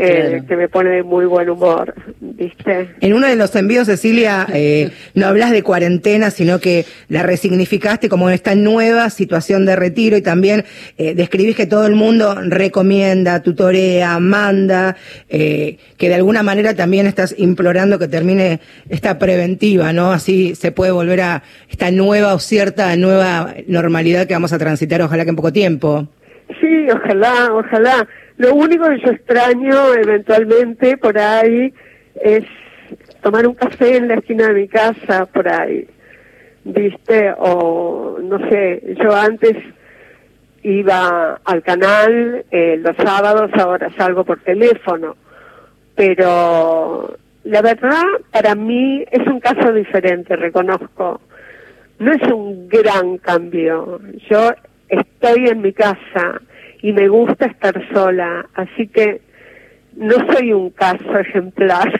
eh, 0.00 0.42
que 0.46 0.56
me 0.56 0.68
pone 0.68 0.90
de 0.90 1.02
muy 1.02 1.26
buen 1.26 1.50
humor, 1.50 1.92
¿viste? 2.20 2.90
En 3.00 3.14
uno 3.14 3.26
de 3.26 3.34
los 3.34 3.54
envíos, 3.56 3.88
Cecilia, 3.88 4.46
eh, 4.52 4.92
no 5.14 5.26
hablas 5.26 5.50
de 5.50 5.64
cuarentena, 5.64 6.30
sino 6.30 6.60
que 6.60 6.84
la 7.08 7.24
resignificaste 7.24 8.08
como 8.08 8.30
esta 8.30 8.54
nueva 8.54 9.10
situación 9.10 9.66
de 9.66 9.74
retiro 9.74 10.16
y 10.16 10.22
también 10.22 10.64
eh, 10.98 11.14
describís 11.14 11.56
que 11.56 11.66
todo 11.66 11.84
el 11.84 11.96
mundo 11.96 12.36
recomienda, 12.46 13.42
tutorea, 13.42 14.20
manda, 14.20 14.94
eh, 15.28 15.78
que 15.96 16.08
de 16.08 16.14
alguna 16.14 16.44
manera 16.44 16.74
también 16.74 17.08
estás 17.08 17.34
implorando 17.36 17.98
que 17.98 18.06
termine 18.06 18.60
esta 18.88 19.18
preventiva, 19.18 19.92
¿no? 19.92 20.12
Así 20.12 20.54
se 20.54 20.70
puede 20.70 20.92
volver 20.92 21.22
a 21.22 21.42
esta 21.68 21.90
nueva 21.90 22.34
o 22.34 22.38
cierta 22.38 22.94
nueva 22.94 23.52
normalidad 23.66 24.28
que 24.28 24.34
vamos 24.34 24.52
a 24.52 24.58
transitar, 24.58 25.02
ojalá 25.02 25.24
que 25.24 25.30
en 25.30 25.36
poco 25.36 25.52
tiempo. 25.52 26.06
Sí, 26.60 26.86
ojalá, 26.88 27.50
ojalá. 27.52 28.06
Lo 28.38 28.54
único 28.54 28.88
que 28.88 29.00
yo 29.00 29.10
extraño 29.10 29.94
eventualmente 29.94 30.96
por 30.96 31.18
ahí 31.18 31.74
es 32.22 32.44
tomar 33.20 33.46
un 33.46 33.54
café 33.54 33.96
en 33.96 34.06
la 34.08 34.14
esquina 34.14 34.46
de 34.48 34.54
mi 34.54 34.68
casa, 34.68 35.26
por 35.26 35.48
ahí, 35.48 35.88
¿viste? 36.64 37.34
O, 37.38 38.18
no 38.22 38.38
sé, 38.48 38.94
yo 39.02 39.12
antes 39.14 39.56
iba 40.62 41.40
al 41.44 41.62
canal 41.64 42.44
eh, 42.52 42.76
los 42.80 42.96
sábados, 42.96 43.50
ahora 43.54 43.90
salgo 43.96 44.22
por 44.22 44.40
teléfono, 44.40 45.16
pero 45.96 47.16
la 47.42 47.60
verdad 47.60 48.04
para 48.30 48.54
mí 48.54 49.04
es 49.10 49.26
un 49.26 49.40
caso 49.40 49.72
diferente, 49.72 50.36
reconozco. 50.36 51.20
No 51.98 52.12
es 52.12 52.22
un 52.30 52.68
gran 52.68 53.18
cambio. 53.18 54.00
Yo 54.30 54.52
estoy 54.88 55.48
en 55.48 55.60
mi 55.60 55.72
casa 55.72 56.40
y 56.82 56.92
me 56.92 57.08
gusta 57.08 57.46
estar 57.46 57.74
sola, 57.92 58.48
así 58.54 58.86
que 58.88 59.20
no 59.98 60.14
soy 60.32 60.52
un 60.52 60.70
caso 60.70 61.18
ejemplar, 61.18 61.90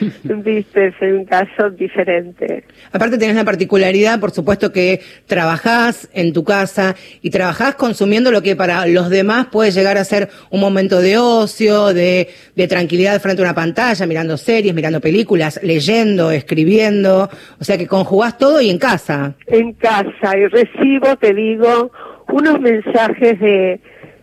viste, 0.24 0.94
soy 0.98 1.10
un 1.10 1.26
caso 1.26 1.68
diferente. 1.70 2.64
Aparte 2.92 3.18
tenés 3.18 3.36
la 3.36 3.44
particularidad, 3.44 4.18
por 4.18 4.30
supuesto, 4.30 4.72
que 4.72 5.00
trabajás 5.26 6.08
en 6.14 6.32
tu 6.32 6.44
casa 6.44 6.96
y 7.20 7.28
trabajás 7.28 7.74
consumiendo 7.74 8.30
lo 8.30 8.42
que 8.42 8.56
para 8.56 8.86
los 8.86 9.10
demás 9.10 9.48
puede 9.52 9.70
llegar 9.70 9.98
a 9.98 10.04
ser 10.04 10.30
un 10.50 10.60
momento 10.60 11.00
de 11.00 11.18
ocio, 11.18 11.92
de, 11.92 12.28
de 12.56 12.68
tranquilidad 12.68 13.20
frente 13.20 13.42
a 13.42 13.44
una 13.44 13.54
pantalla, 13.54 14.06
mirando 14.06 14.38
series, 14.38 14.74
mirando 14.74 15.00
películas, 15.00 15.60
leyendo, 15.62 16.30
escribiendo. 16.30 17.28
O 17.60 17.64
sea 17.64 17.76
que 17.76 17.86
conjugás 17.86 18.38
todo 18.38 18.62
y 18.62 18.70
en 18.70 18.78
casa. 18.78 19.34
En 19.46 19.74
casa 19.74 20.38
y 20.38 20.46
recibo, 20.46 21.16
te 21.16 21.34
digo, 21.34 21.92
unos 22.28 22.58
mensajes 22.60 23.38
de, 23.40 23.78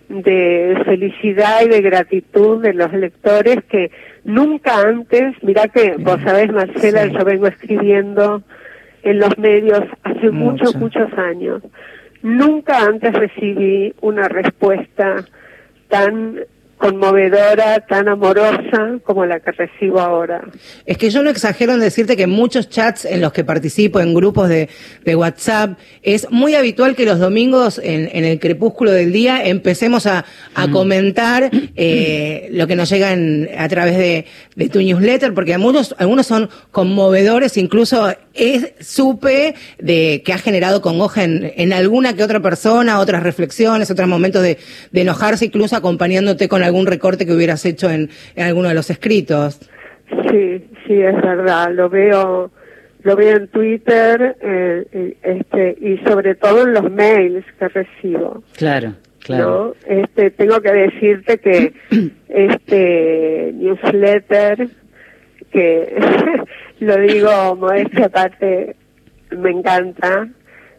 de 0.10 0.82
felicidad 0.86 1.62
y 1.64 1.70
de 1.70 1.82
gratitud 1.82 2.62
de 2.62 2.74
los 2.74 2.92
lectores 2.94 3.58
que 3.70 3.92
nunca 4.24 4.82
antes, 4.82 5.36
mira 5.44 5.68
que 5.68 5.96
vos 6.00 6.20
sabés 6.24 6.52
Marcela, 6.52 7.06
yo 7.06 7.24
vengo 7.24 7.48
escribiendo 7.48 8.42
en 9.04 9.20
los 9.20 9.38
medios 9.38 9.84
hace 10.04 10.32
muchos, 10.32 10.76
muchos 10.76 11.14
años. 11.14 11.62
Nunca 12.22 12.80
antes 12.80 13.14
recibí 13.14 13.94
una 14.02 14.28
respuesta 14.28 15.24
tan 15.88 16.40
conmovedora, 16.80 17.82
tan 17.88 18.08
amorosa 18.08 19.00
como 19.04 19.26
la 19.26 19.40
que 19.42 19.52
recibo 19.52 20.00
ahora. 20.00 20.42
Es 20.86 20.98
que 20.98 21.10
yo 21.10 21.22
no 21.22 21.30
exagero 21.30 21.74
en 21.74 21.82
decirte 21.82 22.16
que 22.16 22.24
en 22.24 22.30
muchos 22.30 22.70
chats 22.70 23.06
en 23.06 23.22
los 23.22 23.34
que 23.34 23.44
participo, 23.44 24.00
en 24.00 24.14
grupos 24.14 24.48
de, 24.50 24.70
de 25.04 25.16
WhatsApp, 25.16 25.78
es 26.02 26.32
muy 26.32 26.56
habitual 26.56 26.96
que 26.96 27.06
los 27.06 27.20
domingos 27.20 27.80
en, 27.84 28.10
en 28.14 28.24
el 28.26 28.40
crepúsculo 28.40 28.92
del 28.92 29.12
día 29.12 29.44
empecemos 29.46 30.06
a, 30.08 30.26
a 30.56 30.72
comentar 30.72 31.50
eh, 31.76 32.48
lo 32.52 32.66
que 32.66 32.76
nos 32.76 32.90
llega 32.90 33.12
en- 33.12 33.50
a 33.58 33.68
través 33.68 33.98
de, 33.98 34.26
de 34.56 34.70
tu 34.70 34.80
newsletter, 34.80 35.34
porque 35.34 35.54
algunos, 35.54 35.94
algunos 36.00 36.26
son 36.28 36.50
conmovedores, 36.72 37.58
incluso 37.58 38.14
es, 38.34 38.72
supe 38.80 39.54
de 39.80 40.22
que 40.24 40.32
ha 40.34 40.38
generado 40.38 40.82
congoja 40.82 41.24
en, 41.26 41.52
en 41.58 41.74
alguna 41.74 42.14
que 42.16 42.24
otra 42.24 42.40
persona, 42.40 43.00
otras 43.00 43.22
reflexiones, 43.22 43.92
otros 43.92 44.08
momentos 44.08 44.42
de, 44.42 44.58
de 44.92 45.02
enojarse, 45.02 45.46
incluso 45.46 45.76
acompañándote 45.76 46.48
con 46.48 46.64
algún 46.70 46.88
recorte 46.88 47.26
que 47.26 47.34
hubieras 47.34 47.66
hecho 47.66 47.90
en, 47.90 48.10
en 48.36 48.46
alguno 48.46 48.70
de 48.70 48.76
los 48.76 48.90
escritos. 48.90 49.60
Sí, 50.30 50.66
sí, 50.88 50.94
es 51.02 51.16
verdad. 51.16 51.72
Lo 51.72 51.90
veo, 51.90 52.52
lo 53.04 53.16
veo 53.16 53.38
en 53.38 53.48
Twitter, 53.48 54.36
eh, 54.42 55.16
este, 55.22 55.78
y 55.82 55.98
sobre 56.08 56.36
todo 56.36 56.64
en 56.64 56.74
los 56.74 56.92
mails 56.92 57.46
que 57.58 57.68
recibo. 57.68 58.44
Claro, 58.58 58.94
claro. 59.20 59.76
¿no? 59.88 59.96
Este, 59.96 60.32
tengo 60.32 60.62
que 60.62 60.72
decirte 60.72 61.38
que 61.38 61.74
este 62.30 63.52
newsletter, 63.56 64.70
que 65.52 65.96
lo 66.80 66.98
digo 66.98 67.56
modestia 67.56 68.06
aparte, 68.06 68.76
me 69.38 69.52
encanta, 69.52 70.28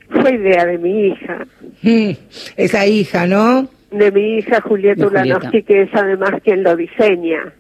fue 0.09 0.35
idea 0.35 0.67
de 0.67 0.79
mi 0.79 1.07
hija. 1.07 1.47
Esa 2.57 2.87
hija, 2.87 3.27
¿no? 3.27 3.69
De 3.91 4.13
mi 4.13 4.39
hija 4.39 4.61
Julieta. 4.61 5.07
Ulanowski, 5.07 5.63
que 5.63 5.83
es 5.83 5.91
además 5.93 6.33
quien 6.45 6.63
lo 6.63 6.77
diseña. 6.77 7.53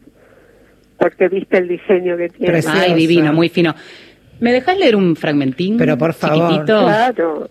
Porque 0.99 1.29
viste 1.29 1.59
el 1.59 1.69
diseño 1.69 2.17
que 2.17 2.29
tiene. 2.29 2.61
Ay, 2.67 2.95
divino, 2.95 3.33
muy 3.33 3.49
fino. 3.49 3.75
¿Me 4.39 4.53
dejas 4.53 4.79
leer 4.79 4.97
un 4.97 5.17
fragmentín? 5.17 5.77
Pero 5.77 5.99
por 5.99 6.15
favor. 6.15 6.65
Claro. 6.65 7.51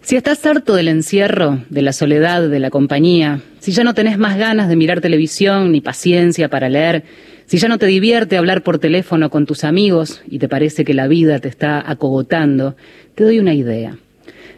Si 0.00 0.16
estás 0.16 0.44
harto 0.46 0.74
del 0.74 0.88
encierro, 0.88 1.60
de 1.70 1.80
la 1.80 1.92
soledad, 1.92 2.48
de 2.48 2.58
la 2.58 2.70
compañía, 2.70 3.40
si 3.60 3.70
ya 3.70 3.84
no 3.84 3.94
tenés 3.94 4.18
más 4.18 4.36
ganas 4.36 4.68
de 4.68 4.74
mirar 4.74 5.00
televisión 5.00 5.70
ni 5.70 5.80
paciencia 5.80 6.48
para 6.48 6.68
leer, 6.68 7.04
si 7.46 7.58
ya 7.58 7.68
no 7.68 7.78
te 7.78 7.86
divierte 7.86 8.36
hablar 8.36 8.62
por 8.62 8.80
teléfono 8.80 9.30
con 9.30 9.46
tus 9.46 9.62
amigos 9.62 10.22
y 10.28 10.40
te 10.40 10.48
parece 10.48 10.84
que 10.84 10.92
la 10.92 11.06
vida 11.06 11.38
te 11.38 11.48
está 11.48 11.88
acogotando, 11.88 12.74
te 13.14 13.22
doy 13.22 13.38
una 13.38 13.54
idea. 13.54 13.96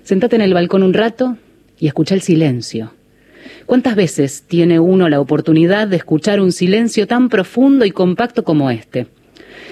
Sentate 0.03 0.37
en 0.37 0.43
el 0.43 0.55
balcón 0.55 0.83
un 0.83 0.95
rato 0.95 1.37
y 1.79 1.89
escucha 1.89 2.15
el 2.15 2.23
silencio. 2.23 2.95
¿Cuántas 3.67 3.97
veces 3.97 4.45
tiene 4.47 4.79
uno 4.79 5.09
la 5.09 5.21
oportunidad 5.21 5.89
de 5.89 5.97
escuchar 5.97 6.41
un 6.41 6.53
silencio 6.53 7.07
tan 7.07 7.31
profundo 7.31 7.87
y 7.87 7.91
compacto 7.91 8.45
como 8.45 8.71
este? 8.71 9.07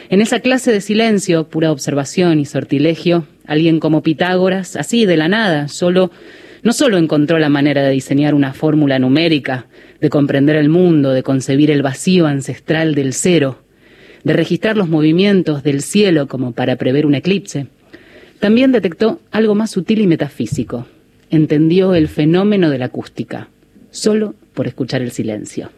En 0.09 0.23
esa 0.23 0.41
clase 0.41 0.73
de 0.73 0.81
silencio, 0.81 1.49
pura 1.49 1.71
observación 1.71 2.41
y 2.41 2.47
sortilegio, 2.47 3.27
alguien 3.47 3.81
como 3.81 4.03
Pitágoras, 4.03 4.77
así 4.77 5.05
de 5.05 5.17
la 5.17 5.29
nada, 5.29 5.69
solo 5.69 6.11
no 6.63 6.73
solo 6.73 6.97
encontró 6.97 7.39
la 7.39 7.49
manera 7.49 7.83
de 7.83 7.91
diseñar 7.91 8.35
una 8.35 8.55
fórmula 8.55 8.99
numérica, 8.99 9.67
de 10.01 10.11
comprender 10.11 10.57
el 10.57 10.69
mundo, 10.69 11.11
de 11.13 11.23
concebir 11.23 11.71
el 11.71 11.83
vacío 11.83 12.27
ancestral 12.27 12.95
del 12.95 13.13
cero, 13.13 13.63
de 14.25 14.33
registrar 14.33 14.77
los 14.77 14.89
movimientos 14.89 15.63
del 15.65 15.83
cielo 15.83 16.29
como 16.29 16.53
para 16.53 16.77
prever 16.77 17.05
un 17.05 17.15
eclipse. 17.15 17.67
También 18.39 18.73
detectó 18.73 19.21
algo 19.33 19.55
más 19.55 19.71
sutil 19.71 20.01
y 20.01 20.07
metafísico. 20.07 20.87
Entendió 21.31 21.95
el 21.95 22.09
fenómeno 22.09 22.71
de 22.71 22.79
la 22.79 22.87
acústica, 22.87 23.49
solo 23.93 24.35
por 24.55 24.67
escuchar 24.67 25.01
el 25.03 25.13
silencio. 25.13 25.71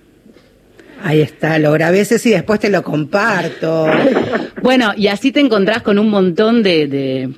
Ahí 1.03 1.21
está, 1.21 1.59
lo 1.59 1.71
grabé 1.73 2.01
ese 2.01 2.27
y 2.31 2.33
después 2.33 2.59
te 2.61 2.71
lo 2.71 2.83
comparto. 2.83 3.87
Bueno, 4.63 4.93
y 4.97 5.09
así 5.09 5.33
te 5.33 5.41
encontrás 5.41 5.83
con 5.83 5.99
un 5.99 6.09
montón 6.09 6.63
de, 6.63 6.87
de, 6.87 7.29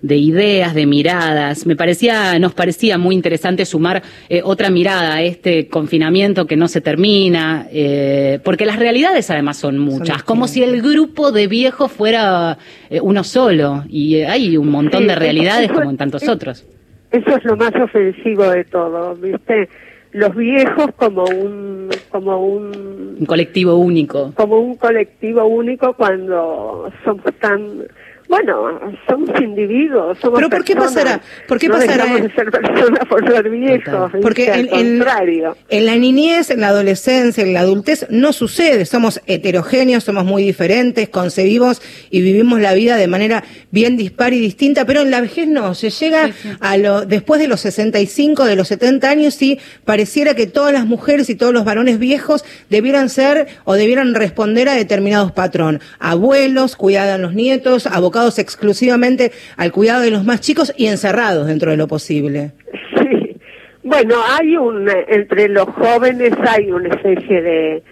de 0.00 0.16
ideas, 0.16 0.74
de 0.74 0.86
miradas. 0.86 1.66
Me 1.66 1.76
parecía, 1.76 2.38
nos 2.38 2.54
parecía 2.54 2.96
muy 2.96 3.14
interesante 3.14 3.66
sumar 3.66 4.02
eh, 4.30 4.40
otra 4.42 4.70
mirada 4.70 5.16
a 5.16 5.22
este 5.22 5.68
confinamiento 5.68 6.46
que 6.46 6.56
no 6.56 6.66
se 6.66 6.80
termina, 6.80 7.66
eh, 7.70 8.38
porque 8.42 8.64
las 8.64 8.78
realidades 8.78 9.30
además 9.30 9.58
son 9.58 9.76
muchas, 9.76 10.22
como 10.22 10.48
si 10.48 10.62
el 10.62 10.80
grupo 10.80 11.30
de 11.30 11.46
viejos 11.46 11.92
fuera 11.92 12.56
eh, 12.88 13.00
uno 13.02 13.22
solo, 13.22 13.84
y 13.90 14.14
eh, 14.16 14.26
hay 14.28 14.56
un 14.56 14.70
montón 14.70 15.02
Sí, 15.02 15.08
de 15.08 15.14
realidades 15.16 15.64
eso- 15.66 15.74
como 15.74 15.90
en 15.90 15.96
tantos 15.98 16.26
otros. 16.26 16.64
Eso 17.12 17.36
es 17.36 17.44
lo 17.44 17.56
más 17.56 17.72
ofensivo 17.74 18.48
de 18.48 18.64
todo, 18.64 19.14
¿viste? 19.16 19.68
Los 20.12 20.34
viejos 20.34 20.88
como 20.96 21.24
un 21.24 21.88
como 22.10 22.44
un 22.44 23.16
Un 23.20 23.26
colectivo 23.26 23.76
único. 23.76 24.32
como 24.34 24.58
un 24.58 24.76
colectivo 24.76 25.44
único 25.44 25.94
cuando 25.94 26.90
somos 27.04 27.32
tan 27.40 27.84
bueno, 28.30 28.80
somos 29.08 29.28
individuos, 29.40 30.16
somos 30.20 30.38
Pero 30.38 30.48
¿por 30.48 30.64
qué 30.64 30.74
personas. 30.74 30.94
pasará? 30.94 31.20
¿Por 31.48 31.58
qué 31.58 31.68
no 31.68 31.74
pasará 31.74 31.92
dejamos 32.04 32.16
en- 32.20 32.26
de 32.28 32.34
ser 32.34 32.50
personas 32.50 33.08
por 33.08 33.28
ser 33.28 33.50
viejos, 33.50 34.12
Porque 34.22 34.42
¿viste? 34.44 34.60
en, 34.60 34.68
al 34.74 34.80
en- 34.80 34.98
contrario. 34.98 35.56
en 35.68 35.86
la 35.86 35.96
niñez, 35.96 36.50
en 36.50 36.60
la 36.60 36.68
adolescencia, 36.68 37.42
en 37.42 37.52
la 37.52 37.60
adultez 37.60 38.06
no 38.08 38.32
sucede. 38.32 38.86
Somos 38.86 39.20
heterogéneos, 39.26 40.04
somos 40.04 40.24
muy 40.24 40.44
diferentes, 40.44 41.08
concebimos 41.08 41.82
y 42.10 42.22
vivimos 42.22 42.60
la 42.60 42.72
vida 42.72 42.96
de 42.96 43.08
manera 43.08 43.42
bien 43.72 43.96
dispar 43.96 44.32
y 44.32 44.38
distinta, 44.38 44.84
pero 44.86 45.00
en 45.00 45.10
la 45.10 45.20
vejez 45.20 45.48
no. 45.48 45.74
Se 45.74 45.90
llega 45.90 46.30
a 46.60 46.76
lo 46.76 47.04
después 47.06 47.40
de 47.40 47.48
los 47.48 47.60
65, 47.60 48.44
de 48.44 48.54
los 48.54 48.68
70 48.68 49.10
años 49.10 49.42
y 49.42 49.58
pareciera 49.84 50.34
que 50.34 50.46
todas 50.46 50.72
las 50.72 50.86
mujeres 50.86 51.28
y 51.30 51.34
todos 51.34 51.52
los 51.52 51.64
varones 51.64 51.98
viejos 51.98 52.44
debieran 52.68 53.08
ser 53.08 53.48
o 53.64 53.74
debieran 53.74 54.14
responder 54.14 54.68
a 54.68 54.74
determinados 54.74 55.32
patrón. 55.32 55.80
Abuelos, 55.98 56.76
cuidar 56.76 57.08
a 57.08 57.18
los 57.18 57.34
nietos, 57.34 57.86
abocados 57.88 58.19
exclusivamente 58.28 59.32
al 59.56 59.72
cuidado 59.72 60.02
de 60.02 60.10
los 60.10 60.24
más 60.24 60.40
chicos 60.40 60.72
y 60.76 60.86
encerrados 60.86 61.46
dentro 61.46 61.70
de 61.70 61.76
lo 61.76 61.88
posible. 61.88 62.52
Sí. 62.96 63.36
Bueno, 63.82 64.16
hay 64.38 64.56
un 64.56 64.88
entre 65.08 65.48
los 65.48 65.66
jóvenes 65.66 66.32
hay 66.46 66.70
una 66.70 66.88
especie 66.88 67.42
de 67.42 67.82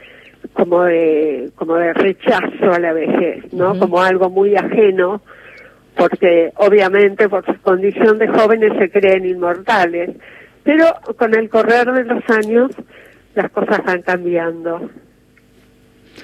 como 0.53 0.85
de 0.85 1.51
como 1.55 1.77
de 1.77 1.93
rechazo 1.95 2.73
a 2.73 2.79
la 2.79 2.93
vejez, 2.93 3.53
¿no? 3.53 3.79
Como 3.79 4.03
algo 4.03 4.31
muy 4.31 4.55
ajeno 4.57 5.23
porque 5.99 6.53
obviamente 6.57 7.29
por 7.29 7.45
su 7.45 7.61
condición 7.61 8.19
de 8.19 8.29
jóvenes 8.29 8.73
se 8.79 8.89
creen 8.89 9.27
inmortales, 9.27 10.11
pero 10.63 10.87
con 11.19 11.35
el 11.35 11.49
correr 11.51 11.93
de 11.93 12.05
los 12.05 12.23
años 12.31 12.71
las 13.35 13.51
cosas 13.51 13.85
van 13.85 14.03
cambiando. 14.03 14.91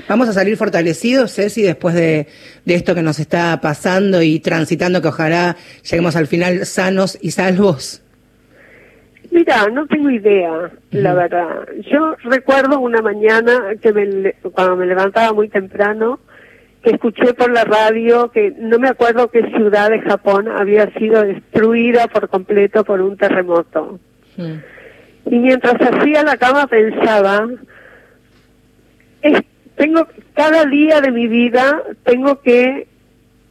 Vamos 0.09 0.28
a 0.28 0.32
salir 0.32 0.57
fortalecidos, 0.57 1.32
Ceci, 1.34 1.62
después 1.62 1.95
de, 1.95 2.26
de 2.64 2.74
esto 2.74 2.95
que 2.95 3.03
nos 3.03 3.18
está 3.18 3.61
pasando 3.61 4.22
y 4.22 4.40
transitando, 4.40 5.01
que 5.01 5.09
ojalá 5.09 5.57
lleguemos 5.82 6.16
al 6.16 6.26
final 6.26 6.66
sanos 6.66 7.18
y 7.22 7.30
salvos. 7.30 8.03
Mira, 9.30 9.66
no 9.72 9.86
tengo 9.86 10.11
idea, 10.11 10.70
la 10.92 11.14
verdad. 11.14 11.66
Yo 11.90 12.14
recuerdo 12.22 12.78
una 12.78 13.03
mañana 13.03 13.74
que 13.80 13.92
me, 13.92 14.32
cuando 14.53 14.76
me 14.76 14.86
levantaba 14.86 15.32
muy 15.32 15.49
temprano, 15.49 16.20
que 16.82 16.90
escuché 16.90 17.32
por 17.34 17.51
la 17.51 17.64
radio 17.64 18.30
que 18.30 18.53
no 18.59 18.78
me 18.78 18.88
acuerdo 18.88 19.30
qué 19.30 19.42
ciudad 19.57 19.90
de 19.90 20.01
Japón 20.03 20.49
había 20.49 20.92
sido 20.99 21.22
destruida 21.24 22.07
por 22.09 22.28
completo 22.28 22.84
por 22.84 23.01
un 23.01 23.16
terremoto. 23.16 23.99
Y 24.36 25.38
mientras 25.38 25.76
hacía 25.80 26.22
la 26.22 26.36
cama 26.36 26.66
pensaba, 26.66 27.49
es- 29.22 29.40
tengo 29.77 30.07
cada 30.35 30.64
día 30.66 31.01
de 31.01 31.11
mi 31.11 31.27
vida 31.27 31.83
tengo 32.05 32.41
que 32.41 32.87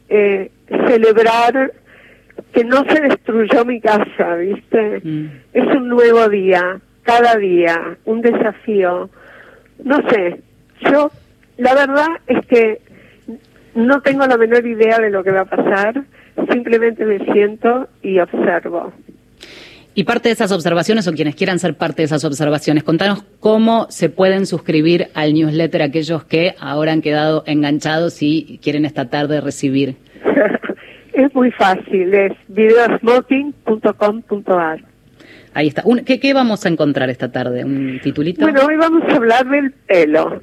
eh, 0.08 0.50
celebrar 0.88 1.72
que 2.52 2.64
no 2.64 2.84
se 2.84 3.00
destruyó 3.00 3.64
mi 3.64 3.80
casa, 3.80 4.36
¿viste? 4.36 5.02
Es 5.52 5.66
un 5.76 5.88
nuevo 5.88 6.28
día, 6.28 6.80
cada 7.02 7.36
día, 7.36 7.96
un 8.04 8.22
desafío. 8.22 9.10
No 9.82 10.08
sé, 10.08 10.40
yo 10.90 11.10
la 11.56 11.74
verdad 11.74 12.06
es 12.26 12.46
que 12.46 12.80
no 13.74 14.00
tengo 14.02 14.26
la 14.26 14.36
menor 14.36 14.64
idea 14.66 14.98
de 14.98 15.10
lo 15.10 15.24
que 15.24 15.32
va 15.32 15.40
a 15.40 15.44
pasar, 15.46 16.04
simplemente 16.50 17.04
me 17.04 17.18
siento 17.32 17.88
y 18.02 18.18
observo. 18.20 18.92
Y 19.96 20.04
parte 20.04 20.28
de 20.28 20.32
esas 20.32 20.50
observaciones, 20.50 21.06
o 21.06 21.12
quienes 21.12 21.36
quieran 21.36 21.60
ser 21.60 21.74
parte 21.74 22.02
de 22.02 22.06
esas 22.06 22.24
observaciones, 22.24 22.82
contanos 22.82 23.22
cómo 23.38 23.86
se 23.90 24.08
pueden 24.08 24.46
suscribir 24.46 25.08
al 25.14 25.34
newsletter 25.34 25.82
aquellos 25.82 26.24
que 26.24 26.56
ahora 26.58 26.90
han 26.92 27.00
quedado 27.00 27.44
enganchados 27.46 28.20
y 28.22 28.58
quieren 28.62 28.84
esta 28.84 29.08
tarde 29.08 29.40
recibir. 29.40 29.96
Es 31.14 31.32
muy 31.32 31.50
fácil, 31.52 32.12
es 32.12 32.32
videosmoking.com.ar. 32.48 34.80
Ahí 35.54 35.68
está. 35.68 35.84
¿qué, 36.04 36.18
qué 36.18 36.34
vamos 36.34 36.66
a 36.66 36.68
encontrar 36.68 37.08
esta 37.08 37.30
tarde? 37.30 37.64
¿Un 37.64 38.00
titulito? 38.02 38.40
Bueno, 38.40 38.62
hoy 38.66 38.74
vamos 38.74 39.04
a 39.08 39.14
hablar 39.14 39.48
del 39.48 39.70
pelo. 39.70 40.40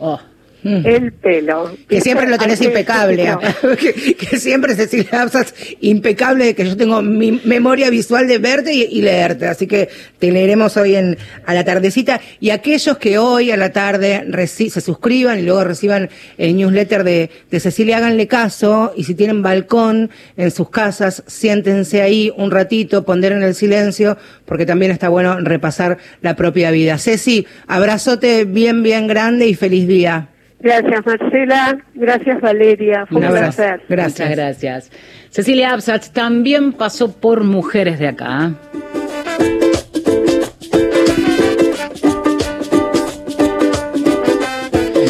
Oh. 0.00 0.18
El 0.64 1.12
pelo. 1.12 1.76
Que 1.88 2.00
siempre 2.00 2.28
lo 2.28 2.38
tenés 2.38 2.60
impecable. 2.60 3.28
que, 3.80 4.14
que 4.14 4.38
siempre, 4.38 4.74
Cecilia 4.76 5.22
Absas, 5.22 5.54
impecable, 5.80 6.44
de 6.46 6.54
que 6.54 6.64
yo 6.64 6.76
tengo 6.76 7.02
mi 7.02 7.40
memoria 7.44 7.90
visual 7.90 8.28
de 8.28 8.38
verte 8.38 8.72
y, 8.72 8.82
y 8.82 9.02
leerte. 9.02 9.46
Así 9.48 9.66
que 9.66 9.88
te 10.18 10.30
leeremos 10.30 10.76
hoy 10.76 10.94
en, 10.96 11.18
a 11.46 11.54
la 11.54 11.64
tardecita. 11.64 12.20
Y 12.40 12.50
aquellos 12.50 12.98
que 12.98 13.18
hoy 13.18 13.50
a 13.50 13.56
la 13.56 13.72
tarde 13.72 14.24
reci- 14.28 14.70
se 14.70 14.80
suscriban 14.80 15.38
y 15.38 15.42
luego 15.42 15.64
reciban 15.64 16.10
el 16.38 16.56
newsletter 16.56 17.02
de, 17.04 17.30
de 17.50 17.60
Cecilia, 17.60 17.96
háganle 17.98 18.28
caso. 18.28 18.92
Y 18.96 19.04
si 19.04 19.14
tienen 19.14 19.42
balcón 19.42 20.10
en 20.36 20.50
sus 20.50 20.70
casas, 20.70 21.24
siéntense 21.26 22.02
ahí 22.02 22.32
un 22.36 22.50
ratito, 22.50 23.04
ponderen 23.04 23.42
el 23.42 23.54
silencio, 23.54 24.16
porque 24.44 24.66
también 24.66 24.92
está 24.92 25.08
bueno 25.08 25.40
repasar 25.40 25.98
la 26.20 26.36
propia 26.36 26.70
vida. 26.70 26.98
Ceci, 26.98 27.46
abrazote 27.66 28.44
bien, 28.44 28.82
bien 28.82 29.06
grande 29.06 29.46
y 29.46 29.54
feliz 29.54 29.88
día. 29.88 30.28
Gracias 30.62 31.04
Marcela, 31.04 31.76
gracias 31.92 32.40
Valeria, 32.40 33.04
fue 33.06 33.20
un, 33.20 33.26
placer. 33.26 33.82
Muchas 33.88 34.30
gracias. 34.30 34.92
Cecilia 35.30 35.72
Absatz 35.72 36.12
también 36.12 36.72
pasó 36.72 37.12
por 37.12 37.42
mujeres 37.42 37.98
de 37.98 38.06
acá. 38.06 38.52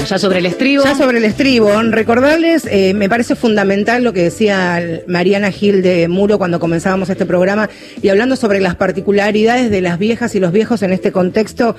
Bueno, 0.02 0.06
Ya 0.06 0.18
sobre 0.18 0.38
el 0.38 0.46
estribo. 0.46 0.84
Ya 0.84 0.94
sobre 0.94 1.18
el 1.18 1.24
estribo, 1.24 1.70
recordarles, 1.82 2.66
eh, 2.70 2.94
me 2.94 3.10
parece 3.10 3.36
fundamental 3.36 4.02
lo 4.02 4.14
que 4.14 4.22
decía 4.22 4.82
Mariana 5.06 5.50
Gil 5.50 5.82
de 5.82 6.08
Muro 6.08 6.38
cuando 6.38 6.60
comenzábamos 6.60 7.10
este 7.10 7.26
programa 7.26 7.68
y 8.00 8.08
hablando 8.08 8.36
sobre 8.36 8.60
las 8.60 8.74
particularidades 8.74 9.70
de 9.70 9.82
las 9.82 9.98
viejas 9.98 10.34
y 10.34 10.40
los 10.40 10.50
viejos 10.50 10.82
en 10.82 10.94
este 10.94 11.12
contexto. 11.12 11.76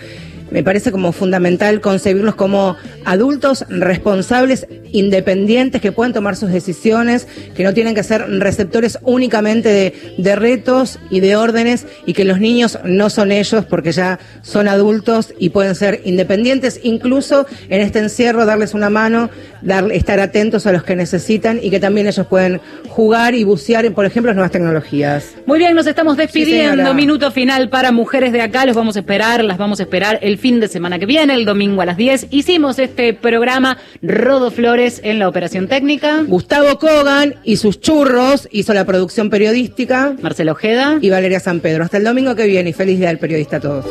Me 0.51 0.63
parece 0.63 0.91
como 0.91 1.11
fundamental 1.11 1.81
concebirlos 1.81 2.35
como 2.35 2.77
adultos 3.05 3.65
responsables, 3.69 4.67
independientes, 4.91 5.81
que 5.81 5.91
pueden 5.91 6.13
tomar 6.13 6.35
sus 6.35 6.51
decisiones, 6.51 7.27
que 7.55 7.63
no 7.63 7.73
tienen 7.73 7.95
que 7.95 8.03
ser 8.03 8.25
receptores 8.39 8.99
únicamente 9.01 9.69
de, 9.69 10.15
de 10.17 10.35
retos 10.35 10.99
y 11.09 11.19
de 11.19 11.35
órdenes, 11.35 11.85
y 12.05 12.13
que 12.13 12.25
los 12.25 12.39
niños 12.39 12.79
no 12.85 13.09
son 13.09 13.31
ellos 13.31 13.65
porque 13.65 13.91
ya 13.91 14.19
son 14.41 14.67
adultos 14.67 15.33
y 15.39 15.49
pueden 15.49 15.75
ser 15.75 16.01
independientes, 16.05 16.79
incluso 16.83 17.47
en 17.69 17.81
este 17.81 17.99
encierro 17.99 18.45
darles 18.45 18.73
una 18.73 18.89
mano, 18.89 19.29
dar, 19.61 19.91
estar 19.91 20.19
atentos 20.19 20.67
a 20.67 20.71
los 20.71 20.83
que 20.83 20.95
necesitan 20.95 21.59
y 21.61 21.69
que 21.69 21.79
también 21.79 22.07
ellos 22.07 22.27
pueden 22.27 22.61
jugar 22.89 23.33
y 23.33 23.43
bucear 23.43 23.73
por 23.93 24.05
ejemplo, 24.05 24.29
las 24.29 24.35
nuevas 24.35 24.51
tecnologías. 24.51 25.33
Muy 25.45 25.57
bien, 25.57 25.75
nos 25.75 25.87
estamos 25.87 26.15
despidiendo. 26.15 26.93
Minuto 26.93 27.31
final 27.31 27.69
para 27.69 27.91
mujeres 27.91 28.31
de 28.31 28.41
acá. 28.41 28.65
Los 28.65 28.75
vamos 28.75 28.95
a 28.95 28.99
esperar, 28.99 29.43
las 29.43 29.57
vamos 29.57 29.79
a 29.79 29.83
esperar 29.83 30.19
el 30.33 30.39
fin 30.39 30.59
de 30.59 30.67
semana 30.67 30.97
que 30.97 31.05
viene, 31.05 31.35
el 31.35 31.45
domingo 31.45 31.83
a 31.83 31.85
las 31.85 31.95
10. 31.95 32.27
Hicimos 32.31 32.79
este 32.79 33.13
programa 33.13 33.77
Rodo 34.01 34.49
Flores 34.49 34.99
en 35.03 35.19
la 35.19 35.29
operación 35.29 35.67
técnica. 35.67 36.23
Gustavo 36.27 36.79
Kogan 36.79 37.35
y 37.43 37.57
sus 37.57 37.79
churros 37.79 38.49
hizo 38.51 38.73
la 38.73 38.83
producción 38.83 39.29
periodística. 39.29 40.15
Marcelo 40.23 40.53
Ojeda. 40.53 40.97
Y 41.01 41.11
Valeria 41.11 41.39
San 41.39 41.59
Pedro. 41.59 41.83
Hasta 41.83 41.97
el 41.97 42.03
domingo 42.03 42.35
que 42.35 42.47
viene 42.47 42.71
y 42.71 42.73
feliz 42.73 42.97
día 42.97 43.09
del 43.09 43.19
periodista 43.19 43.57
a 43.57 43.59
todos. 43.59 43.85